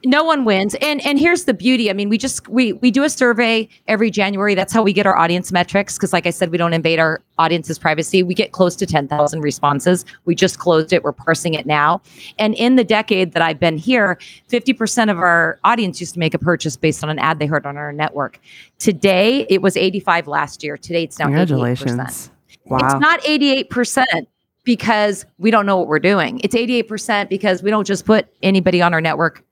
No 0.04 0.24
one 0.24 0.44
wins. 0.44 0.74
And 0.76 1.04
and 1.04 1.18
here's 1.18 1.44
the 1.44 1.54
beauty. 1.54 1.90
I 1.90 1.92
mean 1.92 2.08
we 2.08 2.18
just 2.18 2.48
we 2.48 2.72
we 2.74 2.90
do 2.90 3.02
a 3.04 3.10
survey 3.10 3.68
every 3.88 4.10
january. 4.10 4.54
That's 4.54 4.72
how 4.72 4.82
we 4.82 4.92
get 4.92 5.06
our 5.06 5.16
audience 5.16 5.52
metrics. 5.52 5.96
Because 5.96 6.12
like 6.12 6.26
i 6.26 6.30
said 6.30 6.50
we 6.50 6.58
don't 6.58 6.72
invade 6.72 6.98
our 6.98 7.22
audience's 7.38 7.78
privacy. 7.78 8.22
We 8.22 8.34
get 8.34 8.52
close 8.52 8.76
to 8.76 8.86
10000 8.86 9.40
responses. 9.40 10.04
We 10.24 10.34
just 10.34 10.58
closed 10.58 10.92
it. 10.92 11.02
We're 11.02 11.12
parsing 11.12 11.54
it 11.54 11.66
now. 11.66 12.00
And 12.38 12.54
in 12.54 12.76
the 12.76 12.84
decade 12.84 13.32
that 13.32 13.42
i've 13.42 13.60
been 13.60 13.78
here 13.78 14.18
50% 14.48 15.10
of 15.10 15.18
our 15.18 15.58
audience 15.64 16.00
used 16.00 16.14
to 16.14 16.20
make 16.20 16.34
a 16.34 16.38
purchase 16.38 16.76
based 16.76 17.02
on 17.02 17.10
an 17.10 17.18
ad 17.18 17.38
they 17.38 17.46
heard 17.46 17.66
on 17.66 17.76
our 17.76 17.92
network. 17.92 18.40
Today 18.78 19.46
it 19.48 19.62
was 19.62 19.76
85 19.76 20.28
last 20.28 20.62
year. 20.62 20.76
Today 20.76 21.04
it's 21.04 21.18
now 21.18 21.26
88%. 21.26 21.28
Congratulations. 21.28 22.30
Wow. 22.66 22.78
It's 22.82 23.00
not 23.00 23.20
88% 23.22 24.26
because 24.66 25.24
we 25.38 25.50
don't 25.50 25.64
know 25.64 25.78
what 25.78 25.86
we're 25.86 25.98
doing. 26.00 26.40
It's 26.42 26.54
88% 26.54 27.30
because 27.30 27.62
we 27.62 27.70
don't 27.70 27.86
just 27.86 28.04
put 28.04 28.28
anybody 28.42 28.82
on 28.82 28.92
our 28.92 29.00
network 29.00 29.42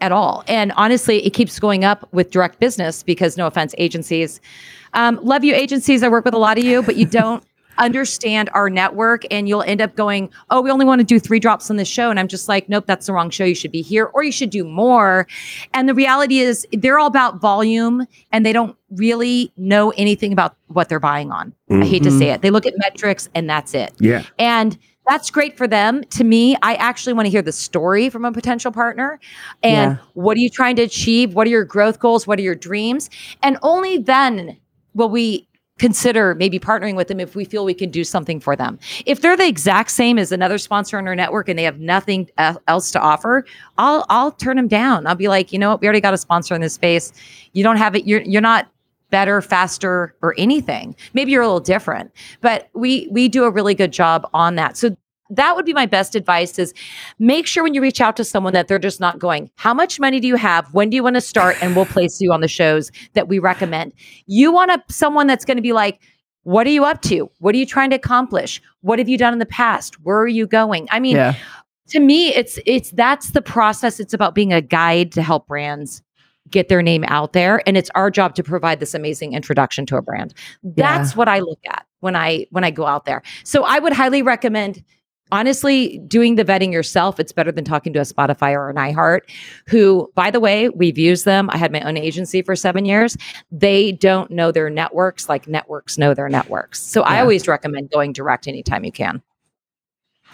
at 0.00 0.12
all. 0.12 0.44
And 0.48 0.72
honestly, 0.76 1.24
it 1.24 1.30
keeps 1.30 1.58
going 1.58 1.84
up 1.84 2.08
with 2.12 2.30
direct 2.30 2.60
business 2.60 3.02
because 3.02 3.36
no 3.36 3.46
offense, 3.46 3.74
agencies. 3.78 4.40
Um, 4.94 5.18
love 5.22 5.44
you, 5.44 5.54
agencies. 5.54 6.02
I 6.02 6.08
work 6.08 6.24
with 6.24 6.34
a 6.34 6.38
lot 6.38 6.58
of 6.58 6.64
you, 6.64 6.82
but 6.82 6.96
you 6.96 7.06
don't 7.20 7.44
understand 7.78 8.50
our 8.52 8.68
network 8.68 9.22
and 9.30 9.48
you'll 9.48 9.62
end 9.62 9.80
up 9.80 9.96
going, 9.96 10.30
oh, 10.50 10.60
we 10.60 10.70
only 10.70 10.84
want 10.84 11.00
to 11.00 11.04
do 11.04 11.18
three 11.18 11.40
drops 11.40 11.70
on 11.70 11.76
this 11.76 11.88
show. 11.88 12.10
And 12.10 12.20
I'm 12.20 12.28
just 12.28 12.48
like, 12.48 12.68
nope, 12.68 12.84
that's 12.86 13.06
the 13.06 13.12
wrong 13.12 13.30
show. 13.30 13.44
You 13.44 13.54
should 13.54 13.72
be 13.72 13.82
here 13.82 14.06
or 14.06 14.22
you 14.22 14.32
should 14.32 14.50
do 14.50 14.64
more. 14.64 15.26
And 15.72 15.88
the 15.88 15.94
reality 15.94 16.40
is 16.40 16.66
they're 16.72 16.98
all 16.98 17.06
about 17.06 17.40
volume 17.40 18.06
and 18.32 18.44
they 18.44 18.52
don't 18.52 18.76
really 18.90 19.50
know 19.56 19.90
anything 19.96 20.32
about 20.32 20.56
what 20.66 20.88
they're 20.88 21.00
buying 21.00 21.32
on. 21.32 21.54
I 21.70 21.84
hate 21.84 22.02
to 22.02 22.10
say 22.10 22.30
it. 22.30 22.42
They 22.42 22.50
look 22.50 22.66
at 22.66 22.74
metrics 22.76 23.28
and 23.34 23.48
that's 23.48 23.74
it. 23.74 23.94
yeah. 23.98 24.24
And 24.38 24.76
that's 25.10 25.28
great 25.28 25.56
for 25.56 25.66
them. 25.66 26.04
To 26.04 26.22
me, 26.22 26.56
I 26.62 26.76
actually 26.76 27.14
want 27.14 27.26
to 27.26 27.30
hear 27.30 27.42
the 27.42 27.50
story 27.50 28.08
from 28.10 28.24
a 28.24 28.30
potential 28.30 28.70
partner. 28.70 29.18
And 29.64 29.92
Yeah. 29.92 30.04
what 30.14 30.36
are 30.36 30.40
you 30.40 30.48
trying 30.48 30.76
to 30.76 30.82
achieve? 30.82 31.34
What 31.34 31.48
are 31.48 31.50
your 31.50 31.64
growth 31.64 31.98
goals? 31.98 32.28
What 32.28 32.38
are 32.38 32.42
your 32.42 32.54
dreams? 32.54 33.10
And 33.42 33.58
only 33.62 33.98
then 33.98 34.56
will 34.94 35.08
we 35.08 35.48
consider 35.80 36.36
maybe 36.36 36.60
partnering 36.60 36.94
with 36.94 37.08
them 37.08 37.18
if 37.18 37.34
we 37.34 37.44
feel 37.44 37.64
we 37.64 37.74
can 37.74 37.90
do 37.90 38.04
something 38.04 38.38
for 38.38 38.54
them. 38.54 38.78
If 39.04 39.20
they're 39.22 39.36
the 39.36 39.48
exact 39.48 39.90
same 39.90 40.16
as 40.18 40.30
another 40.30 40.58
sponsor 40.58 40.96
in 40.98 41.08
our 41.08 41.16
network 41.16 41.48
and 41.48 41.58
they 41.58 41.64
have 41.64 41.80
nothing 41.80 42.28
else 42.68 42.92
to 42.92 43.00
offer, 43.00 43.44
I'll 43.78 44.04
I'll 44.10 44.30
turn 44.30 44.56
them 44.58 44.68
down. 44.68 45.08
I'll 45.08 45.14
be 45.16 45.26
like, 45.28 45.52
you 45.52 45.58
know 45.58 45.70
what, 45.70 45.80
we 45.80 45.86
already 45.88 46.02
got 46.02 46.14
a 46.14 46.18
sponsor 46.18 46.54
in 46.54 46.60
this 46.60 46.74
space. 46.74 47.12
You 47.54 47.64
don't 47.64 47.78
have 47.78 47.96
it. 47.96 48.04
You're 48.06 48.20
you're 48.20 48.42
not 48.42 48.68
better, 49.10 49.42
faster, 49.42 50.14
or 50.22 50.34
anything. 50.38 50.94
Maybe 51.14 51.32
you're 51.32 51.42
a 51.42 51.46
little 51.46 51.60
different, 51.60 52.10
but 52.40 52.68
we 52.74 53.08
we 53.10 53.28
do 53.28 53.44
a 53.44 53.50
really 53.50 53.74
good 53.74 53.92
job 53.92 54.28
on 54.32 54.54
that. 54.56 54.76
So 54.76 54.96
that 55.32 55.54
would 55.54 55.64
be 55.64 55.72
my 55.72 55.86
best 55.86 56.16
advice 56.16 56.58
is 56.58 56.74
make 57.20 57.46
sure 57.46 57.62
when 57.62 57.72
you 57.72 57.80
reach 57.80 58.00
out 58.00 58.16
to 58.16 58.24
someone 58.24 58.52
that 58.52 58.66
they're 58.66 58.80
just 58.80 58.98
not 58.98 59.20
going, 59.20 59.48
how 59.54 59.72
much 59.72 60.00
money 60.00 60.18
do 60.18 60.26
you 60.26 60.34
have? 60.34 60.72
When 60.74 60.90
do 60.90 60.96
you 60.96 61.04
want 61.04 61.14
to 61.14 61.20
start? 61.20 61.56
And 61.62 61.76
we'll 61.76 61.86
place 61.86 62.20
you 62.20 62.32
on 62.32 62.40
the 62.40 62.48
shows 62.48 62.90
that 63.14 63.28
we 63.28 63.38
recommend. 63.38 63.92
You 64.26 64.50
want 64.52 64.72
a, 64.72 64.82
someone 64.92 65.28
that's 65.28 65.44
going 65.44 65.56
to 65.56 65.62
be 65.62 65.72
like, 65.72 66.00
what 66.42 66.66
are 66.66 66.70
you 66.70 66.84
up 66.84 67.00
to? 67.02 67.30
What 67.38 67.54
are 67.54 67.58
you 67.58 67.66
trying 67.66 67.90
to 67.90 67.96
accomplish? 67.96 68.60
What 68.80 68.98
have 68.98 69.08
you 69.08 69.16
done 69.16 69.32
in 69.32 69.38
the 69.38 69.46
past? 69.46 70.00
Where 70.00 70.18
are 70.18 70.26
you 70.26 70.48
going? 70.48 70.88
I 70.90 70.98
mean, 70.98 71.14
Yeah. 71.14 71.34
to 71.90 72.00
me 72.00 72.30
it's 72.34 72.58
it's 72.66 72.90
that's 72.90 73.30
the 73.30 73.42
process 73.42 74.00
it's 74.00 74.14
about 74.14 74.34
being 74.34 74.52
a 74.52 74.60
guide 74.60 75.12
to 75.12 75.22
help 75.22 75.46
brands 75.46 76.02
get 76.50 76.68
their 76.68 76.82
name 76.82 77.04
out 77.08 77.32
there 77.32 77.62
and 77.66 77.76
it's 77.76 77.90
our 77.94 78.10
job 78.10 78.34
to 78.34 78.42
provide 78.42 78.80
this 78.80 78.94
amazing 78.94 79.32
introduction 79.32 79.86
to 79.86 79.96
a 79.96 80.02
brand. 80.02 80.34
That's 80.62 81.16
what 81.16 81.28
i 81.28 81.40
look 81.40 81.60
at 81.68 81.86
when 82.00 82.16
i 82.16 82.46
when 82.50 82.64
i 82.64 82.70
go 82.70 82.86
out 82.86 83.04
there. 83.04 83.22
So 83.44 83.64
i 83.64 83.78
would 83.78 83.92
highly 83.92 84.22
recommend 84.22 84.82
honestly 85.32 85.98
doing 86.08 86.34
the 86.34 86.44
vetting 86.44 86.72
yourself. 86.72 87.20
It's 87.20 87.32
better 87.32 87.52
than 87.52 87.64
talking 87.64 87.92
to 87.92 88.00
a 88.00 88.02
spotify 88.02 88.52
or 88.52 88.68
an 88.68 88.76
iheart 88.76 89.20
who 89.66 90.10
by 90.14 90.30
the 90.30 90.40
way 90.40 90.68
we've 90.70 90.98
used 90.98 91.24
them. 91.24 91.48
I 91.50 91.56
had 91.56 91.72
my 91.72 91.80
own 91.82 91.96
agency 91.96 92.42
for 92.42 92.56
seven 92.56 92.84
years. 92.84 93.16
They 93.52 93.92
don't 93.92 94.30
know 94.30 94.50
their 94.50 94.70
networks 94.70 95.28
like 95.28 95.46
networks 95.46 95.98
know 95.98 96.14
their 96.14 96.28
networks. 96.28 96.82
So 96.82 97.02
i 97.02 97.20
always 97.20 97.46
recommend 97.46 97.90
going 97.90 98.12
direct 98.12 98.48
anytime 98.48 98.84
you 98.84 98.92
can 98.92 99.22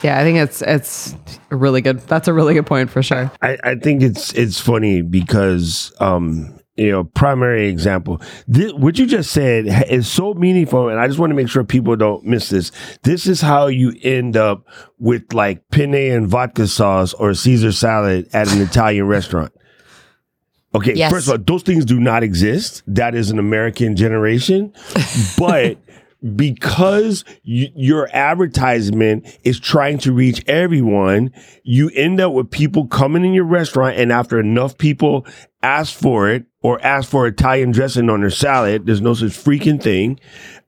Yeah, 0.02 0.20
I 0.20 0.24
think 0.24 0.38
it's 0.38 0.62
it's 0.62 1.14
a 1.50 1.56
really 1.56 1.80
good. 1.80 2.00
That's 2.00 2.28
a 2.28 2.32
really 2.32 2.54
good 2.54 2.66
point 2.66 2.90
for 2.90 3.02
sure. 3.02 3.30
I, 3.42 3.56
I 3.64 3.74
think 3.76 4.02
it's 4.02 4.32
it's 4.34 4.60
funny 4.60 5.00
because 5.02 5.92
um 6.00 6.58
you 6.76 6.90
know 6.90 7.04
primary 7.04 7.68
example 7.68 8.20
this, 8.46 8.70
what 8.74 8.98
you 8.98 9.06
just 9.06 9.30
said 9.30 9.64
is 9.90 10.06
so 10.10 10.34
meaningful 10.34 10.90
and 10.90 11.00
i 11.00 11.06
just 11.06 11.18
want 11.18 11.30
to 11.30 11.34
make 11.34 11.48
sure 11.48 11.64
people 11.64 11.96
don't 11.96 12.22
miss 12.26 12.50
this 12.50 12.70
this 13.02 13.26
is 13.26 13.40
how 13.40 13.66
you 13.66 13.94
end 14.02 14.36
up 14.36 14.66
with 14.98 15.32
like 15.32 15.66
penne 15.70 15.94
and 15.94 16.28
vodka 16.28 16.66
sauce 16.66 17.14
or 17.14 17.32
caesar 17.32 17.72
salad 17.72 18.28
at 18.34 18.52
an 18.52 18.60
italian 18.60 19.06
restaurant 19.06 19.54
okay 20.74 20.92
Yes. 20.92 21.10
first 21.10 21.28
of 21.28 21.32
all 21.32 21.38
those 21.38 21.62
things 21.62 21.86
do 21.86 21.98
not 21.98 22.22
exist 22.22 22.82
that 22.88 23.14
is 23.14 23.30
an 23.30 23.38
american 23.38 23.96
generation 23.96 24.70
but 25.38 25.78
because 26.34 27.24
your 27.42 28.08
advertisement 28.12 29.26
is 29.44 29.60
trying 29.60 29.98
to 29.98 30.12
reach 30.12 30.42
everyone, 30.48 31.32
you 31.62 31.90
end 31.94 32.20
up 32.20 32.32
with 32.32 32.50
people 32.50 32.86
coming 32.86 33.24
in 33.24 33.32
your 33.34 33.44
restaurant, 33.44 33.96
and 33.96 34.10
after 34.10 34.40
enough 34.40 34.78
people 34.78 35.26
ask 35.66 35.98
for 35.98 36.30
it 36.30 36.46
or 36.62 36.80
ask 36.80 37.10
for 37.10 37.26
Italian 37.26 37.72
dressing 37.72 38.08
on 38.08 38.20
their 38.20 38.30
salad, 38.30 38.86
there's 38.86 39.00
no 39.00 39.14
such 39.14 39.30
freaking 39.30 39.82
thing. 39.82 40.20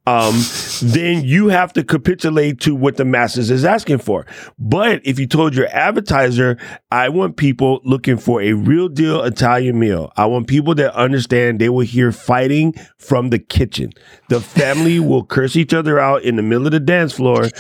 Um, 0.07 0.35
then 0.81 1.23
you 1.23 1.49
have 1.49 1.75
to 1.75 1.85
capitulate 1.85 2.61
to 2.61 2.75
what 2.75 2.97
the 2.97 3.05
masses 3.05 3.51
is 3.51 3.65
asking 3.65 3.99
for. 3.99 4.25
But 4.59 5.03
if 5.05 5.19
you 5.19 5.27
told 5.27 5.55
your 5.55 5.69
advertiser, 5.69 6.57
I 6.91 7.11
want 7.11 7.37
people 7.37 7.81
looking 7.85 8.17
for 8.17 8.41
a 8.41 8.55
real 8.55 8.89
deal 8.89 9.23
Italian 9.23 9.79
meal. 9.79 10.11
I 10.17 10.25
want 10.25 10.47
people 10.47 10.75
that 10.77 10.95
understand 10.95 11.61
they 11.61 11.69
will 11.69 11.85
hear 11.85 12.11
fighting 12.11 12.73
from 12.97 13.29
the 13.29 13.39
kitchen. 13.39 13.93
The 14.31 14.41
family 14.41 14.99
will 14.99 15.27
curse 15.27 15.57
each 15.57 15.75
other 15.75 16.01
out 16.01 16.23
in 16.23 16.37
the 16.37 16.43
middle 16.43 16.67
of 16.67 16.73
the 16.73 16.81
dance 16.81 17.13
floor, 17.13 17.51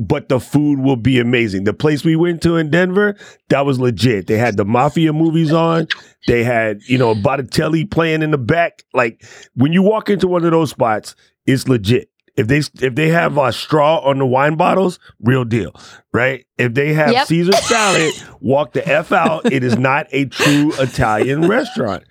but 0.00 0.30
the 0.30 0.40
food 0.40 0.80
will 0.80 0.96
be 0.96 1.20
amazing. 1.20 1.64
The 1.64 1.74
place 1.74 2.04
we 2.04 2.16
went 2.16 2.42
to 2.42 2.56
in 2.56 2.70
Denver, 2.70 3.16
that 3.50 3.66
was 3.66 3.78
legit. 3.78 4.26
They 4.26 4.38
had 4.38 4.56
the 4.56 4.64
mafia 4.64 5.12
movies 5.12 5.52
on. 5.52 5.88
They 6.26 6.42
had, 6.42 6.80
you 6.84 6.96
know, 6.96 7.14
Botticelli 7.14 7.84
playing 7.84 8.22
in 8.22 8.30
the 8.30 8.38
back. 8.38 8.82
Like 8.94 9.22
when 9.54 9.72
you 9.74 9.82
walk 9.82 10.08
into 10.08 10.26
one 10.26 10.44
of 10.44 10.52
those 10.52 10.70
spots, 10.70 11.14
it's 11.46 11.68
legit. 11.68 12.08
If 12.36 12.46
they 12.46 12.58
if 12.58 12.94
they 12.94 13.08
have 13.08 13.36
a 13.36 13.52
straw 13.52 13.98
on 13.98 14.18
the 14.18 14.26
wine 14.26 14.56
bottles, 14.56 14.98
real 15.20 15.44
deal, 15.44 15.72
right? 16.14 16.46
If 16.56 16.72
they 16.72 16.94
have 16.94 17.12
Yep. 17.12 17.26
Caesar 17.26 17.52
salad, 17.52 18.14
walk 18.40 18.72
the 18.72 18.86
f 18.88 19.12
out. 19.12 19.52
It 19.52 19.62
is 19.62 19.76
not 19.76 20.06
a 20.12 20.24
true 20.24 20.72
Italian 20.78 21.46
restaurant. 21.48 22.04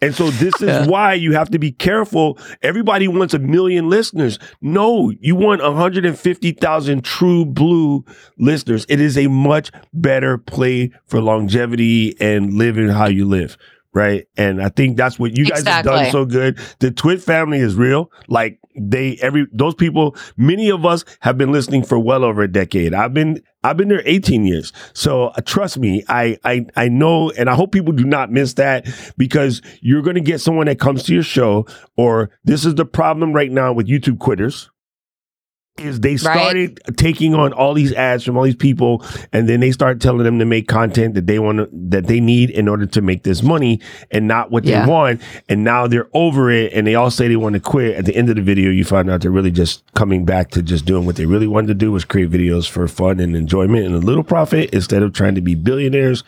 And 0.00 0.14
so 0.14 0.30
this 0.30 0.54
is 0.62 0.68
Yeah. 0.68 0.86
why 0.86 1.14
you 1.14 1.32
have 1.32 1.50
to 1.50 1.58
be 1.58 1.72
careful. 1.72 2.38
Everybody 2.62 3.08
wants 3.08 3.34
a 3.34 3.38
million 3.38 3.88
listeners. 3.90 4.38
No, 4.62 5.10
you 5.20 5.34
want 5.34 5.62
150,000 5.62 7.02
true 7.04 7.44
blue 7.44 8.04
listeners. 8.38 8.86
It 8.88 9.00
is 9.00 9.16
a 9.18 9.26
much 9.26 9.70
better 9.92 10.38
play 10.38 10.90
for 11.06 11.20
longevity 11.20 12.14
and 12.20 12.54
living 12.54 12.88
how 12.88 13.06
you 13.06 13.24
live. 13.24 13.56
Right. 13.94 14.26
And 14.36 14.62
I 14.62 14.68
think 14.68 14.96
that's 14.96 15.18
what 15.18 15.36
you 15.36 15.46
guys 15.46 15.66
have 15.66 15.84
done 15.84 16.10
so 16.10 16.24
good. 16.24 16.58
The 16.78 16.90
TWiT 16.90 17.22
family 17.22 17.58
is 17.58 17.74
real. 17.74 18.10
Like 18.28 18.60
they 18.78 19.16
every 19.22 19.46
those 19.52 19.74
people, 19.74 20.14
many 20.36 20.70
of 20.70 20.84
us 20.84 21.04
have 21.20 21.38
been 21.38 21.52
listening 21.52 21.82
for 21.82 21.98
well 21.98 22.22
over 22.22 22.42
a 22.42 22.48
decade. 22.48 22.94
I've 22.94 23.14
been 23.14 23.42
I've 23.64 23.76
been 23.76 23.88
there 23.88 24.02
18 24.04 24.44
years. 24.44 24.72
So 24.92 25.28
uh, 25.28 25.40
trust 25.44 25.78
me, 25.78 26.04
I 26.08 26.38
I 26.44 26.66
I 26.76 26.88
know 26.88 27.30
and 27.30 27.48
I 27.48 27.54
hope 27.54 27.72
people 27.72 27.92
do 27.92 28.04
not 28.04 28.30
miss 28.30 28.54
that 28.54 28.86
because 29.16 29.62
you're 29.80 30.02
going 30.02 30.14
to 30.14 30.20
get 30.20 30.40
someone 30.40 30.66
that 30.66 30.78
comes 30.78 31.02
to 31.04 31.14
your 31.14 31.22
show 31.22 31.66
or 31.96 32.30
this 32.44 32.64
is 32.64 32.74
the 32.74 32.84
problem 32.84 33.32
right 33.32 33.50
now 33.50 33.72
with 33.72 33.88
YouTube 33.88 34.18
quitters 34.18 34.70
is 35.80 36.00
they 36.00 36.16
started 36.16 36.80
taking 36.96 37.34
on 37.34 37.52
all 37.52 37.74
these 37.74 37.92
ads 37.92 38.24
from 38.24 38.36
all 38.36 38.44
these 38.44 38.56
people 38.56 39.04
and 39.32 39.48
then 39.48 39.60
they 39.60 39.70
start 39.70 40.00
telling 40.00 40.24
them 40.24 40.38
to 40.38 40.44
make 40.44 40.68
content 40.68 41.14
that 41.14 41.26
they 41.26 41.38
want 41.38 41.58
to 41.58 41.68
that 41.72 42.06
they 42.06 42.20
need 42.20 42.50
in 42.50 42.68
order 42.68 42.86
to 42.86 43.00
make 43.00 43.22
this 43.22 43.42
money 43.42 43.80
and 44.10 44.26
not 44.28 44.50
what 44.50 44.64
Yeah. 44.64 44.84
they 44.84 44.90
want 44.90 45.20
and 45.48 45.64
now 45.64 45.86
they're 45.86 46.08
over 46.14 46.50
it 46.50 46.72
and 46.72 46.86
they 46.86 46.94
all 46.94 47.10
say 47.10 47.28
they 47.28 47.36
want 47.36 47.54
to 47.54 47.60
quit. 47.60 47.96
At 47.96 48.04
the 48.04 48.16
end 48.16 48.28
of 48.30 48.36
the 48.36 48.42
video 48.42 48.70
you 48.70 48.84
find 48.84 49.10
out 49.10 49.20
they're 49.22 49.30
really 49.30 49.50
just 49.50 49.82
coming 49.94 50.24
back 50.24 50.50
to 50.52 50.62
just 50.62 50.84
doing 50.84 51.06
what 51.06 51.16
they 51.16 51.26
really 51.26 51.46
wanted 51.46 51.68
to 51.68 51.74
do 51.74 51.92
was 51.92 52.04
create 52.04 52.30
videos 52.30 52.68
for 52.68 52.86
fun 52.88 53.20
and 53.20 53.36
enjoyment 53.36 53.86
and 53.86 53.94
a 53.94 53.98
little 53.98 54.24
profit 54.24 54.70
instead 54.74 55.02
of 55.02 55.12
trying 55.12 55.34
to 55.34 55.40
be 55.40 55.54
billionaires 55.54 56.24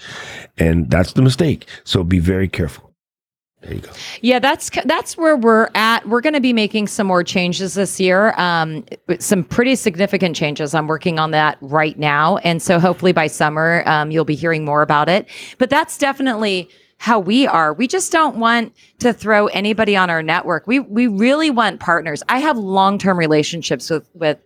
and 0.58 0.90
that's 0.90 1.12
the 1.14 1.22
mistake. 1.22 1.66
So 1.84 2.04
be 2.04 2.18
very 2.18 2.48
careful 2.48 2.89
there 3.62 3.74
you 3.74 3.80
go 3.80 3.90
Yeah, 4.22 4.38
that's 4.38 4.70
that's 4.84 5.16
where 5.16 5.36
we're 5.36 5.68
at. 5.74 6.08
We're 6.08 6.22
going 6.22 6.34
to 6.34 6.40
be 6.40 6.52
making 6.52 6.86
some 6.86 7.06
more 7.06 7.22
changes 7.22 7.74
this 7.74 8.00
year. 8.00 8.32
Um, 8.38 8.84
some 9.18 9.44
pretty 9.44 9.76
significant 9.76 10.34
changes. 10.34 10.74
I'm 10.74 10.86
working 10.86 11.18
on 11.18 11.30
that 11.32 11.58
right 11.60 11.98
now, 11.98 12.38
and 12.38 12.62
so 12.62 12.78
hopefully 12.78 13.12
by 13.12 13.26
summer, 13.26 13.82
um, 13.86 14.10
you'll 14.10 14.24
be 14.24 14.34
hearing 14.34 14.64
more 14.64 14.82
about 14.82 15.08
it. 15.08 15.28
But 15.58 15.68
that's 15.68 15.98
definitely 15.98 16.70
how 17.00 17.18
we 17.18 17.46
are. 17.46 17.72
We 17.72 17.86
just 17.86 18.12
don't 18.12 18.36
want 18.36 18.74
to 18.98 19.14
throw 19.14 19.46
anybody 19.48 19.96
on 19.96 20.10
our 20.10 20.22
network. 20.22 20.66
We 20.66 20.80
we 20.80 21.06
really 21.06 21.50
want 21.50 21.80
partners. 21.80 22.22
I 22.28 22.38
have 22.38 22.56
long 22.56 22.98
term 22.98 23.18
relationships 23.18 23.90
with 23.90 24.08
with 24.14 24.38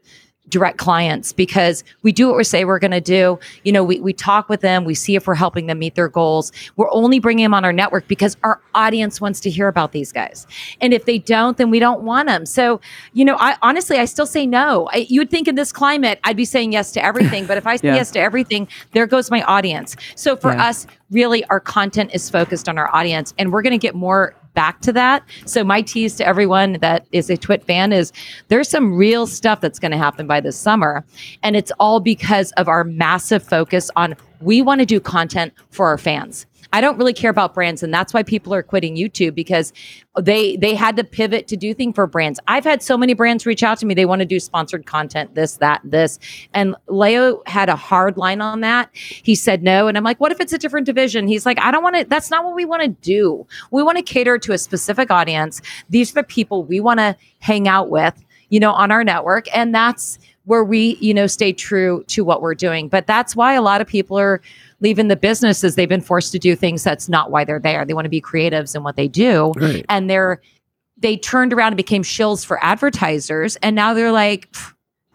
direct 0.51 0.77
clients 0.79 1.33
because 1.33 1.83
we 2.03 2.13
do 2.13 2.29
what 2.29 2.37
we 2.37 2.45
say 2.45 2.65
we're 2.65 2.79
going 2.79 2.91
to 2.91 3.01
do. 3.01 3.39
You 3.65 3.73
know, 3.73 3.83
we, 3.83 3.99
we 4.01 4.13
talk 4.13 4.49
with 4.49 4.61
them, 4.61 4.85
we 4.85 4.95
see 4.95 5.17
if 5.17 5.27
we're 5.27 5.35
helping 5.35 5.67
them 5.67 5.79
meet 5.79 5.95
their 5.95 6.09
goals. 6.09 6.53
We're 6.77 6.91
only 6.93 7.19
bringing 7.19 7.45
them 7.45 7.55
on 7.55 7.65
our 7.65 7.73
network 7.73 8.07
because 8.09 8.37
our 8.45 8.61
audience 8.75 9.21
wants 9.21 9.41
to 9.41 9.51
hear 9.51 9.69
about 9.69 9.93
these 9.93 10.13
guys. 10.13 10.47
And 10.81 10.93
if 10.93 11.07
they 11.07 11.19
don't, 11.19 11.57
then 11.57 11.71
we 11.71 11.79
don't 11.79 12.03
want 12.03 12.29
them. 12.29 12.45
So, 12.47 12.81
you 13.15 13.25
know, 13.25 13.37
I 13.39 13.57
honestly, 13.63 13.99
I 13.99 14.05
still 14.05 14.27
say 14.27 14.47
no. 14.47 14.89
I, 14.93 15.07
you 15.09 15.21
would 15.21 15.31
think 15.31 15.49
in 15.49 15.55
this 15.55 15.73
climate, 15.73 16.21
I'd 16.25 16.37
be 16.37 16.45
saying 16.45 16.73
yes 16.73 16.93
to 16.93 17.05
everything. 17.05 17.47
But 17.47 17.57
if 17.57 17.67
I 17.67 17.77
say 17.79 17.89
Yeah. 17.89 17.95
yes 17.97 18.11
to 18.13 18.21
everything, 18.21 18.69
there 18.93 19.07
goes 19.07 19.31
my 19.31 19.43
audience. 19.45 19.97
So 20.15 20.37
for 20.37 20.53
Yeah. 20.53 20.67
us, 20.69 20.87
really, 21.11 21.45
our 21.47 21.61
content 21.61 22.11
is 22.15 22.29
focused 22.29 22.69
on 22.69 22.77
our 22.79 22.95
audience. 22.95 23.33
And 23.39 23.51
we're 23.53 23.63
going 23.63 23.73
to 23.73 23.79
get 23.79 23.95
more 23.95 24.35
back 24.55 24.81
to 24.83 24.93
that. 24.93 25.25
So 25.47 25.65
my 25.65 25.83
tease 25.83 26.17
to 26.17 26.27
everyone 26.27 26.75
that 26.81 27.07
is 27.13 27.29
a 27.31 27.37
TWiT 27.37 27.65
fan 27.65 27.93
is 27.93 28.13
there's 28.49 28.69
some 28.69 28.95
real 28.95 29.27
stuff 29.27 29.61
that's 29.61 29.79
going 29.79 29.93
to 29.93 29.99
happen 29.99 30.27
by 30.27 30.41
this 30.41 30.57
summer. 30.57 31.05
And 31.43 31.57
it's 31.57 31.73
all 31.79 32.01
because 32.01 32.53
of 32.53 32.69
our 32.69 32.85
massive 32.85 33.43
focus 33.43 33.91
on 33.97 34.15
we 34.41 34.63
want 34.63 34.81
to 34.81 34.87
do 34.87 35.01
content 35.01 35.53
for 35.71 35.87
our 35.87 35.99
fans. 35.99 36.47
I 36.75 36.81
don't 36.81 36.99
really 36.99 37.13
care 37.13 37.31
about 37.31 37.55
brands, 37.55 37.85
and 37.85 37.95
that's 37.95 38.13
why 38.13 38.25
people 38.25 38.53
are 38.53 38.63
quitting 38.65 38.97
YouTube 38.97 39.37
because 39.37 39.73
they 40.21 40.57
they 40.57 40.75
had 40.75 40.97
to 40.97 41.05
pivot 41.05 41.47
to 41.47 41.57
do 41.57 41.73
things 41.73 41.95
for 41.95 42.09
brands. 42.09 42.41
I've 42.49 42.65
had 42.65 42.83
so 42.83 42.99
many 42.99 43.15
brands 43.15 43.47
reach 43.47 43.63
out 43.63 43.79
to 43.79 43.87
me; 43.87 43.95
they 43.95 44.07
want 44.07 44.23
to 44.23 44.27
do 44.27 44.41
sponsored 44.41 44.85
content, 44.85 45.37
this, 45.37 45.59
that, 45.59 45.83
this, 45.85 46.19
and 46.53 46.75
Leo 46.89 47.45
had 47.47 47.69
a 47.69 47.77
hard 47.77 48.17
line 48.17 48.41
on 48.41 48.63
that. 48.63 48.91
He 48.93 49.37
said 49.37 49.63
no, 49.63 49.87
and 49.87 49.97
I'm 49.97 50.03
like, 50.03 50.19
what 50.19 50.33
if 50.33 50.41
it's 50.41 50.53
a 50.53 50.59
different 50.59 50.85
division? 50.85 51.29
He's 51.29 51.47
like, 51.47 51.61
I 51.61 51.71
don't 51.71 51.85
want 51.85 51.95
to. 51.95 52.07
That's 52.07 52.29
not 52.29 52.45
what 52.45 52.57
we 52.57 52.65
want 52.65 52.83
to 52.83 52.89
do. 52.89 53.47
We 53.71 53.85
want 53.85 53.99
to 53.99 54.03
cater 54.03 54.37
to 54.39 54.53
a 54.53 54.59
specific 54.59 55.13
audience. 55.13 55.63
These 55.91 56.11
are 56.11 56.15
the 56.15 56.25
people 56.25 56.65
we 56.65 56.81
want 56.81 56.99
to 56.99 57.17
hang 57.39 57.69
out 57.69 57.89
with, 57.89 58.21
you 58.49 58.59
know, 58.59 58.73
on 58.73 58.91
our 58.91 59.05
network, 59.05 59.47
and 59.57 59.73
that's 59.73 60.19
where 60.45 60.65
we, 60.65 60.97
you 61.01 61.15
know, 61.15 61.27
stay 61.27 61.53
true 61.53 62.05
to 62.09 62.25
what 62.25 62.43
we're 62.43 62.55
doing. 62.55 62.89
But 62.89 63.07
that's 63.07 63.35
why 63.35 63.55
a 63.55 63.63
lot 63.63 63.81
of 63.81 63.87
people 63.87 64.19
are 64.19 64.43
leaving 64.85 65.09
the 65.09 65.17
business 65.17 65.65
is 65.65 65.75
they've 65.75 65.89
been 65.89 66.01
forced 66.01 66.31
to 66.33 66.39
do 66.39 66.55
things 66.55 66.85
that's 66.85 67.09
not 67.09 67.33
why 67.33 67.43
they're 67.45 67.59
there. 67.59 67.85
They 67.85 67.95
want 67.95 68.05
to 68.05 68.09
be 68.11 68.21
creatives 68.21 68.77
in 68.77 68.85
what 68.85 68.95
they 68.95 69.09
do. 69.09 69.53
Right. 69.57 69.85
And 69.89 70.09
they're 70.09 70.41
they 70.99 71.17
turned 71.17 71.53
around 71.53 71.69
and 71.69 71.77
became 71.77 72.03
shills 72.05 72.47
for 72.47 72.63
advertisers. 72.65 73.57
And 73.57 73.75
now 73.75 73.95
they're 73.95 74.13
like, 74.13 74.55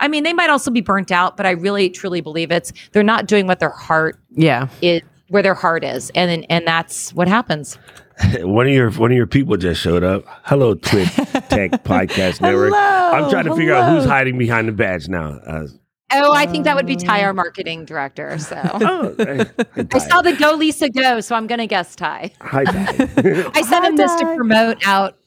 I 0.01 0.07
mean, 0.09 0.23
they 0.23 0.33
might 0.33 0.49
also 0.49 0.69
be 0.71 0.81
burnt 0.81 1.11
out, 1.11 1.37
but 1.37 1.45
I 1.45 1.51
really 1.51 1.89
truly 1.89 2.19
believe 2.19 2.51
it's 2.51 2.73
they're 2.91 3.01
not 3.03 3.27
doing 3.27 3.47
what 3.47 3.59
their 3.59 3.69
heart 3.69 4.19
Yeah. 4.31 4.67
is 4.81 5.01
where 5.29 5.41
their 5.43 5.53
heart 5.53 5.83
is. 5.85 6.09
And 6.15 6.45
and 6.49 6.67
that's 6.67 7.13
what 7.13 7.27
happens. 7.27 7.77
one 8.41 8.67
of 8.67 8.73
your 8.73 8.91
one 8.91 9.11
of 9.11 9.15
your 9.17 9.27
people 9.27 9.55
just 9.55 9.79
showed 9.79 10.03
up. 10.03 10.23
Hello, 10.43 10.73
Twitch 10.73 11.13
Tech 11.49 11.71
Podcast 11.85 12.41
Network. 12.41 12.73
I'm 12.75 13.29
trying 13.29 13.45
to 13.45 13.55
figure 13.55 13.73
out 13.73 13.89
who's 13.93 14.05
hiding 14.05 14.37
behind 14.37 14.67
the 14.67 14.71
badge 14.73 15.07
now. 15.07 15.39
Uh, 15.47 15.67
Oh, 16.11 16.33
I 16.33 16.45
think 16.45 16.63
that 16.65 16.75
would 16.75 16.85
be 16.87 16.95
Ty, 16.95 17.23
our 17.23 17.33
marketing 17.33 17.85
director. 17.85 18.37
So 18.39 18.55
oh, 18.73 19.15
hey, 19.17 19.45
hi, 19.57 19.85
I 19.93 19.97
saw 19.99 20.21
the 20.21 20.33
Go 20.35 20.53
Lisa 20.53 20.89
Go, 20.89 21.19
so 21.21 21.35
I'm 21.35 21.47
gonna 21.47 21.67
guess 21.67 21.95
Ty. 21.95 22.31
Hi, 22.41 22.63
Ty. 22.63 23.51
I 23.53 23.61
sent 23.61 23.85
him 23.85 23.95
this 23.95 24.13
to 24.15 24.35
promote 24.35 24.85
out 24.87 25.17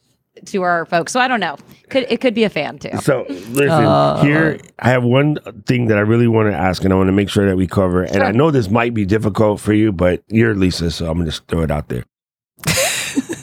to 0.46 0.62
our 0.62 0.86
folks. 0.86 1.12
So 1.12 1.20
I 1.20 1.28
don't 1.28 1.40
know. 1.40 1.56
Could 1.90 2.06
it 2.08 2.20
could 2.20 2.34
be 2.34 2.44
a 2.44 2.50
fan 2.50 2.78
too. 2.78 2.96
So 3.00 3.24
listen, 3.28 3.68
Uh, 3.70 4.22
here 4.22 4.58
I 4.78 4.88
have 4.90 5.04
one 5.04 5.36
thing 5.66 5.86
that 5.86 5.98
I 5.98 6.00
really 6.00 6.26
want 6.28 6.50
to 6.50 6.56
ask, 6.56 6.82
and 6.84 6.92
I 6.92 6.96
want 6.96 7.08
to 7.08 7.12
make 7.12 7.28
sure 7.28 7.46
that 7.46 7.56
we 7.56 7.66
cover. 7.66 8.02
And 8.02 8.22
I 8.22 8.32
know 8.32 8.50
this 8.50 8.70
might 8.70 8.94
be 8.94 9.04
difficult 9.04 9.60
for 9.60 9.72
you, 9.72 9.92
but 9.92 10.22
you're 10.28 10.54
Lisa, 10.54 10.90
so 10.90 11.06
I'm 11.06 11.18
gonna 11.18 11.26
just 11.30 11.46
throw 11.48 11.62
it 11.62 11.70
out 11.70 11.88
there. 11.88 12.04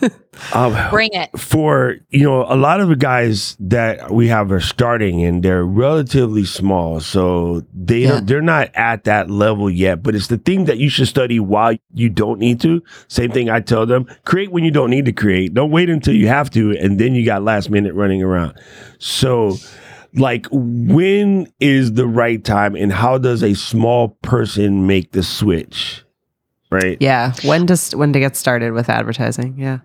um, 0.53 0.75
Bring 0.89 1.09
it. 1.13 1.29
for 1.37 1.95
you 2.09 2.23
know 2.23 2.43
a 2.47 2.55
lot 2.55 2.79
of 2.81 2.89
the 2.89 2.95
guys 2.95 3.55
that 3.59 4.11
we 4.11 4.27
have 4.27 4.51
are 4.51 4.59
starting 4.61 5.23
and 5.23 5.43
they're 5.43 5.63
relatively 5.65 6.45
small 6.45 6.99
so 6.99 7.63
they 7.73 7.99
Yeah. 7.99 8.09
don't, 8.11 8.27
they're 8.27 8.41
not 8.41 8.69
at 8.75 9.03
that 9.05 9.29
level 9.29 9.69
yet 9.69 10.01
but 10.03 10.15
it's 10.15 10.27
the 10.27 10.37
thing 10.37 10.65
that 10.65 10.77
you 10.77 10.89
should 10.89 11.07
study 11.07 11.39
while 11.39 11.75
you 11.93 12.09
don't 12.09 12.39
need 12.39 12.59
to 12.61 12.81
same 13.07 13.31
thing 13.31 13.49
i 13.49 13.59
tell 13.59 13.85
them 13.85 14.05
create 14.25 14.51
when 14.51 14.63
you 14.63 14.71
don't 14.71 14.89
need 14.89 15.05
to 15.05 15.13
create 15.13 15.53
don't 15.53 15.71
wait 15.71 15.89
until 15.89 16.13
you 16.15 16.27
have 16.27 16.49
to 16.51 16.71
and 16.77 16.99
then 16.99 17.13
you 17.15 17.25
got 17.25 17.43
last 17.43 17.69
minute 17.69 17.93
running 17.93 18.23
around 18.23 18.53
so 18.99 19.55
like 20.15 20.47
when 20.51 21.51
is 21.59 21.93
the 21.93 22.07
right 22.07 22.43
time 22.43 22.75
and 22.75 22.91
how 22.91 23.17
does 23.17 23.43
a 23.43 23.53
small 23.53 24.09
person 24.23 24.87
make 24.87 25.11
the 25.11 25.21
switch 25.23 26.03
right 26.71 26.97
Yeah. 26.99 27.33
When 27.43 27.67
to 27.67 27.77
when 27.97 28.13
to 28.13 28.19
get 28.19 28.35
started 28.35 28.73
with 28.73 28.89
advertising? 28.89 29.55
Yeah. 29.57 29.79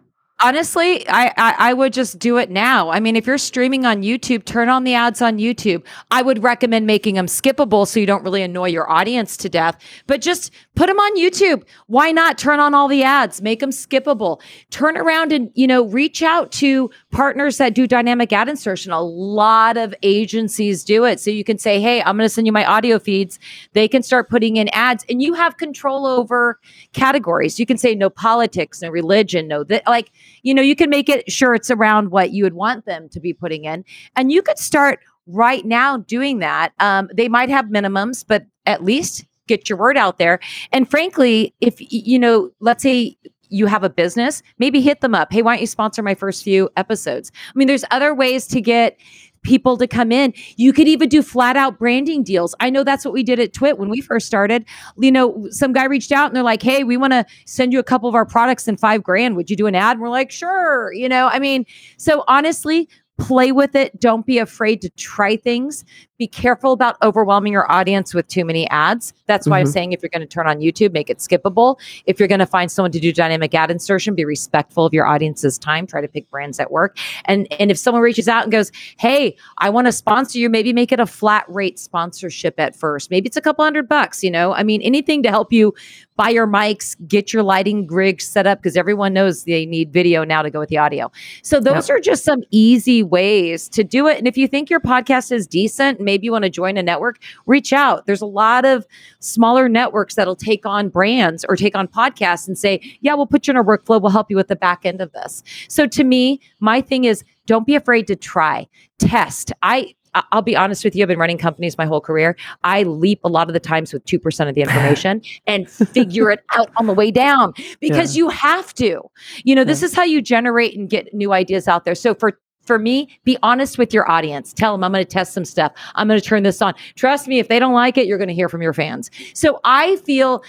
Honestly, 0.44 1.09
I, 1.09 1.28
I 1.38 1.54
I 1.70 1.72
would 1.72 1.94
just 1.94 2.18
do 2.18 2.37
it 2.37 2.50
now. 2.50 2.90
I 2.90 3.00
mean, 3.00 3.16
if 3.16 3.26
you're 3.26 3.38
streaming 3.38 3.87
on 3.87 4.02
YouTube, 4.02 4.44
turn 4.44 4.68
on 4.68 4.85
the 4.85 4.92
ads 4.92 5.22
on 5.22 5.38
YouTube. 5.38 5.83
I 6.11 6.20
would 6.20 6.42
recommend 6.42 6.87
making 6.87 7.14
them 7.14 7.24
skippable 7.24 7.88
so 7.88 7.98
you 7.98 8.04
don't 8.04 8.22
really 8.22 8.42
annoy 8.42 8.68
your 8.68 8.90
audience 8.90 9.38
to 9.38 9.48
death. 9.48 9.78
But 10.07 10.20
just 10.20 10.52
put 10.74 10.88
them 10.88 10.98
on 10.98 11.16
YouTube. 11.16 11.64
Why 11.87 12.12
not 12.12 12.37
turn 12.37 12.61
on 12.61 12.74
all 12.74 12.88
the 12.88 13.02
ads? 13.02 13.40
Make 13.40 13.61
them 13.61 13.70
skippable. 13.70 14.42
Turn 14.68 14.98
around 14.98 15.33
and 15.33 15.50
you 15.54 15.66
know 15.66 15.87
reach 15.87 16.22
out 16.22 16.52
to 16.52 16.90
partners 17.14 17.59
that 17.59 17.74
do 17.74 17.87
dynamic 17.87 18.33
ad 18.33 18.48
insertion. 18.48 18.90
A 18.92 19.00
lot 19.00 19.77
of 19.77 19.94
agencies 20.03 20.83
do 20.85 21.05
it, 21.05 21.20
so 21.20 21.31
you 21.31 21.44
can 21.44 21.59
say, 21.59 21.81
"Hey, 21.81 22.03
I'm 22.03 22.16
going 22.16 22.27
to 22.27 22.29
send 22.29 22.46
you 22.46 22.53
my 22.53 22.64
audio 22.64 22.98
feeds." 22.98 23.38
They 23.72 23.87
can 23.88 24.03
start 24.03 24.29
putting 24.29 24.57
in 24.57 24.68
ads, 24.72 25.05
and 25.09 25.22
you 25.22 25.35
have 25.35 25.57
control 25.57 26.07
over 26.07 26.59
categories. 26.92 27.59
You 27.61 27.66
can 27.66 27.79
say 27.79 27.94
no 27.94 28.11
politics, 28.11 28.83
no 28.83 28.90
religion, 28.90 29.46
no 29.48 29.62
that 29.64 29.87
like 29.87 30.11
you 30.42 30.53
know, 30.53 30.62
you 30.62 30.77
can 30.77 30.90
make 30.90 31.09
it 31.09 31.31
sure 31.31 31.55
it's 31.55 31.70
around 31.70 32.11
what 32.11 32.33
you 32.33 32.44
would 32.44 32.55
want 32.55 32.85
them 32.85 33.09
to 33.11 33.20
be 33.20 33.33
putting 33.33 33.64
in. 33.64 33.85
And 34.16 34.33
you 34.33 34.42
could 34.42 34.59
start 34.59 34.98
right 35.27 35.64
now 35.64 35.98
doing 35.98 36.40
that. 36.40 36.72
Um, 36.81 37.09
they 37.14 37.29
might 37.29 37.48
have 37.48 37.66
minimums, 37.66 38.24
but 38.27 38.44
at 38.66 38.85
least 38.85 39.25
get 39.46 39.69
your 39.69 39.79
word 39.79 39.96
out 39.96 40.19
there. 40.19 40.40
And 40.73 40.90
frankly, 40.90 41.54
if 41.60 41.77
you 41.79 42.19
know, 42.19 42.50
let's 42.60 42.83
say 42.83 43.17
you 43.55 43.67
have 43.67 43.85
a 43.85 43.90
business, 43.90 44.42
maybe 44.59 44.81
hit 44.81 45.00
them 45.00 45.15
up. 45.15 45.33
Hey, 45.33 45.42
why 45.42 45.55
don't 45.55 45.61
you 45.61 45.67
sponsor 45.67 46.02
my 46.02 46.15
first 46.15 46.42
few 46.42 46.69
episodes? 46.77 47.31
I 47.48 47.52
mean, 47.55 47.69
there's 47.69 47.85
other 47.90 48.15
ways 48.15 48.46
to 48.48 48.61
get 48.61 48.98
people 49.42 49.77
to 49.77 49.87
come 49.87 50.11
in. 50.11 50.33
You 50.57 50.73
could 50.73 50.88
even 50.88 51.09
do 51.09 51.23
flat 51.23 51.57
out 51.57 51.79
branding 51.79 52.25
deals. 52.25 52.55
I 52.61 52.71
know 52.71 52.83
that's 52.83 53.05
what 53.05 53.15
we 53.15 53.23
did 53.23 53.38
at 53.38 53.52
TWiT 53.52 53.79
when 53.79 53.90
we 53.90 54.00
first 54.00 54.27
started. 54.27 54.65
You 54.98 55.13
know, 55.13 55.46
some 55.50 55.73
guy 55.73 55.85
reached 55.85 56.13
out 56.13 56.27
and 56.27 56.35
they're 56.35 56.42
like, 56.42 56.63
"Hey, 56.63 56.83
we 56.83 56.96
want 56.96 57.13
to 57.13 57.27
send 57.44 57.73
you 57.73 57.79
a 57.79 57.85
couple 57.85 58.09
of 58.09 58.15
our 58.15 58.27
products 58.27 58.67
in 58.67 58.77
5 58.77 59.02
grand. 59.02 59.37
Would 59.37 59.50
you 59.50 59.57
do 59.57 59.67
an 59.67 59.75
ad?" 59.75 59.92
And 59.92 60.00
we're 60.00 60.09
like, 60.09 60.31
"Sure." 60.31 60.92
You 60.92 61.09
know, 61.09 61.29
I 61.29 61.38
mean, 61.38 61.67
so 61.98 62.25
honestly, 62.27 62.88
play 63.19 63.52
with 63.52 63.77
it. 63.77 64.00
Don't 64.00 64.27
be 64.27 64.38
afraid 64.38 64.81
to 64.81 64.90
try 64.90 65.37
things. 65.37 65.85
Be 66.17 66.29
careful 66.29 66.73
about 66.73 66.96
overwhelming 67.02 67.52
your 67.52 67.71
audience 67.71 68.15
with 68.15 68.29
too 68.29 68.44
many 68.44 68.71
ads. 68.71 69.12
That's 69.27 69.48
why 69.48 69.58
I'm 69.58 69.67
Mhm. 69.67 69.73
saying 69.73 69.92
if 69.92 70.00
you're 70.00 70.10
going 70.10 70.21
to 70.21 70.27
turn 70.29 70.46
on 70.46 70.58
YouTube, 70.60 70.92
make 70.92 71.10
it 71.10 71.19
skippable. 71.19 71.77
If 72.06 72.21
you're 72.21 72.29
going 72.29 72.38
to 72.38 72.46
find 72.46 72.71
someone 72.71 72.92
to 72.92 73.00
do 73.00 73.12
dynamic 73.12 73.52
ad 73.52 73.69
insertion, 73.69 74.15
be 74.15 74.25
respectful 74.25 74.87
of 74.87 74.94
your 74.94 75.06
audience's 75.06 75.58
time. 75.58 75.88
Try 75.88 76.00
to 76.00 76.06
pick 76.06 76.31
brands 76.31 76.56
that 76.58 76.71
work. 76.71 76.98
And 77.25 77.48
and 77.58 77.71
if 77.73 77.79
someone 77.79 78.00
reaches 78.02 78.29
out 78.29 78.44
and 78.44 78.52
goes, 78.52 78.71
"Hey, 78.96 79.35
I 79.58 79.71
want 79.71 79.88
to 79.88 79.92
sponsor 79.92 80.38
you," 80.38 80.48
maybe 80.48 80.73
make 80.73 80.92
it 80.92 81.00
a 81.00 81.06
flat 81.06 81.44
rate 81.48 81.81
sponsorship 81.81 82.54
at 82.60 82.77
first. 82.77 83.10
Maybe 83.10 83.27
it's 83.27 83.37
a 83.37 83.40
couple 83.40 83.65
hundred 83.65 83.88
bucks. 83.88 84.23
You 84.23 84.31
know, 84.31 84.52
I 84.54 84.62
mean, 84.62 84.83
anything 84.83 85.23
to 85.25 85.31
help 85.31 85.52
you 85.52 85.75
buy 86.17 86.29
your 86.29 86.46
mics, 86.46 86.94
get 87.08 87.33
your 87.33 87.42
lighting 87.42 87.88
rig 87.88 88.21
set 88.21 88.46
up 88.46 88.58
because 88.62 88.77
everyone 88.77 89.12
knows 89.12 89.42
they 89.44 89.67
need 89.67 89.92
video 89.92 90.23
now 90.23 90.42
to 90.42 90.50
go 90.50 90.60
with 90.60 90.69
the 90.69 90.79
audio. 90.79 91.10
So 91.42 91.58
those 91.58 91.90
are 91.90 91.98
just 91.98 92.23
some 92.25 92.44
easy 92.52 93.02
ways 93.02 93.69
to 93.71 93.83
do 93.83 94.06
it. 94.06 94.19
And 94.19 94.29
if 94.29 94.37
you 94.37 94.46
think 94.46 94.71
your 94.71 94.79
podcast 94.79 95.33
is 95.33 95.48
decent, 95.48 96.00
maybe 96.05 96.27
you 96.27 96.33
want 96.33 96.44
to 96.44 96.50
join 96.50 96.77
a 96.77 96.83
network, 96.83 97.19
reach 97.46 97.73
out. 97.73 98.07
There's 98.07 98.23
a 98.23 98.27
lot 98.27 98.65
of 98.65 98.87
smaller 99.21 99.69
networks 99.69 100.15
that'll 100.15 100.37
take 100.37 100.67
on 100.67 100.88
brands 100.88 101.44
or 101.48 101.57
take 101.57 101.77
on 101.77 101.88
podcasts 101.88 102.46
and 102.46 102.59
say, 102.59 102.81
"Yeah, 103.00 103.15
we'll 103.15 103.27
put 103.27 103.46
you 103.46 103.52
in 103.52 103.57
our 103.57 103.65
workflow. 103.65 104.00
We'll 104.00 104.11
help 104.11 104.31
you 104.31 104.37
with 104.37 104.48
the 104.48 104.57
back 104.57 104.85
end 104.85 105.00
of 105.00 105.13
this." 105.13 105.42
So 105.69 105.87
to 105.87 106.05
me, 106.05 106.40
my 106.61 106.81
thing 106.81 107.05
is 107.05 107.25
don't 107.46 107.67
be 107.67 107.75
afraid 107.75 108.07
to 108.07 108.17
try, 108.17 108.67
test. 108.98 109.52
I 109.63 109.94
I'll 110.33 110.42
be 110.42 110.57
honest 110.57 110.85
with 110.85 110.94
you. 110.94 111.02
I've 111.02 111.09
been 111.09 111.19
running 111.19 111.38
companies 111.38 111.77
my 111.77 111.87
whole 111.87 112.00
career. 112.00 112.37
I 112.63 112.85
leap 112.85 113.21
a 113.25 113.29
lot 113.29 113.48
of 113.48 113.55
the 113.55 113.61
times 113.61 113.92
with 113.92 114.05
2% 114.05 114.48
of 114.48 114.55
the 114.55 114.61
information 114.61 115.23
and 115.46 115.69
figure 115.69 116.31
it 116.31 116.40
out 116.57 116.71
on 116.77 116.87
the 116.87 116.94
way 116.94 117.11
down 117.11 117.52
because 117.81 118.17
you 118.17 118.29
have 118.29 118.73
to. 118.75 119.00
You 119.42 119.55
know, 119.55 119.65
this 119.65 119.83
is 119.83 119.94
how 119.94 120.05
you 120.05 120.23
generate 120.23 120.77
and 120.77 120.88
get 120.88 121.13
new 121.13 121.33
ideas 121.33 121.69
out 121.69 121.85
there. 121.85 121.94
So 121.94 122.15
for 122.15 122.38
for 122.67 122.79
me, 122.79 123.08
be 123.25 123.37
honest 123.42 123.79
with 123.79 123.92
your 123.92 124.10
audience. 124.10 124.52
Tell 124.52 124.73
them 124.73 124.85
I'm 124.85 124.92
going 124.92 125.04
to 125.04 125.10
test 125.10 125.33
some 125.33 125.44
stuff. 125.44 125.73
I'm 125.94 126.08
going 126.08 126.21
to 126.21 126.27
turn 126.27 126.42
this 126.42 126.60
on. 126.62 126.75
Trust 126.96 127.29
me, 127.29 127.38
if 127.38 127.48
they 127.48 127.58
don't 127.58 127.75
like 127.75 127.96
it, 127.98 128.06
you're 128.06 128.19
going 128.19 128.29
to 128.29 128.35
hear 128.35 128.48
from 128.48 128.62
your 128.62 128.73
fans. 128.73 129.10
So 129.35 129.60
I 129.65 129.96
feel 129.96 130.42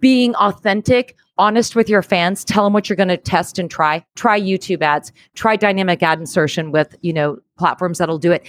being 0.00 0.34
authentic, 0.36 1.16
honest 1.38 1.76
with 1.76 1.88
your 1.88 2.02
fans, 2.02 2.44
tell 2.44 2.64
them 2.64 2.72
what 2.72 2.88
you're 2.88 2.96
going 2.96 3.08
to 3.08 3.16
test 3.16 3.58
and 3.58 3.70
try. 3.70 4.04
Try 4.14 4.40
YouTube 4.40 4.82
ads, 4.82 5.12
try 5.34 5.56
dynamic 5.56 6.02
ad 6.02 6.18
insertion 6.18 6.72
with, 6.72 6.96
you 7.02 7.12
know, 7.12 7.38
platforms 7.58 7.98
that'll 7.98 8.18
do 8.18 8.32
it. 8.32 8.46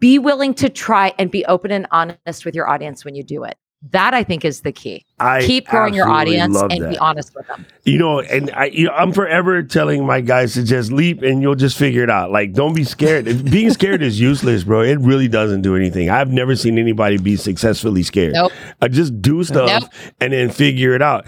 Be 0.00 0.18
willing 0.18 0.54
to 0.54 0.68
try 0.68 1.12
and 1.18 1.30
be 1.30 1.44
open 1.46 1.70
and 1.70 1.86
honest 1.90 2.44
with 2.44 2.54
your 2.54 2.68
audience 2.68 3.04
when 3.04 3.14
you 3.14 3.22
do 3.22 3.44
it. 3.44 3.56
That 3.90 4.14
I 4.14 4.24
think 4.24 4.44
is 4.44 4.62
the 4.62 4.72
key. 4.72 5.04
I 5.20 5.42
Keep 5.42 5.68
growing 5.68 5.94
your 5.94 6.08
audience 6.08 6.60
and 6.60 6.70
that. 6.82 6.90
be 6.90 6.98
honest 6.98 7.34
with 7.36 7.46
them. 7.46 7.64
You 7.84 7.98
know, 7.98 8.20
and 8.20 8.50
I, 8.52 8.64
you 8.66 8.86
know, 8.86 8.92
I'm 8.94 9.12
forever 9.12 9.62
telling 9.62 10.04
my 10.06 10.20
guys 10.22 10.54
to 10.54 10.64
just 10.64 10.90
leap 10.90 11.22
and 11.22 11.40
you'll 11.42 11.54
just 11.54 11.76
figure 11.78 12.02
it 12.02 12.10
out. 12.10 12.32
Like, 12.32 12.52
don't 12.54 12.74
be 12.74 12.82
scared. 12.82 13.26
Being 13.50 13.70
scared 13.70 14.02
is 14.02 14.18
useless, 14.18 14.64
bro. 14.64 14.80
It 14.82 14.98
really 15.00 15.28
doesn't 15.28 15.62
do 15.62 15.76
anything. 15.76 16.10
I've 16.10 16.30
never 16.32 16.56
seen 16.56 16.78
anybody 16.78 17.18
be 17.18 17.36
successfully 17.36 18.02
scared. 18.02 18.32
Nope. 18.32 18.52
I 18.80 18.88
just 18.88 19.20
do 19.22 19.44
stuff 19.44 19.82
Nope. 19.82 19.90
and 20.20 20.32
then 20.32 20.50
figure 20.50 20.94
it 20.94 21.02
out. 21.02 21.26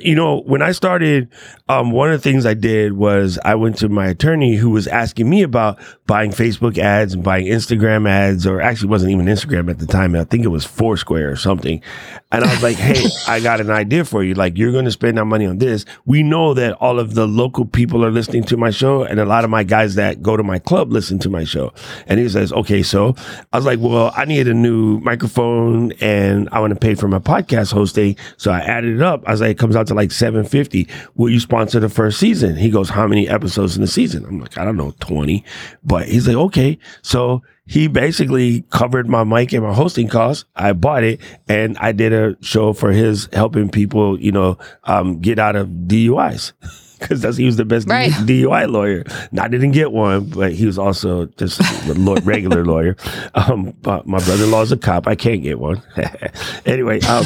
You 0.00 0.14
know, 0.16 0.40
when 0.40 0.62
I 0.62 0.72
started, 0.72 1.28
um, 1.68 1.92
one 1.92 2.10
of 2.10 2.20
the 2.22 2.28
things 2.28 2.44
I 2.46 2.54
did 2.54 2.94
was 2.94 3.38
I 3.44 3.54
went 3.54 3.76
to 3.78 3.88
my 3.88 4.06
attorney 4.08 4.56
who 4.56 4.70
was 4.70 4.88
asking 4.88 5.28
me 5.30 5.42
about 5.42 5.78
buying 6.06 6.30
Facebook 6.32 6.78
ads 6.78 7.12
and 7.14 7.22
buying 7.22 7.46
Instagram 7.46 8.08
ads, 8.08 8.46
or 8.46 8.60
actually 8.60 8.88
wasn't 8.88 9.12
even 9.12 9.26
Instagram 9.26 9.70
at 9.70 9.78
the 9.78 9.86
time. 9.86 10.16
I 10.16 10.24
think 10.24 10.44
it 10.44 10.48
was 10.48 10.64
Foursquare 10.64 11.30
or 11.30 11.36
something. 11.36 11.82
And 12.30 12.44
I 12.44 12.52
was 12.52 12.62
like, 12.62 12.76
hey, 12.76 13.06
I 13.26 13.40
got 13.40 13.60
an 13.60 13.70
idea 13.70 14.04
for 14.04 14.22
you. 14.22 14.34
Like, 14.34 14.58
you're 14.58 14.72
going 14.72 14.84
to 14.84 14.90
spend 14.90 15.18
that 15.18 15.24
money 15.24 15.46
on 15.46 15.58
this. 15.58 15.84
We 16.04 16.22
know 16.22 16.54
that 16.54 16.74
all 16.74 16.98
of 16.98 17.14
the 17.14 17.26
local 17.26 17.64
people 17.64 18.04
are 18.04 18.10
listening 18.10 18.44
to 18.44 18.56
my 18.56 18.70
show, 18.70 19.02
and 19.02 19.18
a 19.18 19.24
lot 19.24 19.44
of 19.44 19.50
my 19.50 19.64
guys 19.64 19.94
that 19.94 20.22
go 20.22 20.36
to 20.36 20.42
my 20.42 20.58
club 20.58 20.92
listen 20.92 21.18
to 21.20 21.30
my 21.30 21.44
show. 21.44 21.72
And 22.06 22.20
he 22.20 22.28
says, 22.28 22.52
okay, 22.52 22.82
so 22.82 23.14
I 23.52 23.56
was 23.56 23.66
like, 23.66 23.78
well, 23.80 24.12
I 24.16 24.24
need 24.24 24.48
a 24.48 24.54
new 24.54 24.98
microphone 25.00 25.92
and 26.00 26.48
I 26.52 26.60
want 26.60 26.74
to 26.74 26.78
pay 26.78 26.94
for 26.94 27.08
my 27.08 27.18
podcast 27.18 27.72
hosting. 27.72 28.16
So 28.36 28.50
I 28.50 28.60
added 28.60 28.96
it 28.96 29.02
up. 29.02 29.22
I 29.26 29.32
was 29.32 29.40
like, 29.40 29.52
it 29.52 29.58
comes 29.58 29.76
out 29.76 29.86
to 29.88 29.94
like 29.94 30.10
750. 30.12 30.88
Will 31.14 31.30
you 31.30 31.40
sponsor 31.40 31.80
the 31.80 31.88
first 31.88 32.18
season? 32.18 32.56
He 32.56 32.70
goes, 32.70 32.88
how 32.88 33.06
many 33.06 33.28
episodes 33.28 33.76
in 33.76 33.82
the 33.82 33.88
season? 33.88 34.24
I'm 34.24 34.40
like, 34.40 34.58
I 34.58 34.64
don't 34.64 34.76
know, 34.76 34.94
20. 35.00 35.44
But 35.84 36.08
he's 36.08 36.26
like, 36.26 36.36
okay. 36.36 36.78
So 37.02 37.42
he 37.68 37.86
basically 37.86 38.62
covered 38.70 39.08
my 39.08 39.24
mic 39.24 39.52
and 39.52 39.62
my 39.62 39.74
hosting 39.74 40.08
costs. 40.08 40.46
I 40.56 40.72
bought 40.72 41.04
it 41.04 41.20
and 41.48 41.76
I 41.78 41.92
did 41.92 42.12
a 42.14 42.36
show 42.42 42.72
for 42.72 42.90
his 42.90 43.28
helping 43.32 43.68
people, 43.68 44.18
you 44.18 44.32
know, 44.32 44.58
um, 44.84 45.20
get 45.20 45.38
out 45.38 45.54
of 45.54 45.68
DUIs. 45.68 46.52
Because 46.98 47.20
that's 47.20 47.36
he 47.36 47.46
was 47.46 47.56
the 47.56 47.64
best 47.64 47.88
Right. 47.88 48.10
DUI 48.10 48.68
lawyer. 48.70 49.04
And 49.30 49.40
I 49.40 49.48
didn't 49.48 49.70
get 49.72 49.92
one, 49.92 50.24
but 50.30 50.52
he 50.52 50.66
was 50.66 50.78
also 50.78 51.26
just 51.36 51.60
a 51.60 51.94
regular 52.24 52.64
lawyer. 52.64 52.96
Um, 53.34 53.74
but 53.82 54.06
my 54.06 54.18
brother-in-law 54.18 54.62
is 54.62 54.72
a 54.72 54.76
cop. 54.76 55.06
I 55.06 55.14
can't 55.14 55.42
get 55.42 55.58
one. 55.58 55.82
anyway, 56.66 57.00
um, 57.02 57.24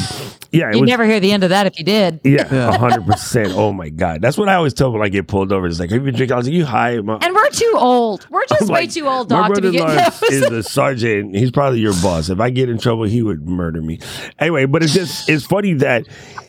yeah, 0.51 0.71
You'd 0.71 0.81
was, 0.81 0.87
never 0.89 1.05
hear 1.05 1.19
the 1.19 1.31
end 1.31 1.43
of 1.43 1.49
that 1.49 1.65
if 1.65 1.79
you 1.79 1.85
did. 1.85 2.19
yeah, 2.23 2.69
a 2.69 2.77
hundred 2.77 3.05
percent. 3.05 3.53
Oh 3.55 3.73
my 3.73 3.89
god, 3.89 4.21
that's 4.21 4.37
what 4.37 4.49
I 4.49 4.55
always 4.55 4.73
tell 4.73 4.91
when 4.91 5.01
I 5.01 5.09
get 5.09 5.27
pulled 5.27 5.51
over. 5.51 5.65
It's 5.65 5.79
like, 5.79 5.89
have 5.89 5.99
you 5.99 6.05
been 6.05 6.15
drinking? 6.15 6.33
I 6.33 6.37
was 6.37 6.45
like, 6.47 6.53
you 6.53 6.65
high? 6.65 6.99
My- 6.99 7.17
And 7.21 7.33
we're 7.33 7.49
too 7.49 7.73
old. 7.75 8.27
We're 8.29 8.45
just 8.45 8.63
I'm 8.63 8.67
way 8.67 8.81
like, 8.81 8.91
too 8.91 9.07
old, 9.07 9.29
My 9.31 9.47
Doc, 9.47 9.55
to 9.55 9.61
be 9.71 9.77
brother-in-law 9.77 10.09
is 10.31 10.41
the 10.49 10.61
sergeant. 10.63 11.35
He's 11.35 11.51
probably 11.51 11.79
your 11.79 11.93
boss. 11.93 12.29
If 12.29 12.39
I 12.39 12.49
get 12.51 12.69
in 12.69 12.77
trouble, 12.77 13.03
he 13.05 13.23
would 13.23 13.47
murder 13.47 13.81
me. 13.81 13.99
Anyway, 14.39 14.65
but 14.65 14.83
it's 14.83 14.93
just 14.93 15.27
it's 15.29 15.45
funny 15.45 15.73
that 15.75 16.05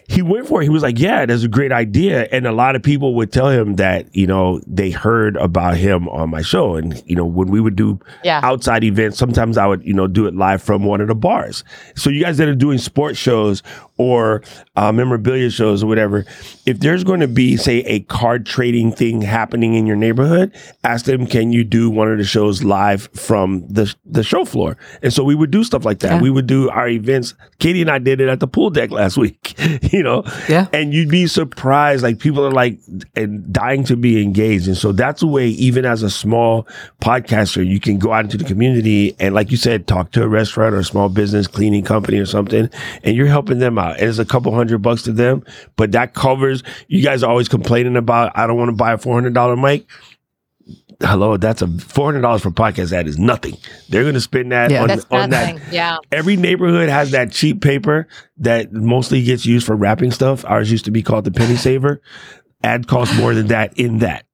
he 0.06 0.20
went 0.20 0.46
for 0.48 0.60
it. 0.60 0.64
He 0.64 0.70
was 0.70 0.82
like, 0.82 0.98
"Yeah, 0.98 1.24
that's 1.24 1.44
a 1.44 1.48
great 1.48 1.72
idea," 1.72 2.28
and 2.30 2.46
a 2.46 2.52
lot 2.52 2.76
of 2.76 2.82
people 2.82 3.13
would 3.14 3.32
tell 3.32 3.48
him 3.48 3.76
that 3.76 4.06
you 4.14 4.26
know 4.26 4.60
they 4.66 4.90
heard 4.90 5.36
about 5.36 5.76
him 5.76 6.08
on 6.08 6.30
my 6.30 6.42
show, 6.42 6.76
and 6.76 7.02
you 7.06 7.16
know 7.16 7.24
when 7.24 7.48
we 7.48 7.60
would 7.60 7.76
do 7.76 7.98
Yeah. 8.22 8.40
outside 8.42 8.84
events, 8.84 9.18
sometimes 9.18 9.56
I 9.58 9.66
would 9.66 9.84
you 9.84 9.94
know 9.94 10.06
do 10.06 10.26
it 10.26 10.34
live 10.34 10.62
from 10.62 10.84
one 10.84 11.00
of 11.00 11.08
the 11.08 11.14
bars. 11.14 11.64
So 11.96 12.10
you 12.10 12.22
guys 12.22 12.36
that 12.38 12.48
are 12.48 12.54
doing 12.54 12.78
sports 12.78 13.18
shows 13.18 13.62
or 13.96 14.42
uh, 14.76 14.90
memorabilia 14.92 15.50
shows 15.50 15.82
or 15.82 15.86
whatever, 15.86 16.24
if 16.66 16.80
there's 16.80 17.04
going 17.04 17.20
to 17.20 17.28
be 17.28 17.56
say 17.56 17.78
a 17.84 18.00
card 18.00 18.44
trading 18.46 18.90
thing 18.92 19.20
happening 19.22 19.74
in 19.74 19.86
your 19.86 19.96
neighborhood, 19.96 20.52
ask 20.82 21.04
them, 21.04 21.26
can 21.26 21.52
you 21.52 21.62
do 21.64 21.88
one 21.90 22.10
of 22.10 22.18
the 22.18 22.24
shows 22.24 22.64
live 22.64 23.08
from 23.14 23.64
the 23.68 23.94
the 24.04 24.22
show 24.22 24.44
floor? 24.44 24.76
And 25.02 25.12
so 25.12 25.22
we 25.22 25.34
would 25.34 25.50
do 25.50 25.62
stuff 25.64 25.84
like 25.84 26.00
that. 26.00 26.14
Yeah. 26.16 26.20
We 26.22 26.30
would 26.30 26.46
do 26.46 26.68
our 26.70 26.88
events. 26.88 27.34
Katie 27.58 27.82
and 27.82 27.90
I 27.90 27.98
did 27.98 28.20
it 28.20 28.28
at 28.28 28.40
the 28.40 28.48
pool 28.48 28.70
deck 28.70 28.90
last 28.90 29.16
week. 29.24 29.54
you 29.92 30.02
know, 30.02 30.24
Yeah. 30.48 30.66
and 30.72 30.92
you'd 30.92 31.08
be 31.10 31.26
surprised. 31.26 32.02
Like 32.02 32.18
people 32.18 32.44
are 32.44 32.50
like 32.52 32.78
and 33.14 33.52
dying 33.52 33.84
to 33.84 33.96
be 33.96 34.22
engaged, 34.22 34.66
and 34.66 34.76
so 34.76 34.92
that's 34.92 35.22
a 35.22 35.26
way. 35.26 35.48
Even 35.48 35.84
as 35.84 36.02
a 36.02 36.10
small 36.10 36.66
podcaster, 37.00 37.64
you 37.64 37.78
can 37.78 37.98
go 37.98 38.12
out 38.12 38.24
into 38.24 38.36
the 38.36 38.44
community 38.44 39.14
and, 39.20 39.34
like 39.34 39.50
you 39.50 39.56
said, 39.56 39.86
talk 39.86 40.10
to 40.12 40.22
a 40.22 40.28
restaurant 40.28 40.74
or 40.74 40.78
a 40.78 40.84
small 40.84 41.08
business 41.08 41.46
cleaning 41.46 41.84
company 41.84 42.18
or 42.18 42.26
something, 42.26 42.68
and 43.04 43.16
you're 43.16 43.26
helping 43.28 43.58
them 43.60 43.78
out. 43.78 43.83
And 43.92 44.08
it's 44.08 44.18
a 44.18 44.24
couple 44.24 44.54
hundred 44.54 44.78
bucks 44.82 45.02
to 45.02 45.12
them, 45.12 45.44
but 45.76 45.92
that 45.92 46.14
covers. 46.14 46.62
You 46.88 47.02
guys 47.02 47.22
are 47.22 47.30
always 47.30 47.48
complaining 47.48 47.96
about. 47.96 48.32
I 48.34 48.46
don't 48.46 48.56
want 48.56 48.68
to 48.70 48.76
buy 48.76 48.92
a 48.92 48.98
four 48.98 49.14
hundred 49.14 49.34
dollar 49.34 49.56
mic. 49.56 49.86
Hello, 51.00 51.36
that's 51.36 51.60
a 51.60 51.66
four 51.66 52.06
hundred 52.06 52.22
dollars 52.22 52.42
for 52.42 52.50
podcast 52.50 52.92
ad 52.92 53.06
is 53.08 53.18
nothing. 53.18 53.56
They're 53.88 54.02
going 54.02 54.14
to 54.14 54.20
spend 54.20 54.52
that 54.52 54.70
Yeah. 54.70 54.84
on, 54.84 54.90
on 55.10 55.30
that. 55.30 55.72
Yeah. 55.72 55.98
every 56.12 56.36
neighborhood 56.36 56.88
has 56.88 57.10
that 57.10 57.32
cheap 57.32 57.60
paper 57.60 58.06
that 58.38 58.72
mostly 58.72 59.22
gets 59.22 59.44
used 59.44 59.66
for 59.66 59.74
wrapping 59.76 60.12
stuff. 60.12 60.44
Ours 60.46 60.70
used 60.70 60.84
to 60.86 60.90
be 60.90 61.02
called 61.02 61.24
the 61.24 61.30
penny 61.32 61.56
saver. 61.56 62.00
Ad 62.62 62.86
costs 62.86 63.14
more 63.18 63.34
than 63.34 63.48
that 63.48 63.76
in 63.78 63.98
that, 63.98 64.24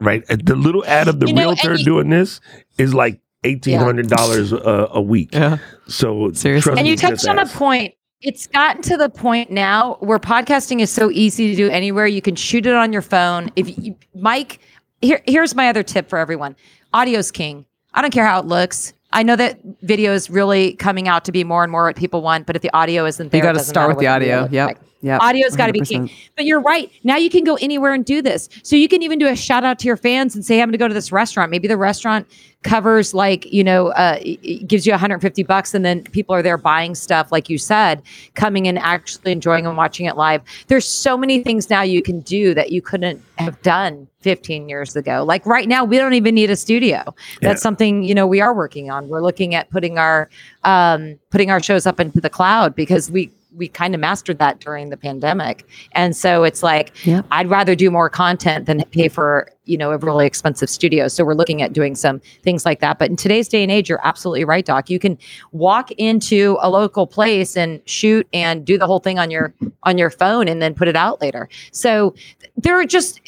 right? 0.00 0.24
Uh, 0.30 0.36
The 0.42 0.54
little 0.56 0.84
ad 0.86 1.08
of 1.08 1.20
the 1.20 1.26
You 1.26 1.34
know, 1.34 1.42
realtor 1.42 1.74
you- 1.74 1.84
doing 1.84 2.08
this 2.08 2.40
is 2.78 2.94
like 2.94 3.20
eighteen 3.42 3.78
hundred 3.80 4.08
dollars 4.08 4.52
a, 4.52 4.88
a 4.92 5.02
week. 5.02 5.30
Yeah. 5.34 5.58
So 5.88 6.30
Seriously. 6.32 6.62
trust 6.62 6.78
And 6.78 6.86
you 6.88 6.96
touched 6.96 7.16
just 7.16 7.28
on 7.28 7.38
a 7.40 7.46
point. 7.46 7.92
It's 8.24 8.46
gotten 8.46 8.80
to 8.82 8.96
the 8.96 9.10
point 9.10 9.50
now 9.50 9.98
where 10.00 10.18
podcasting 10.18 10.80
is 10.80 10.90
so 10.90 11.10
easy 11.10 11.50
to 11.50 11.54
do 11.54 11.68
anywhere. 11.68 12.06
You 12.06 12.22
can 12.22 12.36
shoot 12.36 12.64
it 12.64 12.72
on 12.74 12.90
your 12.90 13.02
phone. 13.02 13.50
If 13.54 13.78
you, 13.78 13.96
Mike, 14.14 14.60
here, 15.02 15.20
here's 15.26 15.54
my 15.54 15.68
other 15.68 15.82
tip 15.82 16.08
for 16.08 16.18
everyone: 16.18 16.56
audio's 16.94 17.30
king. 17.30 17.66
I 17.92 18.00
don't 18.00 18.12
care 18.12 18.24
how 18.24 18.40
it 18.40 18.46
looks. 18.46 18.94
I 19.12 19.22
know 19.24 19.36
that 19.36 19.60
video 19.82 20.14
is 20.14 20.30
really 20.30 20.72
coming 20.72 21.06
out 21.06 21.26
to 21.26 21.32
be 21.32 21.44
more 21.44 21.62
and 21.62 21.70
more 21.70 21.84
what 21.84 21.96
people 21.96 22.22
want, 22.22 22.46
but 22.46 22.56
if 22.56 22.62
the 22.62 22.74
audio 22.74 23.04
isn't 23.04 23.30
there, 23.30 23.38
You 23.38 23.42
got 23.42 23.52
to 23.52 23.60
start 23.60 23.88
with 23.88 23.98
the 23.98 24.06
audio. 24.06 24.48
Yep. 24.50 24.68
like. 24.68 24.78
Yep. 25.04 25.20
Audio's 25.20 25.54
got 25.54 25.66
to 25.66 25.72
be 25.74 25.80
king. 25.82 26.10
But 26.34 26.46
you're 26.46 26.60
right. 26.62 26.90
Now 27.04 27.16
you 27.16 27.28
can 27.28 27.44
go 27.44 27.56
anywhere 27.60 27.92
and 27.92 28.06
do 28.06 28.22
this. 28.22 28.48
So 28.62 28.74
you 28.74 28.88
can 28.88 29.02
even 29.02 29.18
do 29.18 29.28
a 29.28 29.36
shout 29.36 29.62
out 29.62 29.78
to 29.80 29.86
your 29.86 29.98
fans 29.98 30.34
and 30.34 30.42
say, 30.42 30.62
I'm 30.62 30.68
going 30.68 30.72
to 30.72 30.78
go 30.78 30.88
to 30.88 30.94
this 30.94 31.12
restaurant. 31.12 31.50
Maybe 31.50 31.68
the 31.68 31.76
restaurant 31.76 32.26
covers 32.62 33.12
like, 33.12 33.44
you 33.52 33.62
know, 33.62 33.88
uh, 33.88 34.16
it- 34.22 34.40
it 34.42 34.66
gives 34.66 34.86
you 34.86 34.92
150 34.92 35.42
bucks 35.42 35.74
and 35.74 35.84
then 35.84 36.02
people 36.04 36.34
are 36.34 36.40
there 36.40 36.56
buying 36.56 36.94
stuff, 36.94 37.30
like 37.30 37.50
you 37.50 37.58
said, 37.58 38.00
coming 38.34 38.66
and 38.66 38.78
actually 38.78 39.30
enjoying 39.32 39.66
and 39.66 39.76
watching 39.76 40.06
it 40.06 40.16
live. 40.16 40.40
There's 40.68 40.88
so 40.88 41.18
many 41.18 41.42
things 41.42 41.68
now 41.68 41.82
you 41.82 42.00
can 42.00 42.20
do 42.20 42.54
that 42.54 42.72
you 42.72 42.80
couldn't 42.80 43.22
have 43.36 43.60
done 43.60 44.08
15 44.22 44.70
years 44.70 44.96
ago. 44.96 45.22
Like 45.22 45.44
right 45.44 45.68
now, 45.68 45.84
we 45.84 45.98
don't 45.98 46.14
even 46.14 46.34
need 46.34 46.48
a 46.50 46.56
studio. 46.56 47.02
That's 47.42 47.60
Yeah. 47.60 47.62
something, 47.62 48.02
you 48.04 48.14
know, 48.14 48.26
we 48.26 48.40
are 48.40 48.54
working 48.54 48.90
on. 48.90 49.08
We're 49.10 49.20
looking 49.20 49.54
at 49.54 49.68
putting 49.68 49.98
our, 49.98 50.30
um, 50.64 51.18
putting 51.28 51.50
our 51.50 51.62
shows 51.62 51.86
up 51.86 52.00
into 52.00 52.22
the 52.22 52.30
cloud 52.30 52.74
because 52.74 53.10
we, 53.10 53.30
we 53.56 53.68
kind 53.68 53.94
of 53.94 54.00
mastered 54.00 54.38
that 54.38 54.60
during 54.60 54.90
the 54.90 54.96
pandemic. 54.96 55.66
And 55.92 56.16
so 56.16 56.44
it's 56.44 56.62
like 56.62 56.92
Yeah. 57.06 57.22
I'd 57.30 57.48
rather 57.48 57.74
do 57.74 57.90
more 57.90 58.10
content 58.10 58.66
than 58.66 58.82
pay 58.90 59.08
for, 59.08 59.48
you 59.64 59.78
know, 59.78 59.92
a 59.92 59.98
really 59.98 60.26
expensive 60.26 60.68
studio. 60.68 61.08
So 61.08 61.24
we're 61.24 61.34
looking 61.34 61.62
at 61.62 61.72
doing 61.72 61.94
some 61.94 62.20
things 62.42 62.64
like 62.64 62.80
that. 62.80 62.98
But 62.98 63.10
in 63.10 63.16
today's 63.16 63.48
day 63.48 63.62
and 63.62 63.70
age, 63.70 63.88
you're 63.88 64.04
absolutely 64.04 64.44
right, 64.44 64.64
Doc. 64.64 64.90
You 64.90 64.98
can 64.98 65.18
walk 65.52 65.90
into 65.92 66.58
a 66.60 66.68
local 66.68 67.06
place 67.06 67.56
and 67.56 67.80
shoot 67.86 68.26
and 68.32 68.64
do 68.64 68.76
the 68.76 68.86
whole 68.86 69.00
thing 69.00 69.18
on 69.18 69.30
your 69.30 69.54
on 69.84 69.98
your 69.98 70.10
phone 70.10 70.48
and 70.48 70.60
then 70.60 70.74
put 70.74 70.88
it 70.88 70.96
out 70.96 71.20
later. 71.20 71.48
So 71.72 72.14
there 72.56 72.78
are 72.78 72.84
just 72.86 73.20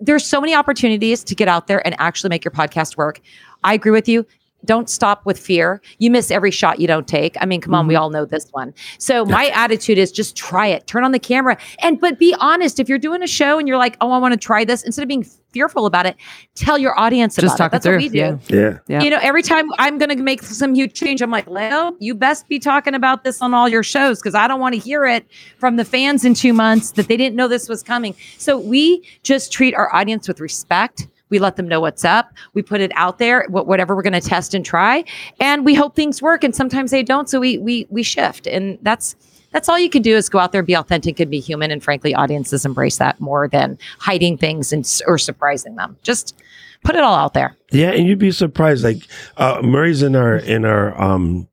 there's 0.00 0.24
so 0.24 0.40
many 0.40 0.54
opportunities 0.54 1.24
to 1.24 1.34
get 1.34 1.48
out 1.48 1.66
there 1.66 1.84
and 1.86 1.94
actually 1.98 2.30
make 2.30 2.44
your 2.44 2.52
podcast 2.52 2.96
work. 2.96 3.20
I 3.64 3.74
agree 3.74 3.90
with 3.90 4.08
you. 4.08 4.24
Don't 4.64 4.90
stop 4.90 5.24
with 5.24 5.38
fear. 5.38 5.80
You 5.98 6.10
miss 6.10 6.30
every 6.30 6.50
shot 6.50 6.80
you 6.80 6.86
don't 6.86 7.06
take. 7.06 7.36
I 7.40 7.46
mean, 7.46 7.60
come 7.60 7.74
on, 7.74 7.86
we 7.86 7.94
mm-hmm. 7.94 8.02
all 8.02 8.10
know 8.10 8.24
this 8.24 8.48
one. 8.50 8.74
So 8.98 9.24
my 9.24 9.48
attitude 9.48 9.98
is 9.98 10.10
just 10.10 10.36
try 10.36 10.66
it. 10.66 10.86
Turn 10.86 11.04
on 11.04 11.12
the 11.12 11.18
camera 11.18 11.56
and 11.80 12.00
but 12.00 12.18
be 12.18 12.34
honest. 12.40 12.80
If 12.80 12.88
you're 12.88 12.98
doing 12.98 13.22
a 13.22 13.26
show 13.26 13.58
and 13.58 13.68
you're 13.68 13.78
like, 13.78 13.96
"Oh, 14.00 14.10
I 14.10 14.18
want 14.18 14.32
to 14.32 14.38
try 14.38 14.64
this," 14.64 14.82
instead 14.82 15.02
of 15.02 15.08
being 15.08 15.24
fearful 15.52 15.86
about 15.86 16.06
it, 16.06 16.16
tell 16.54 16.78
your 16.78 16.98
audience 16.98 17.36
Just 17.36 17.46
about 17.46 17.56
talk 17.56 17.68
it. 17.68 17.72
That's 17.72 17.86
it 17.86 17.90
what 17.90 17.94
through. 17.94 18.02
we 18.04 18.08
do. 18.08 18.18
Yeah. 18.18 18.38
Yeah. 18.48 18.78
Yeah. 18.88 19.02
You 19.02 19.10
know, 19.10 19.18
every 19.22 19.42
time 19.42 19.68
I'm 19.78 19.98
going 19.98 20.10
to 20.10 20.22
make 20.22 20.42
some 20.42 20.74
huge 20.74 20.94
change, 20.94 21.22
I'm 21.22 21.30
like, 21.30 21.46
Leo, 21.46 21.96
you 22.00 22.14
best 22.14 22.48
be 22.48 22.58
talking 22.58 22.94
about 22.94 23.24
this 23.24 23.40
on 23.40 23.54
all 23.54 23.68
your 23.68 23.82
shows 23.82 24.18
because 24.20 24.34
I 24.34 24.48
don't 24.48 24.60
want 24.60 24.74
to 24.74 24.80
hear 24.80 25.06
it 25.06 25.26
from 25.58 25.76
the 25.76 25.84
fans 25.84 26.24
in 26.24 26.34
two 26.34 26.52
months 26.52 26.92
that 26.92 27.08
they 27.08 27.16
didn't 27.16 27.36
know 27.36 27.48
this 27.48 27.68
was 27.68 27.82
coming. 27.82 28.14
So 28.38 28.58
we 28.58 29.06
just 29.22 29.52
treat 29.52 29.74
our 29.74 29.94
audience 29.94 30.28
with 30.28 30.40
respect. 30.40 31.08
We 31.30 31.38
let 31.38 31.56
them 31.56 31.68
know 31.68 31.80
what's 31.80 32.04
up. 32.04 32.32
We 32.54 32.62
put 32.62 32.80
it 32.80 32.92
out 32.94 33.18
there, 33.18 33.46
whatever 33.48 33.94
we're 33.94 34.02
going 34.02 34.20
to 34.20 34.20
test 34.20 34.54
and 34.54 34.64
try, 34.64 35.04
and 35.40 35.64
we 35.64 35.74
hope 35.74 35.94
things 35.94 36.22
work. 36.22 36.44
And 36.44 36.54
sometimes 36.54 36.90
they 36.90 37.02
don't, 37.02 37.28
so 37.28 37.40
we 37.40 37.58
we 37.58 37.86
we 37.90 38.02
shift, 38.02 38.46
and 38.46 38.78
that's 38.82 39.16
that's 39.52 39.68
all 39.68 39.78
you 39.78 39.90
can 39.90 40.02
do 40.02 40.14
is 40.14 40.28
go 40.28 40.38
out 40.38 40.52
there 40.52 40.60
and 40.60 40.66
be 40.66 40.76
authentic 40.76 41.20
and 41.20 41.30
be 41.30 41.40
human. 41.40 41.70
And 41.70 41.82
frankly, 41.82 42.14
audiences 42.14 42.64
embrace 42.64 42.98
that 42.98 43.20
more 43.20 43.48
than 43.48 43.78
hiding 43.98 44.36
things 44.36 44.72
and 44.72 44.86
or 45.06 45.18
surprising 45.18 45.76
them. 45.76 45.96
Just 46.02 46.36
put 46.84 46.94
it 46.94 47.02
all 47.02 47.14
out 47.14 47.34
there. 47.34 47.56
Yeah, 47.72 47.90
and 47.90 48.06
you'd 48.06 48.18
be 48.18 48.32
surprised. 48.32 48.84
Like 48.84 49.06
uh, 49.36 49.60
Murray's 49.62 50.02
in 50.02 50.16
our 50.16 50.36
in 50.36 50.64
our 50.64 51.00
um 51.00 51.48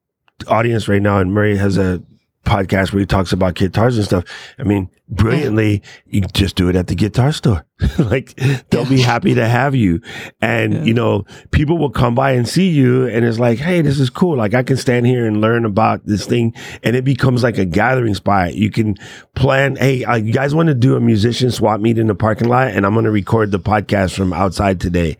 audience 0.47 0.87
right 0.87 1.01
now, 1.01 1.19
and 1.19 1.33
Murray 1.33 1.57
has 1.57 1.77
a 1.77 2.01
podcast 2.45 2.93
where 2.93 2.99
he 2.99 3.05
talks 3.05 3.31
about 3.31 3.55
guitars 3.55 3.97
and 3.97 4.05
stuff. 4.05 4.23
I 4.59 4.63
mean, 4.63 4.89
brilliantly, 5.07 5.81
you 6.07 6.21
just 6.21 6.55
do 6.55 6.69
it 6.69 6.75
at 6.75 6.87
the 6.87 6.95
guitar 6.95 7.31
store. 7.31 7.65
like 7.99 8.35
they'll 8.69 8.87
be 8.87 9.01
happy 9.01 9.35
to 9.35 9.45
have 9.45 9.75
you, 9.75 10.01
and 10.41 10.87
you 10.87 10.93
know, 10.93 11.25
people 11.51 11.77
will 11.77 11.89
come 11.89 12.15
by 12.15 12.31
and 12.31 12.47
see 12.47 12.69
you, 12.69 13.05
and 13.07 13.25
it's 13.25 13.37
like, 13.37 13.59
hey, 13.59 13.81
this 13.81 13.99
is 13.99 14.09
cool. 14.09 14.37
Like 14.37 14.53
I 14.53 14.63
can 14.63 14.77
stand 14.77 15.05
here 15.05 15.25
and 15.25 15.41
learn 15.41 15.65
about 15.65 16.05
this 16.05 16.25
thing, 16.25 16.53
and 16.83 16.95
it 16.95 17.03
becomes 17.03 17.43
like 17.43 17.57
a 17.57 17.65
gathering 17.65 18.15
spot. 18.15 18.53
You 18.53 18.71
can 18.71 18.95
plan. 19.35 19.75
Hey, 19.75 20.05
uh, 20.05 20.15
you 20.15 20.31
guys 20.31 20.55
want 20.55 20.67
to 20.67 20.73
do 20.73 20.95
a 20.95 21.01
musician 21.01 21.51
swap 21.51 21.81
meet 21.81 21.97
in 21.97 22.07
the 22.07 22.15
parking 22.15 22.47
lot, 22.47 22.69
and 22.69 22.85
I'm 22.85 22.93
going 22.93 23.05
to 23.05 23.11
record 23.11 23.51
the 23.51 23.59
podcast 23.59 24.15
from 24.15 24.31
outside 24.31 24.79
today 24.79 25.17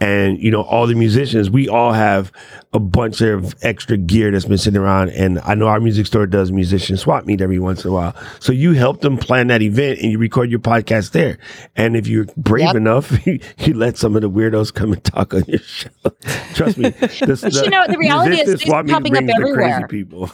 and 0.00 0.42
you 0.42 0.50
know 0.50 0.62
all 0.62 0.86
the 0.86 0.94
musicians 0.94 1.48
we 1.48 1.68
all 1.68 1.92
have 1.92 2.32
a 2.72 2.80
bunch 2.80 3.20
of 3.20 3.54
extra 3.62 3.96
gear 3.96 4.32
that's 4.32 4.44
been 4.44 4.58
sitting 4.58 4.80
around 4.80 5.08
and 5.10 5.38
i 5.40 5.54
know 5.54 5.68
our 5.68 5.78
music 5.78 6.04
store 6.04 6.26
does 6.26 6.50
musician 6.50 6.96
swap 6.96 7.24
meet 7.26 7.40
every 7.40 7.60
once 7.60 7.84
in 7.84 7.90
a 7.90 7.94
while 7.94 8.14
so 8.40 8.52
you 8.52 8.72
help 8.72 9.00
them 9.02 9.16
plan 9.24 9.46
that 9.48 9.62
event 9.62 9.98
and 10.00 10.12
you 10.12 10.18
record 10.18 10.50
your 10.50 10.60
podcast 10.60 11.12
there 11.12 11.38
and 11.76 11.96
if 11.96 12.06
you're 12.06 12.26
brave 12.36 12.64
Yep. 12.64 12.74
enough 12.76 13.26
you, 13.26 13.40
let 13.74 13.96
some 13.98 14.14
of 14.16 14.22
the 14.22 14.30
weirdos 14.30 14.72
come 14.72 14.92
and 14.92 15.02
talk 15.04 15.34
on 15.34 15.42
your 15.46 15.58
show 15.60 15.88
trust 16.54 16.78
me 16.78 16.90
this, 17.00 17.40
But 17.42 17.54
you 17.54 17.70
know, 17.70 17.84
the 17.88 17.98
reality 17.98 18.36
is 18.40 18.46
musician 18.46 18.54
it's 18.54 18.64
popping 18.64 18.92
up 18.94 19.02
brings 19.02 19.26
the 19.26 19.32
crazy 19.54 19.72
everywhere. 19.72 19.88
people 19.88 20.30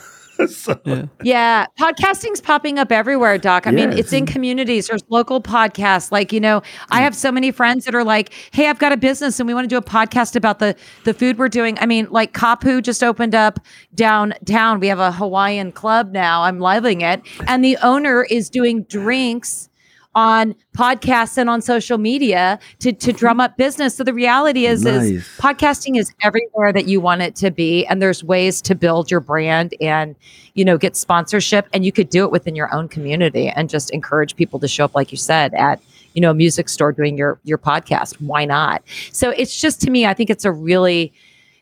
so, 0.48 1.08
Yeah, 1.22 1.66
podcasting's 1.78 2.40
popping 2.40 2.78
up 2.78 2.92
everywhere, 2.92 3.38
Doc. 3.38 3.66
I 3.66 3.70
mean, 3.70 3.90
Yes. 3.90 4.00
it's 4.00 4.12
in 4.12 4.26
communities. 4.26 4.88
There's 4.88 5.02
local 5.08 5.40
podcasts. 5.40 6.12
Like, 6.12 6.32
you 6.32 6.40
know, 6.40 6.62
I 6.90 7.00
mm. 7.00 7.04
have 7.04 7.14
so 7.14 7.32
many 7.32 7.50
friends 7.50 7.84
that 7.84 7.94
are 7.94 8.04
like, 8.04 8.32
"Hey, 8.52 8.68
I've 8.68 8.78
got 8.78 8.92
a 8.92 8.96
business 8.96 9.40
and 9.40 9.46
we 9.46 9.54
want 9.54 9.64
to 9.64 9.68
do 9.68 9.78
a 9.78 9.82
podcast 9.82 10.36
about 10.36 10.58
the 10.58 10.76
the 11.04 11.14
food 11.14 11.38
we're 11.38 11.48
doing." 11.48 11.78
I 11.80 11.86
mean, 11.86 12.06
like 12.10 12.32
Kapu 12.32 12.82
just 12.82 13.02
opened 13.02 13.34
up 13.34 13.60
downtown. 13.94 14.80
We 14.80 14.88
have 14.88 14.98
a 14.98 15.12
Hawaiian 15.12 15.72
club 15.72 16.12
now. 16.12 16.42
I'm 16.42 16.58
loving 16.58 17.00
it, 17.00 17.22
and 17.46 17.64
the 17.64 17.78
owner 17.82 18.24
is 18.24 18.50
doing 18.50 18.82
drinks 18.84 19.69
on 20.14 20.54
podcasts 20.76 21.38
and 21.38 21.48
on 21.48 21.62
social 21.62 21.98
media 21.98 22.58
to 22.80 22.92
to 22.92 23.12
drum 23.12 23.40
up 23.40 23.56
business. 23.56 23.96
So 23.96 24.04
the 24.04 24.14
reality 24.14 24.66
is 24.66 24.84
is 24.84 25.22
podcasting 25.38 25.98
is 25.98 26.12
everywhere 26.22 26.72
that 26.72 26.86
you 26.86 27.00
want 27.00 27.22
it 27.22 27.36
to 27.36 27.50
be 27.50 27.86
and 27.86 28.02
there's 28.02 28.24
ways 28.24 28.60
to 28.62 28.74
build 28.74 29.10
your 29.10 29.20
brand 29.20 29.74
and 29.80 30.16
you 30.54 30.64
know 30.64 30.76
get 30.76 30.96
sponsorship 30.96 31.68
and 31.72 31.84
you 31.84 31.92
could 31.92 32.10
do 32.10 32.24
it 32.24 32.32
within 32.32 32.56
your 32.56 32.74
own 32.74 32.88
community 32.88 33.48
and 33.48 33.70
just 33.70 33.90
encourage 33.90 34.34
people 34.34 34.58
to 34.58 34.66
show 34.66 34.84
up 34.84 34.94
like 34.94 35.12
you 35.12 35.18
said 35.18 35.54
at 35.54 35.80
you 36.14 36.20
know 36.20 36.30
a 36.30 36.34
music 36.34 36.68
store 36.68 36.92
doing 36.92 37.16
your 37.16 37.38
your 37.44 37.58
podcast. 37.58 38.20
Why 38.20 38.44
not? 38.44 38.82
So 39.12 39.30
it's 39.30 39.60
just 39.60 39.80
to 39.82 39.90
me 39.90 40.06
i 40.06 40.14
think 40.14 40.30
it's 40.30 40.44
a 40.44 40.52
really 40.52 41.12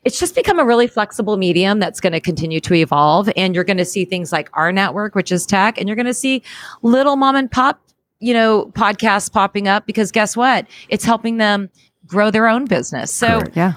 it's 0.05 0.19
just 0.19 0.35
become 0.35 0.59
a 0.59 0.65
really 0.65 0.87
flexible 0.87 1.37
medium 1.37 1.81
that's 1.81 2.01
going 2.01 2.13
to 2.13 2.21
continue 2.21 2.61
to 2.61 2.75
evolve 2.75 3.29
and 3.37 3.55
you're 3.55 3.65
going 3.65 3.79
to 3.79 3.85
see 3.85 4.05
things 4.05 4.33
like 4.33 4.49
our 4.55 4.73
network 4.73 5.15
which 5.15 5.33
is 5.33 5.45
tech 5.45 5.79
and 5.79 5.89
you're 5.89 5.97
going 5.97 6.07
to 6.07 6.15
see 6.15 6.43
little 6.83 7.17
mom 7.17 7.37
and 7.37 7.51
pop 7.51 7.81
you 8.21 8.35
know 8.35 8.71
podcasts 8.75 9.31
popping 9.33 9.69
up 9.69 9.87
because 9.87 10.11
guess 10.13 10.37
what 10.37 10.67
it's 10.89 11.05
helping 11.05 11.37
them 11.37 11.71
grow 12.07 12.31
their 12.31 12.49
own 12.49 12.65
business 12.65 13.13
so 13.13 13.41
Correct. 13.41 13.57
Yeah. 13.57 13.73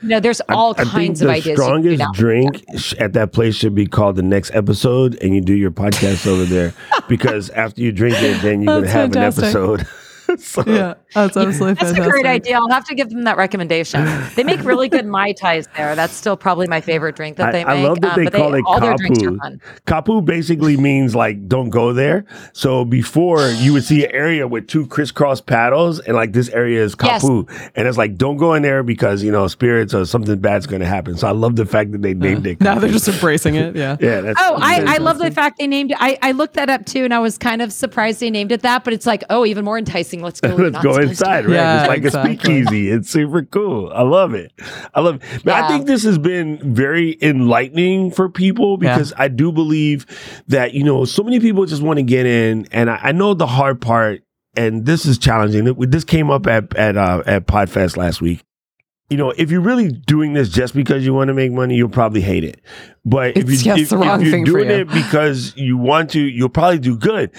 you 0.00 0.08
know 0.08 0.20
there's 0.20 0.40
I- 0.48 0.54
all 0.54 0.72
I, 0.72 0.84
think 0.84 0.90
kinds 0.90 1.20
the 1.20 1.26
of 1.26 1.30
ideas 1.32 1.46
you 1.46 1.56
can 1.56 1.82
do 1.82 1.96
strongest 1.96 2.12
drink 2.14 2.64
at 3.00 3.12
that 3.14 3.32
place 3.32 3.54
should 3.54 3.74
be 3.74 3.86
called 3.86 4.16
the 4.16 4.22
next 4.22 4.52
episode, 4.54 5.16
and 5.22 5.34
you 5.34 5.40
do 5.40 5.54
your 5.54 5.70
podcast 5.70 6.26
over 6.26 6.44
there 6.44 6.72
because 7.08 7.50
after 7.50 7.80
you 7.82 7.92
drink 7.92 8.16
it, 8.20 8.40
then 8.42 8.62
you're 8.62 8.80
gonna 8.80 8.88
have 8.88 9.12
fantastic. 9.12 9.44
an 9.44 9.48
episode. 9.48 9.86
So- 10.42 10.64
Yeah. 10.66 10.94
That's 11.14 11.36
absolutely 11.36 11.74
That's 11.74 11.92
fantastic. 11.92 12.06
a 12.06 12.10
great 12.10 12.24
idea. 12.26 12.56
I'll 12.56 12.70
have 12.70 12.86
to 12.86 12.94
give 12.94 13.10
them 13.10 13.24
that 13.24 13.36
recommendation. 13.36 14.02
They 14.34 14.44
make 14.44 14.64
really 14.64 14.88
good 14.88 15.04
mai 15.04 15.32
tais 15.32 15.66
there. 15.76 15.94
That's 15.94 16.14
still 16.14 16.38
probably 16.38 16.66
my 16.68 16.80
favorite 16.80 17.16
drink 17.16 17.36
that 17.36 17.48
I, 17.50 17.52
they 17.52 17.64
make. 17.64 17.76
I 17.76 17.82
love 17.82 18.00
that 18.00 18.12
um, 18.16 18.24
they 18.24 18.30
but 18.30 18.32
call 18.38 18.54
it 18.54 18.62
all 18.66 18.80
their 18.80 18.94
drinks 18.96 19.22
are 19.22 19.30
kapu. 19.32 19.38
fun. 19.38 19.60
Kapu 19.86 20.24
basically 20.24 20.78
means 20.78 21.14
like 21.14 21.48
don't 21.48 21.68
go 21.68 21.92
there. 21.92 22.24
So 22.54 22.86
before 22.86 23.46
you 23.50 23.74
would 23.74 23.84
see 23.84 24.06
an 24.06 24.10
area 24.12 24.48
with 24.48 24.68
two 24.68 24.86
crisscross 24.86 25.42
paddles, 25.42 26.00
and 26.00 26.16
like 26.16 26.32
this 26.32 26.48
area 26.48 26.82
is 26.82 26.96
Yes. 27.02 27.22
kapu, 27.22 27.70
and 27.76 27.86
it's 27.86 27.98
like 27.98 28.16
don't 28.16 28.38
go 28.38 28.54
in 28.54 28.62
there 28.62 28.82
because 28.82 29.22
you 29.22 29.30
know 29.30 29.46
spirits 29.48 29.92
or 29.92 30.06
something 30.06 30.38
bad's 30.38 30.66
going 30.66 30.80
to 30.80 30.86
happen. 30.86 31.18
So 31.18 31.28
I 31.28 31.32
love 31.32 31.56
the 31.56 31.66
fact 31.66 31.92
that 31.92 32.00
they 32.00 32.14
named 32.14 32.46
it. 32.46 32.58
Kapu. 32.58 32.64
Now 32.64 32.78
they're 32.78 32.90
just 32.90 33.08
embracing 33.08 33.56
it. 33.56 33.76
Yeah. 33.76 33.98
yeah. 34.00 34.22
That's, 34.22 34.40
Oh, 34.40 34.56
I, 34.62 34.94
I 34.94 34.96
love 34.96 35.18
the 35.18 35.30
fact 35.30 35.58
they 35.58 35.66
named 35.66 35.90
it. 35.90 35.98
I, 36.00 36.18
I 36.22 36.32
looked 36.32 36.54
that 36.54 36.70
up 36.70 36.86
too, 36.86 37.04
and 37.04 37.12
I 37.12 37.18
was 37.18 37.36
kind 37.36 37.60
of 37.60 37.70
surprised 37.70 38.20
they 38.20 38.30
named 38.30 38.50
it 38.52 38.62
that. 38.62 38.82
But 38.84 38.94
it's 38.94 39.04
like, 39.04 39.24
oh, 39.28 39.44
even 39.44 39.62
more 39.64 39.76
enticing. 39.76 40.21
Let's 40.22 40.40
go. 40.40 40.48
Let's 40.56 40.82
go 40.82 40.96
inside, 40.98 41.44
right? 41.46 41.54
Yeah, 41.54 41.80
it's 41.80 41.88
like 41.88 41.98
exactly. 42.04 42.32
a 42.32 42.36
speakeasy. 42.38 42.90
It's 42.90 43.10
super 43.10 43.42
cool. 43.42 43.90
I 43.94 44.02
love 44.02 44.34
it. 44.34 44.52
I 44.94 45.00
love 45.00 45.16
it. 45.16 45.44
But 45.44 45.54
I 45.54 45.68
think 45.68 45.86
this 45.86 46.02
has 46.04 46.18
been 46.18 46.74
very 46.74 47.18
enlightening 47.20 48.10
for 48.10 48.28
people 48.28 48.78
Yeah. 48.80 48.94
because 48.96 49.12
I 49.16 49.28
do 49.28 49.52
believe 49.52 50.06
that, 50.48 50.72
you 50.74 50.84
know, 50.84 51.04
so 51.04 51.22
many 51.22 51.40
people 51.40 51.66
just 51.66 51.82
want 51.82 51.98
to 51.98 52.02
get 52.02 52.26
in. 52.26 52.66
And 52.72 52.88
I, 52.90 52.98
I 53.02 53.12
know 53.12 53.34
the 53.34 53.46
hard 53.46 53.80
part, 53.80 54.22
and 54.56 54.86
this 54.86 55.06
is 55.06 55.18
challenging. 55.18 55.64
This 55.88 56.04
came 56.04 56.30
up 56.30 56.46
at, 56.46 56.74
at, 56.76 56.96
uh, 56.96 57.22
at 57.26 57.46
Podfest 57.46 57.96
last 57.96 58.20
week. 58.20 58.42
You 59.10 59.18
know, 59.18 59.30
if 59.36 59.50
you're 59.50 59.60
really 59.60 59.88
doing 59.92 60.32
this 60.32 60.48
just 60.48 60.74
because 60.74 61.04
you 61.04 61.12
want 61.12 61.28
to 61.28 61.34
make 61.34 61.52
money, 61.52 61.74
you'll 61.74 61.90
probably 61.90 62.22
hate 62.22 62.44
it. 62.44 62.62
But 63.04 63.36
if, 63.36 63.46
It's 63.48 63.62
you, 63.64 63.72
just 63.72 63.82
if, 63.82 63.88
the 63.90 63.98
wrong 63.98 64.20
if 64.22 64.26
you're 64.26 64.32
thing 64.32 64.46
for 64.46 64.52
doing 64.52 64.68
you. 64.70 64.74
it 64.76 64.88
because 64.88 65.54
you 65.54 65.76
want 65.76 66.10
to, 66.10 66.20
you'll 66.20 66.48
probably 66.48 66.78
do 66.78 66.96
good. 66.96 67.30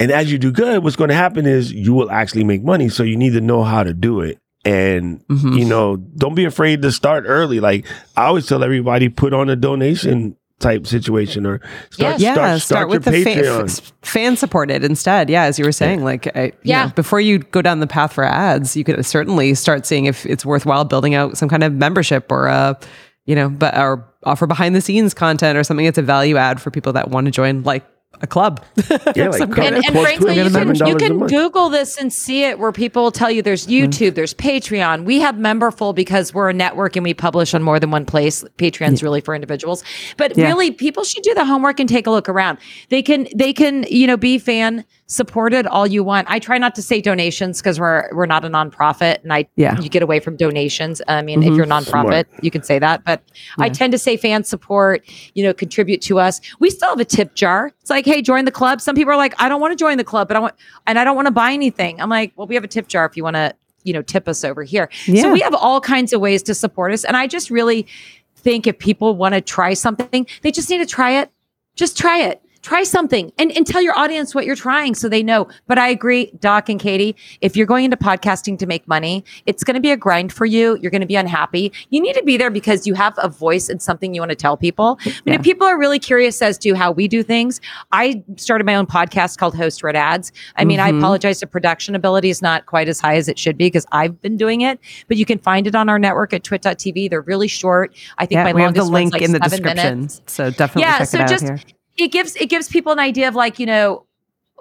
And 0.00 0.10
as 0.10 0.32
you 0.32 0.38
do 0.38 0.50
good, 0.50 0.82
what's 0.82 0.96
going 0.96 1.10
to 1.10 1.14
happen 1.14 1.46
is 1.46 1.70
you 1.72 1.92
will 1.92 2.10
actually 2.10 2.42
make 2.44 2.64
money. 2.64 2.88
So 2.88 3.02
you 3.02 3.16
need 3.16 3.34
to 3.34 3.40
know 3.40 3.62
how 3.62 3.82
to 3.84 3.92
do 3.94 4.20
it. 4.20 4.38
And, 4.64 5.20
Mhm. 5.30 5.58
you 5.58 5.64
know, 5.64 5.96
don't 5.96 6.34
be 6.34 6.44
afraid 6.44 6.82
to 6.82 6.90
start 6.92 7.24
early. 7.26 7.60
Like 7.60 7.86
I 8.16 8.24
always 8.24 8.46
tell 8.46 8.64
everybody, 8.64 9.08
put 9.08 9.32
on 9.32 9.48
a 9.48 9.56
donation 9.56 10.36
type 10.58 10.86
situation 10.86 11.46
or 11.46 11.60
start, 11.90 12.12
Yes. 12.12 12.20
Yeah, 12.20 12.34
start, 12.34 12.60
start, 12.60 12.88
with 12.90 13.06
your 13.06 13.14
the 13.14 13.24
fa- 13.24 13.30
Patreon. 13.30 13.64
f- 13.78 13.92
fan 14.02 14.36
supported 14.36 14.84
instead. 14.84 15.30
Yeah, 15.30 15.44
as 15.44 15.58
you 15.58 15.64
were 15.64 15.72
saying, 15.72 16.04
like 16.04 16.26
I, 16.36 16.44
you 16.44 16.52
Yeah. 16.64 16.84
know, 16.86 16.92
before 16.94 17.20
you 17.20 17.38
go 17.38 17.62
down 17.62 17.80
the 17.80 17.86
path 17.86 18.12
for 18.12 18.24
ads, 18.24 18.76
you 18.76 18.84
could 18.84 19.02
certainly 19.06 19.54
start 19.54 19.86
seeing 19.86 20.04
if 20.04 20.26
it's 20.26 20.44
worthwhile 20.44 20.84
building 20.84 21.14
out 21.14 21.38
some 21.38 21.48
kind 21.48 21.62
of 21.64 21.72
membership 21.72 22.30
or 22.30 22.46
a, 22.48 22.78
you 23.24 23.34
know, 23.34 23.48
but 23.48 23.74
or 23.78 24.04
offer 24.24 24.46
behind 24.46 24.74
the 24.74 24.82
scenes 24.82 25.14
content 25.14 25.56
or 25.56 25.64
something 25.64 25.86
that's 25.86 25.96
a 25.96 26.02
value 26.02 26.36
add 26.36 26.60
for 26.60 26.70
people 26.70 26.92
that 26.92 27.10
want 27.10 27.24
to 27.24 27.30
join, 27.30 27.62
like 27.62 27.82
a 28.22 28.26
club. 28.26 28.64
Yeah, 29.16 29.28
like 29.28 29.38
Some 29.38 29.52
And, 29.52 29.76
and 29.76 29.92
frankly, 29.92 30.36
you 30.36 30.50
can, 30.50 30.74
you 30.86 30.96
can. 30.96 31.26
Google 31.26 31.68
this 31.68 31.96
and 31.98 32.12
see 32.12 32.44
it 32.44 32.58
where 32.58 32.72
people 32.72 33.10
tell 33.10 33.30
you 33.30 33.42
there's 33.42 33.66
YouTube, 33.66 34.14
there's 34.14 34.34
Patreon. 34.34 35.04
We 35.04 35.20
have 35.20 35.34
Memberful 35.36 35.94
because 35.94 36.32
we're 36.34 36.50
a 36.50 36.52
network 36.52 36.96
and 36.96 37.04
we 37.04 37.14
publish 37.14 37.54
on 37.54 37.62
more 37.62 37.78
than 37.80 37.90
one 37.90 38.04
place. 38.06 38.44
Patreon's 38.58 39.02
really 39.02 39.20
for 39.20 39.34
individuals. 39.34 39.82
But 40.16 40.36
Yeah. 40.36 40.46
really, 40.48 40.70
people 40.70 41.02
should 41.04 41.22
do 41.22 41.34
the 41.34 41.44
homework 41.44 41.80
and 41.80 41.88
take 41.88 42.06
a 42.06 42.10
look 42.10 42.28
around. 42.28 42.58
They 42.88 43.02
can 43.02 43.26
they 43.34 43.52
can, 43.52 43.84
you 43.84 44.06
know, 44.06 44.16
be 44.16 44.38
fan 44.38 44.84
supported 45.06 45.66
all 45.66 45.86
you 45.88 46.04
want. 46.04 46.28
I 46.30 46.38
try 46.38 46.56
not 46.58 46.74
to 46.76 46.82
say 46.82 47.00
donations 47.00 47.60
because 47.60 47.80
we're 47.80 48.08
we're 48.14 48.26
not 48.26 48.44
a 48.44 48.48
nonprofit 48.48 49.22
and 49.22 49.32
I 49.32 49.46
Yeah. 49.56 49.78
you 49.80 49.88
get 49.88 50.02
away 50.02 50.20
from 50.20 50.36
donations. 50.36 51.02
I 51.08 51.22
mean, 51.22 51.42
if 51.42 51.54
you're 51.54 51.64
a 51.64 51.68
nonprofit, 51.68 52.26
Smart. 52.26 52.26
you 52.42 52.50
can 52.50 52.62
say 52.62 52.78
that. 52.78 53.04
But 53.04 53.22
I 53.58 53.68
tend 53.70 53.92
to 53.92 53.98
say 53.98 54.16
fan 54.16 54.44
support, 54.44 55.02
you 55.34 55.42
know, 55.42 55.52
contribute 55.52 56.00
to 56.02 56.18
us. 56.20 56.40
We 56.60 56.70
still 56.70 56.90
have 56.90 57.00
a 57.00 57.04
tip 57.04 57.34
jar. 57.34 57.72
It's 57.90 58.06
like, 58.06 58.06
hey, 58.06 58.22
join 58.22 58.44
the 58.44 58.52
club. 58.52 58.80
Some 58.80 58.94
people 58.94 59.12
are 59.12 59.16
like, 59.16 59.34
I 59.40 59.48
don't 59.48 59.60
want 59.60 59.72
to 59.72 59.76
join 59.76 59.96
the 59.98 60.04
club, 60.04 60.28
but 60.28 60.36
I 60.36 60.40
want, 60.40 60.54
and 60.86 60.96
I 60.96 61.02
don't 61.02 61.16
want 61.16 61.26
to 61.26 61.32
buy 61.32 61.50
anything. 61.50 62.00
I'm 62.00 62.08
like, 62.08 62.32
well, 62.36 62.46
we 62.46 62.54
have 62.54 62.62
a 62.62 62.68
tip 62.68 62.86
jar 62.86 63.04
if 63.04 63.16
you 63.16 63.24
want 63.24 63.34
to, 63.34 63.52
you 63.82 63.92
know, 63.92 64.00
tip 64.00 64.28
us 64.28 64.44
over 64.44 64.62
here. 64.62 64.88
Yeah. 65.06 65.22
So 65.22 65.32
we 65.32 65.40
have 65.40 65.56
all 65.56 65.80
kinds 65.80 66.12
of 66.12 66.20
ways 66.20 66.44
to 66.44 66.54
support 66.54 66.92
us. 66.92 67.04
And 67.04 67.16
I 67.16 67.26
just 67.26 67.50
really 67.50 67.88
think 68.36 68.68
if 68.68 68.78
people 68.78 69.16
want 69.16 69.34
to 69.34 69.40
try 69.40 69.74
something, 69.74 70.24
they 70.42 70.52
just 70.52 70.70
need 70.70 70.78
to 70.78 70.86
try 70.86 71.18
it. 71.20 71.32
Just 71.74 71.98
try 71.98 72.20
it. 72.20 72.40
Try 72.62 72.82
something 72.82 73.32
and, 73.38 73.50
and 73.52 73.66
tell 73.66 73.80
your 73.80 73.98
audience 73.98 74.34
what 74.34 74.44
you're 74.44 74.54
trying 74.54 74.94
so 74.94 75.08
they 75.08 75.22
know. 75.22 75.48
But 75.66 75.78
I 75.78 75.88
agree, 75.88 76.30
Doc 76.40 76.68
and 76.68 76.78
Katie, 76.78 77.16
if 77.40 77.56
you're 77.56 77.66
going 77.66 77.86
into 77.86 77.96
podcasting 77.96 78.58
to 78.58 78.66
make 78.66 78.86
money, 78.86 79.24
it's 79.46 79.64
going 79.64 79.76
to 79.76 79.80
be 79.80 79.90
a 79.90 79.96
grind 79.96 80.30
for 80.30 80.44
you. 80.44 80.76
You're 80.80 80.90
going 80.90 81.00
to 81.00 81.06
be 81.06 81.16
unhappy. 81.16 81.72
You 81.88 82.02
need 82.02 82.12
to 82.16 82.22
be 82.22 82.36
there 82.36 82.50
because 82.50 82.86
you 82.86 82.92
have 82.94 83.14
a 83.16 83.28
voice 83.30 83.70
and 83.70 83.80
something 83.80 84.12
you 84.14 84.20
want 84.20 84.28
to 84.30 84.36
tell 84.36 84.58
people. 84.58 84.98
I 85.06 85.10
mean, 85.24 85.36
if 85.36 85.42
people 85.42 85.66
are 85.66 85.78
really 85.78 85.98
curious 85.98 86.42
as 86.42 86.58
to 86.58 86.74
how 86.74 86.92
we 86.92 87.08
do 87.08 87.22
things, 87.22 87.62
I 87.92 88.22
started 88.36 88.64
my 88.66 88.74
own 88.74 88.86
podcast 88.86 89.38
called 89.38 89.56
Host-Read 89.56 89.96
Ads. 89.96 90.30
I 90.56 90.64
mean, 90.66 90.80
I 90.80 90.92
Mhm. 90.92 90.98
apologize. 90.98 91.40
The 91.40 91.46
production 91.46 91.94
ability 91.94 92.28
is 92.28 92.42
not 92.42 92.66
quite 92.66 92.88
as 92.88 93.00
high 93.00 93.16
as 93.16 93.26
it 93.28 93.38
should 93.38 93.56
be 93.56 93.66
because 93.66 93.86
I've 93.92 94.20
been 94.20 94.36
doing 94.36 94.60
it, 94.60 94.78
but 95.08 95.16
you 95.16 95.24
can 95.24 95.38
find 95.38 95.66
it 95.66 95.74
on 95.74 95.88
our 95.88 95.98
network 95.98 96.34
at 96.34 96.44
twit.tv. 96.44 97.08
They're 97.08 97.22
really 97.22 97.48
short. 97.48 97.94
I 98.18 98.26
think 98.26 98.36
Yeah, 98.36 98.44
my 98.44 98.52
we 98.52 98.60
have 98.60 98.74
the 98.74 98.84
longest 98.84 98.92
link 98.92 99.04
one's 99.06 99.12
like 99.14 99.22
in 99.22 99.32
the 99.32 99.38
seven 99.48 99.62
description. 99.62 99.96
minutes 100.00 100.20
So 100.26 100.50
definitely 100.50 100.82
yeah 100.82 100.98
check 100.98 101.08
so 101.08 101.18
it 101.18 101.22
out 101.22 101.28
just 101.30 101.44
here. 101.44 101.58
It 102.00 102.12
gives 102.12 102.36
it 102.36 102.46
gives 102.46 102.68
people 102.68 102.92
an 102.92 102.98
idea 102.98 103.28
of 103.28 103.34
like 103.34 103.58
you 103.58 103.66
know 103.66 104.06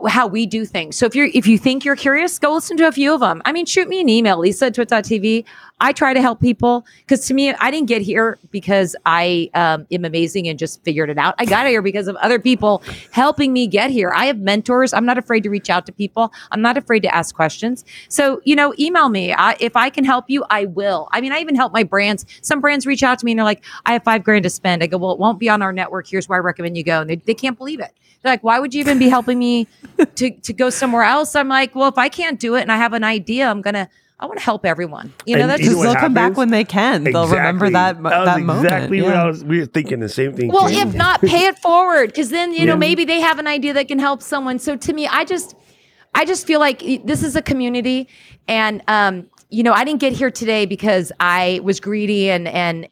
how 0.08 0.28
we 0.28 0.45
do 0.45 0.66
things. 0.66 0.95
So 0.95 1.06
if 1.06 1.16
you're 1.16 1.30
if 1.34 1.47
you 1.47 1.58
think 1.58 1.86
you're 1.86 1.95
curious 1.95 2.39
go 2.39 2.54
listen 2.54 2.78
to 2.78 2.88
a 2.88 2.91
few 2.91 3.14
of 3.14 3.20
them 3.20 3.41
i 3.45 3.52
mean 3.52 3.66
shoot 3.66 3.88
me 3.88 4.02
an 4.02 4.10
email 4.10 4.39
lisa 4.39 4.68
at 4.68 4.76
twit.tv 4.76 5.45
i 5.80 5.91
try 5.93 6.14
to 6.14 6.22
help 6.22 6.39
people 6.39 6.86
because 7.00 7.26
to 7.28 7.34
me 7.34 7.54
i 7.54 7.72
didn't 7.72 7.88
get 7.88 8.02
here 8.02 8.38
because 8.52 8.95
i 9.06 9.50
um, 9.54 9.86
am 9.91 10.06
amazing 10.06 10.47
and 10.47 10.60
just 10.60 10.84
figured 10.84 11.10
it 11.10 11.18
out. 11.18 11.36
I 11.38 11.45
got 11.45 11.66
here 11.68 11.82
because 11.82 12.08
of 12.08 12.16
other 12.18 12.39
people 12.39 12.84
helping 13.12 13.54
me 13.54 13.68
get 13.68 13.89
here. 13.89 14.12
I 14.16 14.26
have 14.26 14.39
mentors. 14.39 14.93
I'm 14.93 15.06
not 15.06 15.18
afraid 15.18 15.43
to 15.43 15.50
reach 15.50 15.70
out 15.70 15.86
to 15.86 15.91
people. 15.91 16.34
I'm 16.52 16.62
not 16.62 16.78
afraid 16.78 17.02
to 17.02 17.16
ask 17.16 17.36
questions. 17.36 17.86
So 18.10 18.41
you 18.43 18.56
know 18.56 18.74
email 18.80 19.10
me. 19.10 19.34
I, 19.34 19.56
if 19.60 19.76
i 19.76 19.89
can 19.89 20.04
help 20.04 20.26
you 20.30 20.43
i 20.50 20.66
will. 20.66 21.08
I 21.12 21.22
mean 21.22 21.32
i 21.32 21.39
even 21.39 21.56
help 21.56 21.74
my 21.74 21.84
brands. 21.84 22.26
Some 22.41 22.62
brands 22.62 22.86
reach 22.86 23.04
out 23.04 23.20
to 23.20 23.26
me 23.26 23.32
and 23.32 23.39
they're 23.39 23.45
like 23.45 23.64
i 23.86 23.93
have 23.93 24.04
five 24.04 24.24
grand 24.24 24.43
to 24.43 24.50
spend. 24.50 24.84
I 24.84 24.88
go 24.88 24.97
well 24.97 25.12
it 25.12 25.20
won't 25.20 25.39
be 25.39 25.50
on 25.50 25.62
our 25.62 25.74
network. 25.74 26.08
Here's 26.08 26.28
where 26.28 26.38
i 26.38 26.41
recommend 26.41 26.78
you 26.78 26.84
go. 26.84 27.02
And 27.02 27.10
they, 27.10 27.16
they 27.16 27.34
can't 27.34 27.58
believe 27.58 27.80
it 27.80 27.91
they're 28.22 28.34
like 28.34 28.43
why 28.43 28.59
would 28.59 28.74
you 28.74 28.80
even 28.82 28.99
be 28.99 29.09
helping 29.09 29.39
me 29.39 29.67
to, 30.15 30.32
to 30.32 30.53
go 30.53 30.70
somewhere 30.70 31.03
else 31.03 31.36
i'm 31.36 31.47
like 31.49 31.76
well 31.76 31.89
if 31.89 31.97
i 31.97 32.09
can't 32.09 32.39
do 32.39 32.55
it 32.55 32.61
and 32.61 32.72
i 32.72 32.78
have 32.78 32.93
an 32.93 33.03
idea 33.03 33.47
i'm 33.49 33.61
gonna 33.61 33.89
i 34.20 34.26
want 34.26 34.38
to 34.38 34.43
help 34.43 34.65
everyone 34.65 35.13
you 35.26 35.36
know 35.36 35.43
And 35.43 35.49
that's 35.51 35.61
you 35.61 35.72
know 35.72 35.82
they'll 35.82 35.95
come 35.95 36.13
back 36.13 36.36
when 36.36 36.49
they 36.49 36.63
can. 36.65 37.03
They'll 37.05 37.28
remember 37.28 37.67
Exactly. 37.67 38.03
that 38.03 38.17
was 38.17 38.26
that 38.26 38.41
moment. 38.41 38.65
Exactly 38.65 39.01
what 39.01 39.15
I 39.15 39.26
was. 39.26 39.43
We 39.43 39.59
were 39.59 39.65
thinking 39.65 39.99
the 40.01 40.09
same 40.09 40.36
thing. 40.36 40.49
Well, 40.49 40.67
too. 40.67 40.76
if 40.76 40.93
not, 40.93 41.22
pay 41.22 41.45
it 41.45 41.57
forward 41.59 42.07
because 42.07 42.30
then 42.30 42.51
you 42.53 42.65
know 42.65 42.76
maybe 42.76 43.05
they 43.05 43.22
have 43.22 43.39
an 43.39 43.47
idea 43.47 43.74
that 43.74 43.88
can 43.88 43.99
help 43.99 44.22
someone. 44.22 44.59
So 44.59 44.76
to 44.76 44.93
me, 44.93 45.07
I 45.07 45.24
just, 45.24 45.55
I 46.13 46.26
just 46.26 46.45
feel 46.45 46.59
like 46.59 46.80
this 47.05 47.24
is 47.24 47.36
a 47.38 47.41
community, 47.41 48.09
and 48.47 48.84
um, 48.89 49.30
you 49.49 49.63
know, 49.63 49.72
I 49.72 49.86
didn't 49.86 50.01
get 50.01 50.11
here 50.13 50.32
today 50.32 50.65
because 50.65 51.11
I 51.20 51.61
was 51.63 51.80
greedy 51.80 52.30
and 52.30 52.47
and 52.47 52.89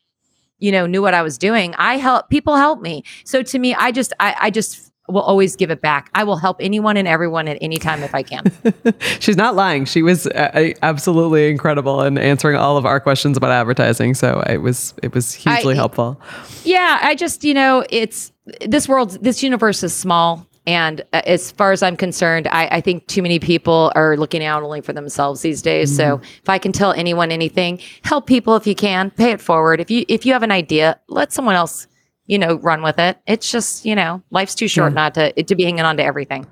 you 0.59 0.71
know 0.71 0.85
knew 0.85 1.01
what 1.01 1.13
I 1.13 1.23
was 1.23 1.37
doing. 1.37 1.75
I 1.75 1.97
help 1.97 2.29
people 2.29 2.55
help 2.55 2.79
me. 2.81 3.03
So 3.25 3.43
to 3.43 3.59
me, 3.59 3.75
I 3.75 3.91
just, 3.91 4.13
I, 4.19 4.35
I 4.39 4.49
just 4.49 4.86
will 5.07 5.21
always 5.21 5.55
give 5.55 5.71
it 5.71 5.81
back. 5.81 6.09
I 6.13 6.23
will 6.23 6.37
help 6.37 6.57
anyone 6.59 6.97
and 6.97 7.07
everyone 7.07 7.47
at 7.47 7.57
any 7.61 7.77
time 7.77 8.03
if 8.03 8.13
I 8.13 8.23
can. 8.23 8.51
She's 9.19 9.37
not 9.37 9.55
lying. 9.55 9.85
She 9.85 10.03
was 10.03 10.27
uh, 10.27 10.73
absolutely 10.81 11.49
incredible 11.49 12.01
in 12.03 12.17
answering 12.17 12.57
all 12.57 12.77
of 12.77 12.85
our 12.85 12.99
questions 12.99 13.37
about 13.37 13.51
advertising. 13.51 14.13
So 14.13 14.43
it 14.49 14.57
was 14.57 14.93
it 15.01 15.13
was 15.13 15.33
hugely 15.33 15.73
I- 15.73 15.77
helpful. 15.77 16.19
Yeah, 16.63 16.99
I 17.01 17.15
just, 17.15 17.43
you 17.43 17.53
know, 17.53 17.85
it's 17.89 18.31
this 18.65 18.87
world, 18.89 19.11
this 19.21 19.41
universe 19.43 19.83
is 19.83 19.93
small. 19.93 20.45
And 20.65 20.99
uh, 21.13 21.21
as 21.25 21.49
far 21.51 21.71
as 21.71 21.81
I'm 21.81 21.95
concerned, 21.95 22.45
I, 22.51 22.67
I 22.67 22.81
think 22.81 23.07
too 23.07 23.21
many 23.21 23.39
people 23.39 23.89
are 23.95 24.17
looking 24.17 24.43
out 24.43 24.63
only 24.63 24.81
for 24.81 24.91
themselves 24.91 25.39
these 25.41 25.61
days. 25.61 25.95
So 25.95 26.19
if 26.43 26.49
I 26.49 26.57
can 26.57 26.73
tell 26.73 26.91
anyone 26.91 27.31
anything, 27.31 27.79
help 28.03 28.27
people 28.27 28.57
if 28.57 28.67
you 28.67 28.75
can, 28.75 29.09
pay 29.11 29.31
it 29.31 29.39
forward. 29.39 29.79
If 29.79 29.89
you 29.89 30.03
if 30.09 30.25
you 30.25 30.33
have 30.33 30.43
an 30.43 30.51
idea, 30.51 30.99
let 31.07 31.31
someone 31.31 31.55
else, 31.55 31.87
you 32.27 32.37
know, 32.37 32.55
run 32.59 32.83
with 32.83 32.99
it. 32.99 33.17
It's 33.25 33.51
just, 33.51 33.85
you 33.85 33.95
know, 33.95 34.21
life's 34.29 34.53
too 34.55 34.67
short 34.67 34.93
not 34.93 35.15
to 35.15 35.31
to 35.43 35.55
be 35.55 35.63
hanging 35.63 35.81
on 35.81 35.97
to 35.97 36.03
everything. 36.03 36.45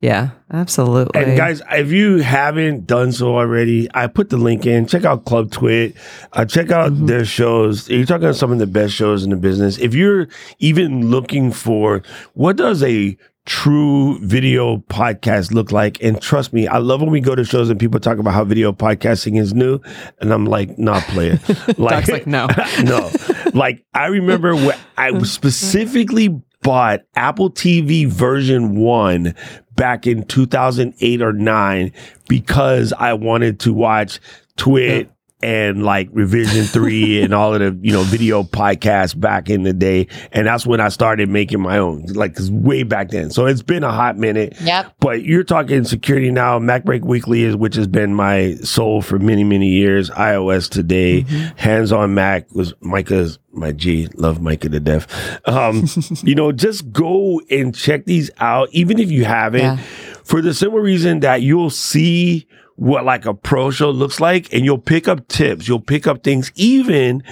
Yeah, 0.00 0.30
absolutely. 0.52 1.20
And 1.20 1.36
guys, 1.36 1.60
if 1.72 1.90
you 1.90 2.18
haven't 2.18 2.86
done 2.86 3.10
so 3.10 3.36
already, 3.36 3.88
I 3.94 4.06
put 4.06 4.30
the 4.30 4.36
link 4.36 4.64
in. 4.64 4.86
Check 4.86 5.04
out 5.04 5.24
Club 5.24 5.50
TWiT. 5.50 5.96
Uh, 6.32 6.44
check 6.44 6.70
out 6.70 6.92
Mm-hmm. 6.92 7.06
their 7.06 7.24
shows. 7.24 7.88
You're 7.90 8.06
talking 8.06 8.22
about 8.24 8.36
some 8.36 8.52
of 8.52 8.58
the 8.60 8.66
best 8.68 8.94
shows 8.94 9.24
in 9.24 9.30
the 9.30 9.36
business. 9.36 9.76
If 9.78 9.94
you're 9.96 10.28
even 10.60 11.10
looking 11.10 11.50
for 11.50 12.02
what 12.34 12.54
does 12.56 12.80
a 12.84 13.16
true 13.44 14.18
video 14.24 14.76
podcast 14.76 15.52
look 15.52 15.72
like, 15.72 16.00
and 16.00 16.20
trust 16.22 16.52
me, 16.52 16.68
I 16.68 16.78
love 16.78 17.00
when 17.00 17.10
we 17.10 17.20
go 17.20 17.34
to 17.34 17.42
shows 17.44 17.68
and 17.70 17.80
people 17.80 17.98
talk 17.98 18.18
about 18.18 18.34
how 18.34 18.44
video 18.44 18.70
podcasting 18.72 19.40
is 19.40 19.52
new, 19.52 19.80
and 20.20 20.32
I'm 20.32 20.44
like, 20.44 20.78
not 20.78 21.02
player. 21.04 21.40
Like, 21.76 22.06
like, 22.06 22.26
no. 22.26 22.46
no. 22.84 23.10
Like 23.58 23.84
I 23.92 24.06
remember 24.06 24.54
when 24.54 24.78
I 24.96 25.18
specifically 25.24 26.40
bought 26.62 27.00
Apple 27.14 27.50
TV 27.50 28.06
version 28.06 28.76
1 28.76 29.34
back 29.74 30.06
in 30.06 30.24
2008 30.24 31.22
or 31.22 31.32
9 31.32 31.92
because 32.28 32.92
I 32.92 33.14
wanted 33.14 33.60
to 33.60 33.72
watch 33.72 34.20
TWiT 34.56 35.10
and 35.40 35.84
like 35.84 36.08
Revision 36.12 36.64
3 36.64 37.22
and 37.22 37.32
all 37.34 37.54
of 37.54 37.60
the, 37.60 37.78
you 37.86 37.92
know, 37.92 38.02
video 38.02 38.42
podcasts 38.42 39.18
back 39.18 39.48
in 39.48 39.62
the 39.62 39.72
day 39.72 40.08
and 40.32 40.46
that's 40.46 40.66
when 40.66 40.80
I 40.80 40.88
started 40.88 41.28
making 41.28 41.60
my 41.60 41.78
own 41.78 42.02
like 42.06 42.34
'cause 42.34 42.50
way 42.50 42.82
back 42.82 43.10
then. 43.10 43.30
So 43.30 43.46
it's 43.46 43.62
been 43.62 43.84
a 43.84 43.92
hot 43.92 44.16
minute. 44.18 44.56
Yep. 44.60 44.94
But 45.00 45.22
you're 45.24 45.44
talking 45.44 45.84
security 45.84 46.30
now. 46.30 46.58
MacBreak 46.58 47.02
Weekly 47.04 47.42
is, 47.44 47.54
which 47.56 47.76
has 47.76 47.86
been 47.86 48.14
my 48.14 48.54
soul 48.56 49.00
for 49.02 49.18
many, 49.18 49.44
many 49.44 49.68
years. 49.68 50.10
iOS 50.10 50.68
today, 50.68 51.22
hands 51.56 51.92
on 51.92 52.14
Mac 52.14 52.50
was 52.52 52.74
Micah's 52.80 53.38
my 53.52 53.72
G. 53.72 54.08
Love 54.14 54.40
Micah 54.40 54.68
to 54.68 54.80
death. 54.80 55.06
Um, 55.48 55.86
you 56.22 56.34
know, 56.34 56.52
just 56.52 56.92
go 56.92 57.40
and 57.50 57.74
check 57.74 58.04
these 58.04 58.30
out, 58.38 58.68
even 58.72 58.98
if 58.98 59.10
you 59.10 59.24
haven't, 59.24 59.60
Yeah. 59.62 59.76
for 60.24 60.40
the 60.42 60.52
simple 60.54 60.78
reason 60.80 61.20
that 61.20 61.42
you'll 61.42 61.70
see 61.70 62.46
what 62.78 63.04
like 63.04 63.26
a 63.26 63.34
pro 63.34 63.70
show 63.70 63.90
looks 63.90 64.20
like, 64.20 64.52
and 64.52 64.64
you'll 64.64 64.78
pick 64.78 65.08
up 65.08 65.26
tips. 65.28 65.68
You'll 65.68 65.80
pick 65.80 66.06
up 66.06 66.22
things, 66.22 66.52
even 66.54 67.22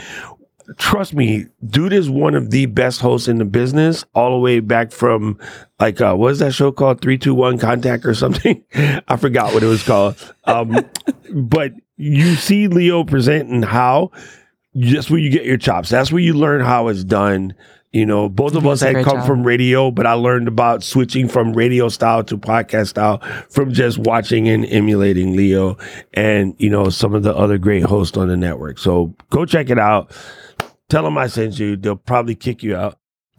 trust 0.78 1.14
me, 1.14 1.46
dude 1.64 1.92
is 1.92 2.10
one 2.10 2.34
of 2.34 2.50
the 2.50 2.66
best 2.66 3.00
hosts 3.00 3.28
in 3.28 3.38
the 3.38 3.44
business, 3.44 4.04
all 4.14 4.32
the 4.32 4.38
way 4.38 4.60
back 4.60 4.90
from 4.90 5.38
like 5.78 6.00
uh 6.00 6.14
what 6.14 6.32
is 6.32 6.38
that 6.40 6.54
show 6.54 6.72
called? 6.72 7.00
Three, 7.00 7.18
two, 7.18 7.34
one 7.34 7.58
contact 7.58 8.04
or 8.04 8.14
something? 8.14 8.62
I 8.74 9.16
forgot 9.16 9.54
what 9.54 9.62
it 9.62 9.66
was 9.66 9.82
called. 9.82 10.34
Um 10.44 10.84
but 11.34 11.72
you 11.96 12.34
see 12.34 12.68
Leo 12.68 13.04
presenting 13.04 13.62
how 13.62 14.10
that's 14.74 15.10
where 15.10 15.20
you 15.20 15.30
get 15.30 15.44
your 15.44 15.56
chops. 15.56 15.88
That's 15.88 16.12
where 16.12 16.20
you 16.20 16.34
learn 16.34 16.60
how 16.60 16.88
it's 16.88 17.04
done. 17.04 17.54
You 17.92 18.04
know, 18.04 18.28
both 18.28 18.54
of 18.56 18.66
us 18.66 18.80
had 18.82 18.96
come 19.04 19.18
job. 19.18 19.26
from 19.26 19.42
radio, 19.42 19.90
but 19.90 20.06
I 20.06 20.12
learned 20.12 20.48
about 20.48 20.82
switching 20.82 21.28
from 21.28 21.54
radio 21.54 21.88
style 21.88 22.22
to 22.24 22.36
podcast 22.36 22.88
style 22.88 23.20
from 23.48 23.72
just 23.72 23.96
watching 23.98 24.48
and 24.48 24.66
emulating 24.66 25.34
Leo 25.36 25.78
and, 26.12 26.54
you 26.58 26.68
know, 26.68 26.90
some 26.90 27.14
of 27.14 27.22
the 27.22 27.34
other 27.34 27.56
great 27.56 27.84
hosts 27.84 28.16
on 28.18 28.28
the 28.28 28.36
network. 28.36 28.78
So 28.78 29.14
go 29.30 29.46
check 29.46 29.70
it 29.70 29.78
out. 29.78 30.10
Tell 30.90 31.04
them 31.04 31.16
I 31.16 31.26
sent 31.28 31.58
you. 31.58 31.76
They'll 31.76 31.96
probably 31.96 32.34
kick 32.34 32.62
you 32.62 32.76
out. 32.76 32.98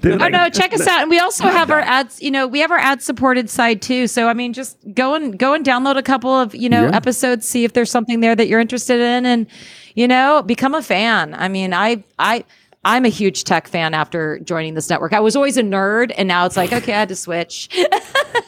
They're 0.00 0.22
Oh 0.22 0.28
no, 0.28 0.48
check 0.50 0.72
us 0.74 0.86
out. 0.86 1.02
And 1.02 1.10
we 1.10 1.18
also 1.18 1.44
have 1.48 1.70
our 1.70 1.80
ads, 1.80 2.20
you 2.20 2.30
know, 2.30 2.46
we 2.46 2.60
have 2.60 2.70
our 2.70 2.78
ad 2.78 3.02
supported 3.02 3.48
side 3.48 3.80
too. 3.82 4.06
So 4.06 4.28
I 4.28 4.34
mean 4.34 4.52
just 4.52 4.76
go 4.94 5.14
and 5.14 5.38
go 5.38 5.54
and 5.54 5.64
download 5.64 5.96
a 5.96 6.02
couple 6.02 6.30
of, 6.32 6.54
you 6.54 6.68
know, 6.68 6.84
Yeah. 6.86 6.96
episodes, 6.96 7.46
see 7.46 7.64
if 7.64 7.72
there's 7.72 7.90
something 7.90 8.20
there 8.20 8.34
that 8.36 8.48
you're 8.48 8.60
interested 8.60 9.00
in 9.00 9.24
and 9.26 9.46
you 9.94 10.08
know, 10.08 10.42
become 10.42 10.74
a 10.74 10.82
fan. 10.82 11.34
I 11.34 11.48
mean, 11.48 11.72
I 11.74 12.04
I 12.18 12.44
I'm 12.84 13.04
a 13.04 13.08
huge 13.08 13.44
tech 13.44 13.68
fan 13.68 13.92
after 13.92 14.38
joining 14.40 14.74
this 14.74 14.88
network. 14.88 15.12
I 15.12 15.20
was 15.20 15.36
always 15.36 15.56
a 15.58 15.62
nerd 15.62 16.12
and 16.16 16.26
now 16.26 16.46
it's 16.46 16.56
like, 16.56 16.72
okay, 16.72 16.94
I 16.94 17.00
had 17.00 17.08
to 17.10 17.16
switch. 17.16 17.68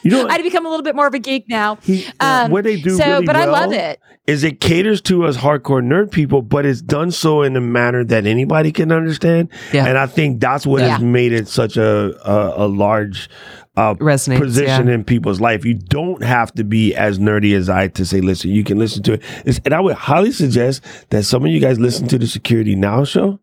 You 0.01 0.11
know, 0.11 0.27
I 0.27 0.33
had 0.33 0.37
to 0.37 0.43
become 0.43 0.65
a 0.65 0.69
little 0.69 0.83
bit 0.83 0.95
more 0.95 1.07
of 1.07 1.13
a 1.13 1.19
geek 1.19 1.47
now. 1.47 1.77
Um, 2.19 2.51
what 2.51 2.65
they 2.65 2.79
do 2.79 2.97
so, 2.97 3.05
really 3.05 3.25
but 3.25 3.35
I 3.37 3.45
love 3.45 3.71
it. 3.71 3.99
is 4.27 4.43
it 4.43 4.59
caters 4.59 5.01
to 5.03 5.25
us 5.25 5.37
hardcore 5.37 5.81
nerd 5.81 6.11
people, 6.11 6.41
but 6.41 6.65
it's 6.65 6.81
done 6.81 7.11
so 7.11 7.41
in 7.41 7.55
a 7.55 7.61
manner 7.61 8.03
that 8.05 8.25
anybody 8.25 8.71
can 8.73 8.91
understand. 8.91 9.49
Yeah. 9.71 9.85
And 9.85 9.97
I 9.97 10.07
think 10.07 10.41
that's 10.41 10.65
what 10.65 10.81
has 10.81 11.01
made 11.01 11.31
it 11.31 11.47
such 11.47 11.77
a 11.77 12.15
a, 12.29 12.65
a 12.65 12.67
large 12.67 13.29
uh, 13.75 13.95
Resonates, 13.95 14.39
position 14.39 14.87
yeah. 14.87 14.93
in 14.93 15.03
people's 15.03 15.41
life. 15.41 15.65
You 15.65 15.73
don't 15.73 16.23
have 16.23 16.51
to 16.53 16.63
be 16.63 16.93
as 16.95 17.19
nerdy 17.19 17.55
as 17.55 17.69
I 17.69 17.87
to 17.89 18.05
say, 18.05 18.21
listen, 18.21 18.51
you 18.51 18.63
can 18.63 18.77
listen 18.77 19.01
to 19.03 19.13
it. 19.13 19.23
It's, 19.45 19.59
and 19.65 19.73
I 19.73 19.79
would 19.81 19.95
highly 19.95 20.31
suggest 20.31 20.83
that 21.09 21.23
some 21.23 21.43
of 21.45 21.51
you 21.51 21.59
guys 21.59 21.79
listen 21.79 22.07
to 22.09 22.17
the 22.19 22.27
Security 22.27 22.75
Now 22.75 23.03
show. 23.03 23.39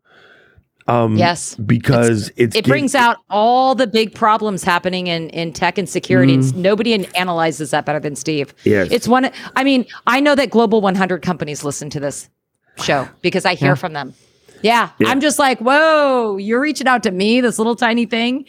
Um, 0.86 1.16
Yes. 1.16 1.54
because 1.56 2.32
it's, 2.36 2.56
It 2.56 2.64
brings 2.64 2.94
out 2.96 3.18
all 3.28 3.74
the 3.76 3.86
big 3.86 4.12
problems 4.14 4.64
happening 4.64 5.06
in, 5.06 5.30
in 5.30 5.52
tech 5.52 5.78
and 5.78 5.88
security. 5.88 6.34
It's, 6.34 6.52
nobody 6.52 7.06
analyzes 7.16 7.70
that 7.70 7.84
better 7.84 8.00
than 8.00 8.16
Steve. 8.16 8.54
Yes. 8.64 8.88
It's 8.90 9.06
one, 9.06 9.30
I 9.54 9.62
mean, 9.62 9.86
I 10.06 10.20
know 10.20 10.34
that 10.34 10.50
Global 10.50 10.80
100 10.80 11.22
companies 11.22 11.62
listen 11.64 11.90
to 11.90 12.00
this 12.00 12.28
show 12.76 13.08
because 13.22 13.44
I 13.44 13.54
hear 13.54 13.70
Yeah. 13.70 13.74
from 13.76 13.92
them. 13.92 14.14
Yeah, 14.62 14.90
Yeah. 14.98 15.08
I'm 15.08 15.20
just 15.20 15.38
like, 15.38 15.58
whoa, 15.60 16.36
you're 16.36 16.60
reaching 16.60 16.86
out 16.86 17.02
to 17.04 17.10
me, 17.10 17.40
this 17.40 17.58
little 17.58 17.76
tiny 17.76 18.06
thing. 18.06 18.44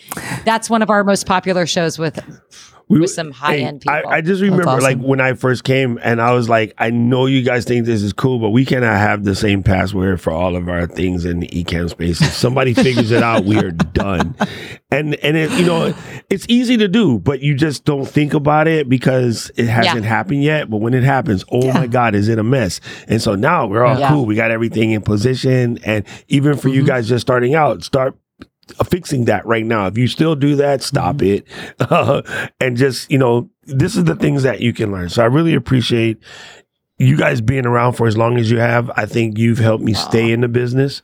That's 0.45 0.69
one 0.69 0.81
of 0.81 0.89
our 0.89 1.03
most 1.03 1.25
popular 1.25 1.65
shows 1.65 1.97
with 1.97 2.19
We, 2.91 2.99
with 2.99 3.11
some 3.11 3.31
high-end 3.31 3.81
people. 3.81 4.01
I 4.07 4.21
just 4.21 4.41
remember 4.41 4.67
awesome. 4.67 4.83
like 4.83 4.97
when 4.99 5.21
I 5.21 5.33
first 5.33 5.63
came 5.63 5.97
and 6.03 6.21
I 6.21 6.33
was 6.33 6.49
like, 6.49 6.73
I 6.77 6.89
know 6.89 7.25
you 7.25 7.41
guys 7.41 7.65
think 7.65 7.85
this 7.85 8.03
is 8.03 8.13
cool, 8.13 8.39
but 8.39 8.49
we 8.49 8.65
cannot 8.65 8.97
have 8.97 9.23
the 9.23 9.35
same 9.35 9.63
password 9.63 10.19
for 10.19 10.31
all 10.31 10.55
of 10.55 10.67
our 10.67 10.87
things 10.87 11.25
in 11.25 11.39
the 11.39 11.47
Ecamm 11.47 11.89
space. 11.89 12.21
If 12.21 12.33
somebody 12.33 12.73
figures 12.73 13.11
it 13.11 13.23
out, 13.23 13.45
we 13.45 13.57
are 13.57 13.71
done. 13.71 14.35
And 14.91 15.15
and 15.15 15.37
it, 15.37 15.51
you 15.51 15.65
know, 15.65 15.93
it's 16.29 16.45
easy 16.49 16.75
to 16.77 16.87
do, 16.89 17.17
but 17.17 17.39
you 17.39 17.55
just 17.55 17.85
don't 17.85 18.05
think 18.05 18.33
about 18.33 18.67
it 18.67 18.89
because 18.89 19.49
it 19.55 19.67
hasn't 19.67 20.03
happened 20.03 20.43
yet. 20.43 20.69
But 20.69 20.77
when 20.77 20.93
it 20.93 21.03
happens, 21.03 21.45
oh 21.49 21.71
my 21.73 21.87
God, 21.87 22.13
is 22.13 22.27
it 22.27 22.39
a 22.39 22.43
mess? 22.43 22.81
And 23.07 23.21
so 23.21 23.35
now 23.35 23.67
we're 23.67 23.85
all 23.85 23.97
Yeah. 23.97 24.09
cool. 24.09 24.25
We 24.25 24.35
got 24.35 24.51
everything 24.51 24.91
in 24.91 25.01
position. 25.01 25.79
And 25.85 26.05
even 26.27 26.57
for 26.57 26.67
you 26.67 26.81
mm-hmm. 26.81 26.87
guys 26.87 27.07
just 27.07 27.21
starting 27.21 27.55
out, 27.55 27.83
start 27.83 28.17
fixing 28.85 29.25
that 29.25 29.45
right 29.45 29.65
now. 29.65 29.87
If 29.87 29.97
you 29.97 30.07
still 30.07 30.35
do 30.35 30.55
that, 30.57 30.81
stop 30.81 31.21
it. 31.21 31.45
Uh, 31.79 32.21
and 32.59 32.77
just, 32.77 33.11
you 33.11 33.17
know, 33.17 33.49
this 33.63 33.95
is 33.95 34.05
the 34.05 34.15
things 34.15 34.43
that 34.43 34.61
you 34.61 34.73
can 34.73 34.91
learn. 34.91 35.09
So 35.09 35.23
I 35.23 35.25
really 35.25 35.53
appreciate 35.53 36.17
you 36.97 37.17
guys 37.17 37.41
being 37.41 37.65
around 37.65 37.93
for 37.93 38.07
as 38.07 38.15
long 38.17 38.37
as 38.37 38.49
you 38.51 38.59
have. 38.59 38.91
I 38.95 39.05
think 39.05 39.37
you've 39.37 39.57
helped 39.59 39.83
me 39.83 39.93
stay 39.93 40.31
in 40.31 40.41
the 40.41 40.47
business. 40.47 41.01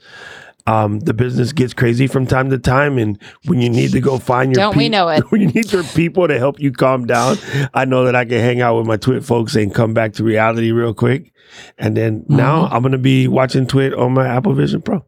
Um, 0.67 0.99
the 0.99 1.13
business 1.13 1.53
gets 1.53 1.73
crazy 1.73 2.07
from 2.07 2.27
time 2.27 2.49
to 2.49 2.57
time, 2.59 2.97
and 2.97 3.17
when 3.45 3.61
you 3.61 3.69
need 3.69 3.93
to 3.93 4.01
go 4.01 4.17
find 4.19 4.51
your 4.53 4.65
Don't 4.65 4.75
we 4.75 4.89
know 4.89 5.07
it? 5.07 5.23
When 5.31 5.39
you 5.39 5.47
need 5.47 5.71
your 5.71 5.83
people 5.83 6.27
to 6.27 6.37
help 6.37 6.59
you 6.59 6.73
calm 6.73 7.05
down, 7.05 7.37
I 7.73 7.85
know 7.85 8.03
that 8.03 8.17
I 8.17 8.25
can 8.25 8.39
hang 8.41 8.59
out 8.59 8.77
with 8.77 8.85
my 8.85 8.97
TWiT 8.97 9.23
folks 9.23 9.55
and 9.55 9.73
come 9.73 9.93
back 9.93 10.11
to 10.15 10.25
reality 10.25 10.71
real 10.71 10.93
quick. 10.93 11.31
And 11.77 11.95
then 11.95 12.25
now 12.27 12.65
Mm-hmm. 12.65 12.73
I'm 12.75 12.83
gonna 12.83 12.97
be 12.97 13.29
watching 13.29 13.65
TWiT 13.65 13.93
on 13.93 14.11
my 14.13 14.27
Apple 14.27 14.53
Vision 14.55 14.81
Pro. 14.81 15.05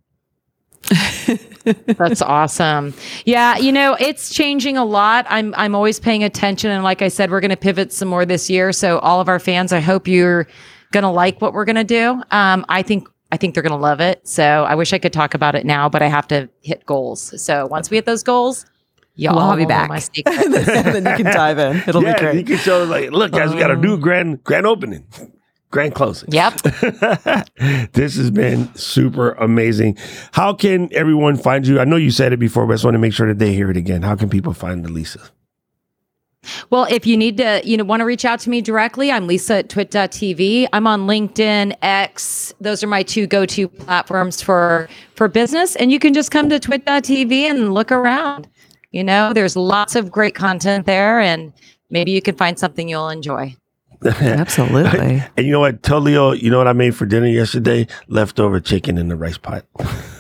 That's 1.64 2.22
awesome. 2.22 2.93
Yeah, 3.26 3.57
you 3.57 3.72
know, 3.72 3.95
it's 3.99 4.34
changing 4.34 4.78
a 4.78 4.86
lot. 4.86 5.26
I'm 5.30 5.53
I'm 5.57 5.76
always 5.76 5.99
paying 5.99 6.24
attention 6.24 6.72
and 6.72 6.84
like 6.84 7.01
I 7.01 7.07
said, 7.10 7.32
we're 7.32 7.41
going 7.41 7.49
to 7.51 7.57
pivot 7.57 7.91
some 7.93 8.07
more 8.07 8.26
this 8.26 8.49
year. 8.49 8.72
So 8.72 8.99
all 8.99 9.22
of 9.22 9.28
our 9.30 9.39
fans, 9.39 9.72
I 9.74 9.80
hope 9.80 10.07
you're 10.07 10.47
going 10.91 11.03
to 11.03 11.10
like 11.10 11.41
what 11.41 11.53
we're 11.53 11.66
going 11.66 11.76
to 11.76 11.84
do. 11.84 12.22
Um 12.32 12.66
I 12.70 12.82
think 12.82 13.07
I 13.32 13.38
think 13.38 13.53
they're 13.53 13.64
going 13.64 13.72
to 13.72 13.78
love 13.78 13.99
it. 13.99 14.28
So 14.28 14.43
I 14.43 14.74
wish 14.76 14.91
I 14.93 14.97
could 14.97 15.14
talk 15.14 15.34
about 15.36 15.53
it 15.55 15.66
now, 15.66 15.88
but 15.89 16.01
I 16.01 16.07
have 16.07 16.28
to 16.30 16.49
hit 16.62 16.86
goals. 16.86 17.39
So 17.41 17.68
once 17.68 17.89
we 17.91 17.97
hit 17.97 18.05
those 18.05 18.24
goals, 18.24 18.66
y'all 19.16 19.36
We'll 19.36 19.49
have 19.49 19.60
you 19.60 19.68
back. 19.68 19.89
my 19.89 19.99
then 20.26 21.05
you 21.05 21.24
can 21.24 21.26
dive 21.26 21.60
in. 21.60 21.78
It'll 21.88 22.01
yeah, 22.03 22.14
be 22.14 22.20
great. 22.20 22.36
you 22.38 22.43
can 22.43 22.57
show 22.57 22.84
like, 22.86 23.12
look, 23.12 23.32
guys, 23.32 23.51
we 23.53 23.60
got 23.60 23.70
a 23.72 23.76
new 23.76 23.97
grand 23.99 24.43
grand 24.43 24.66
opening, 24.66 25.05
grand 25.72 25.95
closing. 25.95 26.30
yep. 26.32 26.53
this 27.93 28.15
has 28.15 28.32
been 28.32 28.74
super 28.76 29.32
amazing. 29.34 29.97
How 30.32 30.53
can 30.53 30.93
everyone 30.93 31.38
find 31.38 31.65
you? 31.65 31.80
I 31.80 31.86
know 31.86 31.95
you 31.95 32.11
said 32.11 32.34
it 32.34 32.38
before, 32.38 32.65
but 32.65 32.74
I 32.74 32.76
just 32.76 32.86
want 32.86 32.95
to 32.95 32.99
make 32.99 33.13
sure 33.13 33.28
that 33.28 33.39
they 33.39 33.53
hear 33.53 33.70
it 33.70 33.78
again. 33.78 34.01
How 34.01 34.15
can 34.15 34.30
people 34.30 34.53
find 34.53 34.84
the 34.84 34.89
Lisa? 34.89 35.22
Well, 36.70 36.86
if 36.89 37.05
you 37.05 37.17
need 37.17 37.38
to, 37.38 37.61
you 37.65 37.76
know, 37.76 37.84
want 37.84 37.99
to 37.99 38.05
reach 38.05 38.24
out 38.24 38.39
to 38.41 38.49
me 38.49 38.61
directly, 38.61 39.11
I'm 39.11 39.28
Lisa 39.28 39.55
at 39.55 39.70
twit.tv. 39.70 40.67
I'm 40.72 40.88
on 40.88 41.01
LinkedIn, 41.01 41.76
X. 41.82 42.53
Those 42.61 42.84
are 42.84 42.88
my 42.88 43.03
two 43.03 43.28
go-to 43.28 43.67
platforms 43.67 44.41
for 44.41 44.88
for 45.15 45.28
business. 45.28 45.76
And 45.76 45.91
you 45.91 45.99
can 45.99 46.13
just 46.13 46.32
come 46.32 46.49
to 46.49 46.59
twit.tv 46.59 47.32
and 47.32 47.74
look 47.74 47.91
around. 47.91 48.47
You 48.91 49.03
know, 49.03 49.34
there's 49.34 49.55
lots 49.55 49.95
of 49.95 50.11
great 50.11 50.34
content 50.34 50.86
there 50.86 51.20
and 51.20 51.53
maybe 51.89 52.11
you 52.11 52.22
can 52.22 52.36
find 52.36 52.57
something 52.57 52.88
you'll 52.88 53.09
enjoy. 53.09 53.55
Absolutely. 54.06 55.24
And 55.36 55.45
you 55.45 55.52
know 55.52 55.60
what? 55.60 55.84
Tell 55.84 56.00
Leo, 56.00 56.32
you 56.32 56.50
know 56.50 56.58
what 56.58 56.68
I 56.68 56.74
made 56.74 56.95
for 56.95 57.06
dinner 57.06 57.28
yesterday? 57.28 57.88
Leftover 58.08 58.60
chicken 58.60 58.97
in 58.97 59.10
the 59.10 59.16
rice 59.16 59.38
pot. 59.38 59.66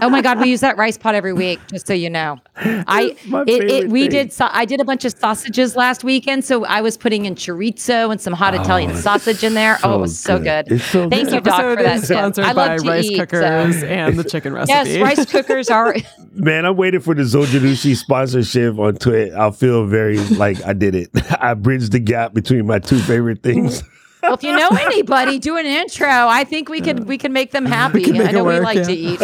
Oh 0.00 0.08
my 0.10 0.22
God, 0.22 0.40
we 0.40 0.48
use 0.48 0.60
that 0.60 0.76
rice 0.76 0.96
pot 0.96 1.14
every 1.14 1.32
week, 1.32 1.60
just 1.68 1.86
so 1.86 1.92
you 1.92 2.08
know. 2.10 2.38
I 2.56 3.16
it, 3.46 3.70
it 3.70 3.88
we 3.88 4.02
thing. 4.02 4.10
did 4.10 4.32
sa- 4.32 4.50
I 4.52 4.64
did 4.64 4.80
a 4.80 4.84
bunch 4.84 5.04
of 5.04 5.12
sausages 5.16 5.76
last 5.76 6.02
weekend, 6.02 6.44
so 6.44 6.64
I 6.64 6.80
was 6.80 6.96
putting 6.96 7.24
in 7.26 7.34
chorizo 7.34 8.10
and 8.10 8.20
some 8.20 8.32
hot 8.32 8.54
Italian 8.54 8.92
oh, 8.92 8.96
sausage 8.96 9.44
in 9.44 9.54
there. 9.54 9.78
oh, 9.84 9.96
it 9.96 10.00
was 10.00 10.18
so 10.18 10.38
good. 10.38 10.70
It's 10.72 10.84
so 10.84 11.08
Thank 11.08 11.26
good. 11.28 11.34
you, 11.34 11.40
Doc, 11.42 11.60
for 11.60 11.82
that 11.82 11.96
is 11.96 12.08
tip. 12.08 12.16
sponsored 12.16 12.44
I 12.44 12.52
by 12.52 12.68
love 12.68 12.82
to 12.82 12.88
rice 12.88 13.04
eat, 13.04 13.16
so- 13.16 13.26
cookers 13.26 13.82
and 13.82 14.18
the 14.18 14.24
chicken 14.24 14.52
recipe. 14.54 14.72
Yes, 14.72 14.98
rice 15.16 15.30
cookers 15.30 15.70
are. 15.70 15.94
Man, 16.34 16.64
I'm 16.64 16.76
waiting 16.76 17.00
for 17.00 17.14
the 17.14 17.22
Zojirushi 17.22 17.94
sponsorship 17.96 18.78
on 18.78 18.96
Twitter. 18.96 19.36
I'll 19.36 19.52
feel 19.52 19.86
very 19.86 20.18
like 20.18 20.64
I 20.64 20.72
did 20.72 20.94
it. 20.94 21.10
I 21.40 21.54
bridged 21.54 21.92
the 21.92 22.00
gap 22.00 22.32
between 22.32 22.66
my 22.66 22.78
two 22.78 22.98
favorite 22.98 23.42
things. 23.42 23.82
Well, 24.22 24.34
if 24.34 24.44
you 24.44 24.56
know 24.56 24.68
anybody, 24.68 25.40
do 25.40 25.56
an 25.56 25.66
intro. 25.66 26.06
I 26.08 26.44
think 26.44 26.68
we 26.68 26.80
could 26.80 27.08
we 27.08 27.18
can 27.18 27.32
make 27.32 27.50
them 27.50 27.66
happy. 27.66 28.12
make 28.12 28.22
I 28.28 28.30
know 28.30 28.48
it 28.48 28.52
we 28.52 28.54
work, 28.54 28.64
like 28.64 28.82
to 28.84 28.92
eat. 28.92 29.20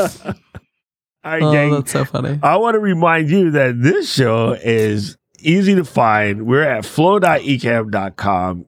All 1.25 1.33
right, 1.33 1.43
Oh, 1.43 1.53
gang. 1.53 1.71
that's 1.73 1.93
so 1.93 2.05
funny. 2.05 2.39
I 2.43 2.57
want 2.57 2.75
to 2.75 2.79
remind 2.81 3.29
you 3.31 3.51
that 3.53 3.81
this 3.83 4.13
show 4.13 4.53
is 4.53 5.17
easy 5.41 5.75
to 5.75 5.85
find. 5.85 6.47
We're 6.47 6.63
at 6.63 6.85
flow.ecamm.com. 6.85 8.67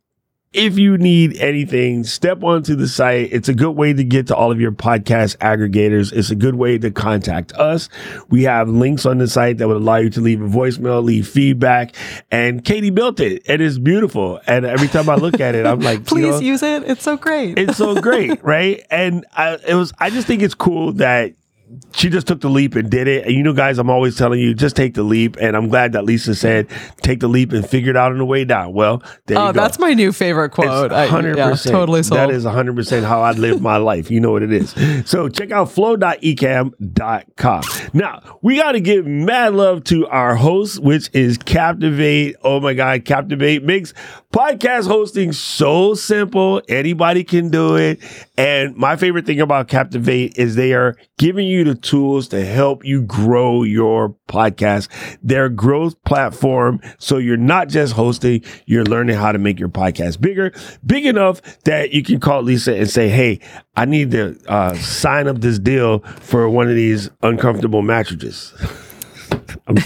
If 0.53 0.79
you 0.81 0.99
need 0.99 1.37
anything, 1.37 2.03
step 2.03 2.43
onto 2.43 2.75
the 2.75 2.89
site. 2.89 3.29
It's 3.31 3.49
a 3.49 3.55
good 3.55 3.77
way 3.77 3.93
to 3.93 4.03
get 4.03 4.27
to 4.27 4.35
all 4.35 4.51
of 4.51 4.61
your 4.61 4.73
podcast 4.73 5.37
aggregators. 5.37 6.13
It's 6.13 6.31
a 6.33 6.35
good 6.35 6.57
way 6.57 6.77
to 6.77 6.91
contact 6.91 7.53
us. 7.53 7.89
We 8.31 8.43
have 8.45 8.69
links 8.69 9.07
on 9.07 9.19
the 9.19 9.29
site 9.29 9.59
that 9.59 9.69
would 9.69 9.77
allow 9.77 9.99
you 9.99 10.11
to 10.11 10.21
leave 10.21 10.43
a 10.43 10.49
voicemail, 10.49 11.05
leave 11.05 11.29
feedback. 11.29 11.95
And 12.33 12.65
Katie 12.65 12.91
built 12.91 13.21
it. 13.21 13.45
and 13.49 13.63
it's 13.63 13.79
beautiful. 13.79 14.41
And 14.49 14.67
every 14.67 14.89
time 14.89 15.09
I 15.09 15.15
look 15.15 15.39
at 15.39 15.55
it, 15.55 15.67
I'm 15.67 15.79
like, 15.79 15.99
you 16.01 16.05
Please 16.07 16.31
know, 16.35 16.41
use 16.41 16.65
it. 16.65 16.83
It's 16.83 17.05
so 17.05 17.17
great. 17.17 17.57
it's 17.57 17.77
so 17.77 18.01
great, 18.01 18.43
right? 18.45 18.85
And 18.91 19.25
I, 19.37 19.57
it 19.69 19.75
was. 19.77 19.93
I 20.01 20.11
just 20.11 20.27
think 20.27 20.43
it's 20.43 20.55
cool 20.57 20.95
that 20.95 21.35
she 21.93 22.09
just 22.09 22.27
took 22.27 22.41
the 22.41 22.49
leap 22.49 22.75
and 22.75 22.91
did 22.91 23.07
it. 23.09 23.27
And 23.27 23.35
you 23.35 23.43
know, 23.43 23.53
guys, 23.53 23.79
I'm 23.79 23.91
always 23.91 24.17
telling 24.17 24.41
you, 24.41 24.55
just 24.55 24.77
take 24.77 24.95
the 24.95 25.03
leap. 25.03 25.37
And 25.41 25.57
I'm 25.57 25.69
glad 25.69 25.93
that 25.93 26.05
Lisa 26.05 26.35
said, 26.35 26.69
take 27.03 27.21
the 27.21 27.29
leap 27.29 27.53
and 27.53 27.69
figure 27.69 27.91
it 27.91 27.97
out 27.97 28.13
on 28.13 28.19
the 28.19 28.25
way 28.25 28.45
down. 28.45 28.73
Well, 28.73 29.03
there 29.27 29.39
oh, 29.39 29.49
you 29.49 29.53
go. 29.53 29.61
that's 29.61 29.79
my 29.79 29.95
new 29.95 30.13
favorite 30.13 30.51
quote. 30.51 30.93
I- 30.93 31.11
Hundred 31.11 31.37
yeah, 31.39 31.51
percent, 31.51 31.75
totally 31.75 32.03
sold. 32.03 32.19
That 32.19 32.31
is 32.31 32.45
hundred 32.45 32.77
percent 32.77 33.05
how 33.05 33.23
I 33.23 33.33
live 33.33 33.61
my 33.61 33.79
life. 33.79 34.11
You 34.11 34.21
know 34.21 34.31
what 34.31 34.43
it 34.43 34.53
is. 34.53 34.75
So 35.05 35.29
check 35.29 35.51
out 35.51 35.71
flow.ecamm.com. 35.73 37.63
Now 37.93 38.39
we 38.43 38.57
got 38.57 38.73
to 38.73 38.81
give 38.81 39.07
mad 39.07 39.55
love 39.55 39.85
to 39.85 40.07
our 40.07 40.37
host, 40.37 40.83
which 40.83 41.11
is 41.13 41.39
Captivate. 41.39 42.37
Oh 42.43 42.61
my 42.61 42.75
God, 42.75 43.05
Captivate 43.05 43.65
makes 43.65 43.93
podcast 44.33 44.87
hosting 44.87 45.33
so 45.33 45.95
simple. 45.95 46.63
Anybody 46.69 47.25
can 47.25 47.49
do 47.51 47.77
it. 47.77 48.01
And 48.37 48.77
my 48.77 48.97
favorite 48.97 49.27
thing 49.27 49.41
about 49.41 49.69
Captivate 49.69 50.39
is 50.39 50.55
they 50.55 50.73
are 50.73 50.97
giving 51.19 51.47
you 51.47 51.60
the 51.65 51.75
tools 51.75 52.29
to 52.29 52.45
help 52.45 52.85
you 52.85 53.03
grow 53.03 53.63
your 53.63 54.15
podcast. 54.29 54.89
Their 55.23 55.49
growth 55.49 56.03
platform. 56.05 56.81
So 56.99 57.19
you're 57.19 57.37
not 57.37 57.69
just 57.69 57.93
hosting, 57.95 58.43
you're 58.67 58.85
learning 58.85 59.17
how 59.17 59.33
to 59.33 59.39
make 59.39 59.59
your 59.59 59.69
podcast 59.69 60.21
bigger, 60.21 60.53
big 60.85 61.07
enough 61.07 61.41
that 61.65 61.93
you 61.93 62.03
can 62.03 62.21
call 62.21 62.43
Lisa 62.43 62.77
and 62.77 62.89
say, 62.89 63.09
Hey, 63.09 63.41
I 63.77 63.85
need 63.85 64.11
to 64.13 64.39
uh, 64.49 64.75
sign 64.75 65.29
up 65.29 65.41
this 65.41 65.59
deal 65.59 66.01
for 66.21 66.49
one 66.49 66.69
of 66.69 66.75
these 66.75 67.11
uncomfortable 67.23 67.83
mattresses. 67.83 68.55
I'm. 69.67 69.77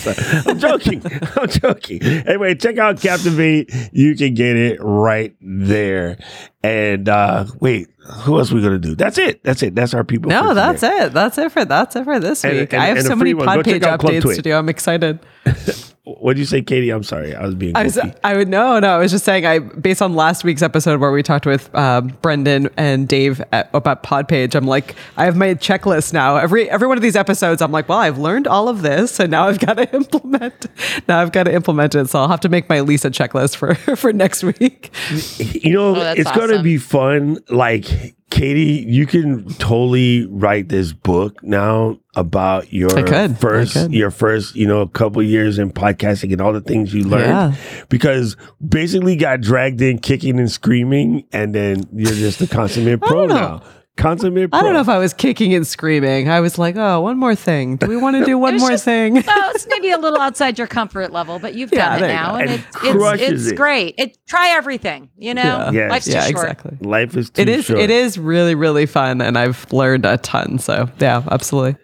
I'm 0.46 0.58
joking. 0.58 1.02
I'm 1.36 1.48
joking. 1.48 2.02
Anyway, 2.02 2.54
check 2.54 2.78
out 2.78 3.00
Captivate. 3.00 3.70
You 3.92 4.16
can 4.16 4.34
get 4.34 4.56
it 4.56 4.78
right 4.80 5.34
there. 5.40 6.18
And 6.62 7.08
uh 7.08 7.46
wait, 7.60 7.88
who 8.04 8.38
else 8.38 8.52
we 8.52 8.60
gonna 8.62 8.78
do? 8.78 8.94
That's 8.94 9.18
it. 9.18 9.42
That's 9.42 9.62
it. 9.62 9.74
That's 9.74 9.94
our 9.94 10.04
people. 10.04 10.28
no, 10.30 10.52
that's 10.54 10.82
it. 10.82 11.12
That's 11.12 11.38
it 11.38 11.50
for 11.52 11.64
that's 11.64 11.96
it 11.96 12.04
for 12.04 12.20
this 12.20 12.44
And- 12.44 12.58
week. 12.58 12.72
and- 12.74 12.82
I 12.82 12.86
have 12.86 13.02
so 13.02 13.16
many 13.16 13.34
Podpage 13.34 13.64
check 13.64 13.82
out 13.82 14.00
Club 14.00 14.12
updates 14.14 14.36
to 14.36 14.42
do. 14.42 14.52
I'm 14.54 14.68
excited. 14.68 15.18
What'd 16.24 16.38
you 16.38 16.46
say, 16.46 16.62
Katie? 16.62 16.88
I'm 16.88 17.02
sorry. 17.02 17.34
I 17.34 17.44
was 17.44 17.54
being. 17.54 17.76
I 17.76 17.82
was. 17.82 17.98
I 17.98 18.34
would 18.34 18.48
no, 18.48 18.78
no. 18.78 18.96
I 18.96 18.98
was 18.98 19.10
just 19.10 19.26
saying, 19.26 19.44
I 19.44 19.58
based 19.58 20.00
on 20.00 20.14
last 20.14 20.42
week's 20.42 20.62
episode 20.62 20.98
where 20.98 21.12
we 21.12 21.22
talked 21.22 21.44
with 21.44 21.72
um, 21.74 22.16
Brendan 22.22 22.70
and 22.78 23.06
Dave 23.06 23.42
at, 23.52 23.68
about 23.74 24.02
Podpage. 24.02 24.54
I'm 24.54 24.64
like, 24.64 24.94
I 25.18 25.26
have 25.26 25.36
my 25.36 25.48
checklist 25.52 26.14
now. 26.14 26.36
Every 26.36 26.70
every 26.70 26.88
one 26.88 26.96
of 26.96 27.02
these 27.02 27.14
episodes, 27.14 27.60
I'm 27.60 27.72
like, 27.72 27.90
well, 27.90 27.98
I've 27.98 28.16
learned 28.16 28.46
all 28.46 28.70
of 28.70 28.80
this, 28.80 29.20
and 29.20 29.32
now 29.32 29.48
I've 29.48 29.58
got 29.60 29.74
to 29.74 29.94
implement. 29.94 30.66
Now 31.06 31.20
I've 31.20 31.30
got 31.30 31.42
to 31.42 31.52
implement 31.52 31.94
it. 31.94 32.08
So 32.08 32.20
I'll 32.20 32.28
have 32.28 32.40
to 32.40 32.48
make 32.48 32.70
my 32.70 32.80
Lisa 32.80 33.10
checklist 33.10 33.56
for 33.56 33.74
for 33.96 34.10
next 34.10 34.42
week. 34.44 34.94
You 35.36 35.74
know, 35.74 35.90
Oh, 35.90 35.94
that's 35.94 36.20
it's 36.20 36.32
going 36.32 36.52
to 36.52 36.62
be 36.62 36.78
fun. 36.78 37.36
Like, 37.50 38.13
Katie, 38.34 38.84
you 38.88 39.06
can 39.06 39.48
totally 39.54 40.26
write 40.26 40.68
this 40.68 40.92
book 40.92 41.40
now 41.44 42.00
about 42.16 42.72
your 42.72 42.90
could. 42.90 43.38
First, 43.38 43.92
your 43.92 44.10
first, 44.10 44.56
you 44.56 44.66
know, 44.66 44.80
a 44.80 44.88
couple 44.88 45.22
years 45.22 45.56
in 45.56 45.70
podcasting 45.70 46.32
and 46.32 46.40
all 46.40 46.52
the 46.52 46.60
things 46.60 46.92
you 46.92 47.04
learned. 47.04 47.26
Yeah. 47.26 47.54
Because 47.88 48.36
basically 48.66 49.14
got 49.14 49.40
dragged 49.40 49.80
in 49.80 50.00
kicking 50.00 50.40
and 50.40 50.50
screaming, 50.50 51.28
and 51.32 51.54
then 51.54 51.84
you're 51.94 52.10
just 52.10 52.40
a 52.40 52.48
consummate 52.48 53.02
pro 53.02 53.26
now. 53.26 53.62
Consummate 53.96 54.50
pro. 54.50 54.58
I 54.58 54.62
don't 54.64 54.72
know 54.72 54.80
if 54.80 54.88
I 54.88 54.98
was 54.98 55.14
kicking 55.14 55.54
and 55.54 55.64
screaming. 55.66 56.28
I 56.28 56.40
was 56.40 56.58
like, 56.58 56.74
oh, 56.76 57.00
one 57.00 57.16
more 57.16 57.34
thing. 57.36 57.76
Do 57.76 57.86
we 57.86 57.96
want 57.96 58.16
to 58.16 58.24
do 58.24 58.36
one 58.38 58.56
more 58.58 58.70
just- 58.70 58.84
thing? 58.84 59.14
well, 59.14 59.50
it's 59.54 59.66
maybe 59.70 59.90
a 59.90 59.98
little 59.98 60.20
outside 60.20 60.58
your 60.58 60.66
comfort 60.66 61.12
level, 61.12 61.38
but 61.38 61.54
you've 61.54 61.72
Yeah, 61.72 61.98
done 62.00 62.04
it 62.10 62.12
now, 62.12 62.32
go. 62.32 62.36
and, 62.38 62.50
And 62.50 62.60
it's 62.60 62.76
it's, 62.82 63.22
it's 63.22 63.46
it. 63.52 63.56
great. 63.56 63.94
It 63.96 64.18
try 64.26 64.50
everything, 64.50 65.10
you 65.16 65.32
know. 65.34 65.42
Yeah. 65.42 65.70
Yes. 65.70 65.90
Life's 65.90 66.08
yeah, 66.08 66.26
too 66.26 66.32
short. 66.32 66.50
exactly. 66.50 66.78
Life 66.80 67.16
is 67.16 67.30
too 67.30 67.42
It 67.42 67.48
is. 67.48 67.64
short. 67.66 67.78
It 67.78 67.90
is 67.90 68.18
really, 68.18 68.54
really 68.56 68.86
fun, 68.86 69.20
and 69.20 69.38
I've 69.38 69.72
learned 69.72 70.04
a 70.06 70.18
ton. 70.18 70.58
So 70.58 70.88
yeah, 70.98 71.22
absolutely. 71.30 71.76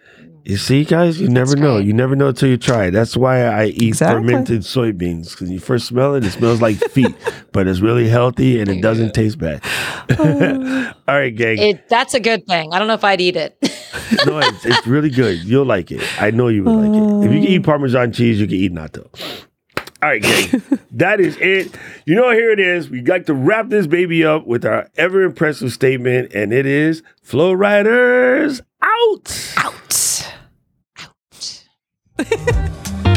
You 0.43 0.57
see, 0.57 0.85
guys, 0.85 1.21
you 1.21 1.27
never 1.27 1.55
know. 1.55 1.75
great. 1.75 1.87
You 1.87 1.93
never 1.93 2.15
know 2.15 2.29
until 2.29 2.49
you 2.49 2.57
try. 2.57 2.85
it. 2.85 2.91
That's 2.91 3.15
why 3.15 3.43
I 3.43 3.65
eat 3.65 3.83
Exactly. 3.89 4.27
fermented 4.27 4.61
soybeans 4.61 5.31
because 5.31 5.51
you 5.51 5.59
first 5.59 5.87
smell 5.87 6.15
it, 6.15 6.25
it 6.25 6.31
smells 6.31 6.61
like 6.61 6.77
feet, 6.77 7.15
but 7.51 7.67
it's 7.67 7.79
really 7.79 8.09
healthy 8.09 8.59
and 8.59 8.69
it 8.69 8.81
doesn't 8.81 9.13
taste 9.13 9.37
bad. 9.37 9.61
Oh. 10.17 10.93
All 11.07 11.15
right, 11.15 11.35
gang. 11.35 11.57
It 11.59 11.87
that's 11.89 12.13
a 12.13 12.19
good 12.19 12.45
thing. 12.47 12.73
I 12.73 12.79
don't 12.79 12.87
know 12.87 12.95
if 12.95 13.03
I'd 13.03 13.21
eat 13.21 13.35
it. 13.35 13.55
no, 14.25 14.39
it's, 14.39 14.65
it's 14.65 14.87
really 14.87 15.09
good. 15.09 15.39
You'll 15.43 15.65
like 15.65 15.91
it. 15.91 16.01
I 16.21 16.31
know 16.31 16.47
you 16.47 16.63
would 16.63 16.71
like 16.71 16.89
it. 17.23 17.27
If 17.27 17.33
you 17.33 17.41
can 17.41 17.47
eat 17.49 17.59
oh. 17.59 17.63
Parmesan 17.63 18.11
cheese, 18.11 18.39
you 18.39 18.47
can 18.47 18.55
eat 18.55 18.73
natto. 18.73 19.07
All 20.01 20.09
right, 20.09 20.21
gang. 20.21 20.61
that 20.91 21.19
is 21.19 21.37
it. 21.39 21.75
You 22.05 22.15
know, 22.15 22.31
here 22.31 22.51
it 22.51 22.59
is. 22.59 22.89
We 22.89 23.01
like 23.01 23.27
to 23.27 23.35
wrap 23.35 23.69
this 23.69 23.85
baby 23.85 24.25
up 24.25 24.47
with 24.47 24.65
our 24.65 24.89
ever 24.95 25.21
impressive 25.21 25.71
statement, 25.71 26.33
and 26.33 26.51
it 26.51 26.65
is 26.65 27.03
Flow 27.21 27.53
Riders 27.53 28.61
out. 28.81 29.53
out. 29.57 30.33
Out. 30.99 31.67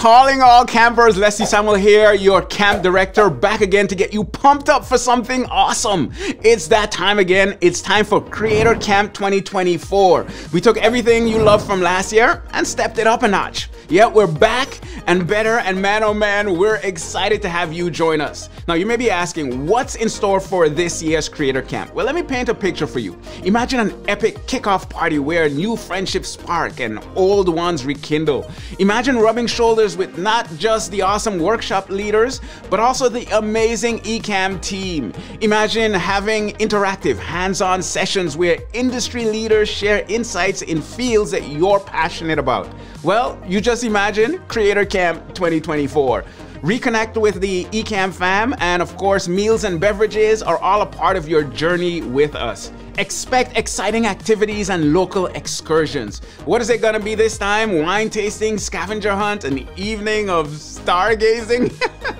Calling 0.00 0.40
all 0.40 0.64
campers, 0.64 1.18
Leslie 1.18 1.44
Samuel 1.44 1.74
here, 1.74 2.14
your 2.14 2.40
camp 2.40 2.82
director, 2.82 3.28
back 3.28 3.60
again 3.60 3.86
to 3.86 3.94
get 3.94 4.14
you 4.14 4.24
pumped 4.24 4.70
up 4.70 4.82
for 4.82 4.96
something 4.96 5.44
awesome. 5.50 6.10
It's 6.42 6.68
that 6.68 6.90
time 6.90 7.18
again. 7.18 7.58
It's 7.60 7.82
time 7.82 8.06
for 8.06 8.18
Creator 8.18 8.76
Camp 8.76 9.12
2024. 9.12 10.26
We 10.54 10.60
took 10.62 10.78
everything 10.78 11.28
you 11.28 11.42
loved 11.42 11.66
from 11.66 11.82
last 11.82 12.14
year 12.14 12.42
and 12.54 12.66
stepped 12.66 12.96
it 12.96 13.06
up 13.06 13.24
a 13.24 13.28
notch. 13.28 13.68
Yep, 13.90 14.12
we're 14.14 14.26
back 14.26 14.78
and 15.06 15.26
better, 15.26 15.58
and 15.58 15.82
man 15.82 16.02
oh 16.02 16.14
man, 16.14 16.56
we're 16.56 16.76
excited 16.76 17.42
to 17.42 17.48
have 17.48 17.72
you 17.72 17.90
join 17.90 18.20
us. 18.20 18.48
Now, 18.68 18.74
you 18.74 18.86
may 18.86 18.96
be 18.96 19.10
asking, 19.10 19.66
what's 19.66 19.96
in 19.96 20.08
store 20.08 20.40
for 20.40 20.68
this 20.68 21.02
year's 21.02 21.28
Creator 21.28 21.62
Camp? 21.62 21.92
Well, 21.92 22.06
let 22.06 22.14
me 22.14 22.22
paint 22.22 22.48
a 22.48 22.54
picture 22.54 22.86
for 22.86 23.00
you. 23.00 23.20
Imagine 23.42 23.80
an 23.80 24.04
epic 24.08 24.36
kickoff 24.46 24.88
party 24.88 25.18
where 25.18 25.50
new 25.50 25.76
friendships 25.76 26.28
spark 26.28 26.78
and 26.80 27.00
old 27.16 27.48
ones 27.48 27.84
rekindle. 27.84 28.48
Imagine 28.78 29.18
rubbing 29.18 29.48
shoulders 29.48 29.89
with 29.96 30.18
not 30.18 30.48
just 30.56 30.90
the 30.90 31.02
awesome 31.02 31.38
workshop 31.38 31.88
leaders, 31.90 32.40
but 32.68 32.80
also 32.80 33.08
the 33.08 33.24
amazing 33.36 34.00
Ecamm 34.00 34.60
team. 34.60 35.12
Imagine 35.40 35.92
having 35.92 36.50
interactive, 36.54 37.16
hands 37.16 37.60
on 37.60 37.82
sessions 37.82 38.36
where 38.36 38.58
industry 38.72 39.24
leaders 39.24 39.68
share 39.68 40.04
insights 40.08 40.62
in 40.62 40.82
fields 40.82 41.30
that 41.30 41.48
you're 41.48 41.80
passionate 41.80 42.38
about. 42.38 42.68
Well, 43.02 43.40
you 43.46 43.60
just 43.60 43.84
imagine 43.84 44.40
Creator 44.48 44.86
Camp 44.86 45.34
2024. 45.34 46.24
Reconnect 46.62 47.18
with 47.18 47.40
the 47.40 47.64
Ecamm 47.66 48.12
fam, 48.12 48.54
and 48.58 48.82
of 48.82 48.94
course, 48.98 49.28
meals 49.28 49.64
and 49.64 49.80
beverages 49.80 50.42
are 50.42 50.58
all 50.58 50.82
a 50.82 50.86
part 50.86 51.16
of 51.16 51.26
your 51.26 51.42
journey 51.42 52.02
with 52.02 52.34
us. 52.34 52.70
Expect 52.98 53.56
exciting 53.56 54.06
activities 54.06 54.70
and 54.70 54.92
local 54.92 55.26
excursions. 55.26 56.20
What 56.44 56.60
is 56.60 56.70
it 56.70 56.80
gonna 56.80 57.00
be 57.00 57.14
this 57.14 57.38
time? 57.38 57.82
Wine 57.82 58.10
tasting, 58.10 58.58
scavenger 58.58 59.14
hunt, 59.14 59.44
an 59.44 59.68
evening 59.76 60.28
of 60.28 60.48
stargazing? 60.48 61.72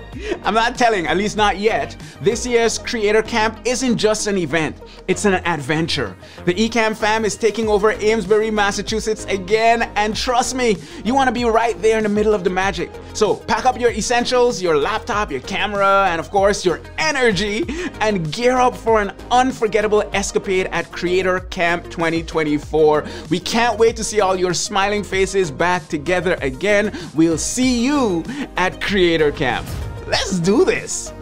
I'm 0.44 0.54
not 0.54 0.76
telling, 0.76 1.06
at 1.06 1.16
least 1.16 1.36
not 1.36 1.58
yet. 1.58 1.96
This 2.20 2.46
year's 2.46 2.78
Creator 2.78 3.22
Camp 3.22 3.58
isn't 3.64 3.96
just 3.96 4.26
an 4.26 4.36
event, 4.36 4.76
it's 5.08 5.24
an 5.24 5.34
adventure. 5.34 6.16
The 6.44 6.54
Ecamm 6.54 6.96
fam 6.96 7.24
is 7.24 7.36
taking 7.36 7.68
over 7.68 7.92
Amesbury, 7.92 8.50
Massachusetts 8.50 9.24
again, 9.26 9.90
and 9.96 10.14
trust 10.14 10.54
me, 10.54 10.76
you 11.04 11.14
want 11.14 11.28
to 11.28 11.32
be 11.32 11.44
right 11.44 11.80
there 11.80 11.96
in 11.96 12.02
the 12.02 12.08
middle 12.08 12.34
of 12.34 12.44
the 12.44 12.50
magic. 12.50 12.90
So 13.14 13.36
pack 13.36 13.64
up 13.64 13.78
your 13.78 13.90
essentials, 13.90 14.60
your 14.60 14.76
laptop, 14.76 15.30
your 15.30 15.40
camera, 15.40 16.06
and 16.08 16.20
of 16.20 16.30
course, 16.30 16.64
your 16.64 16.80
energy, 16.98 17.64
and 18.00 18.30
gear 18.32 18.58
up 18.58 18.76
for 18.76 19.00
an 19.00 19.14
unforgettable 19.30 20.02
escapade 20.12 20.59
at 20.68 20.90
Creator 20.92 21.40
Camp 21.50 21.84
2024. 21.90 23.04
We 23.30 23.40
can't 23.40 23.78
wait 23.78 23.96
to 23.96 24.04
see 24.04 24.20
all 24.20 24.36
your 24.36 24.54
smiling 24.54 25.04
faces 25.04 25.50
back 25.50 25.88
together 25.88 26.36
again. 26.40 26.96
We'll 27.14 27.38
see 27.38 27.84
you 27.84 28.24
at 28.56 28.80
Creator 28.80 29.32
Camp. 29.32 29.66
Let's 30.06 30.38
do 30.40 30.64
this. 30.64 31.12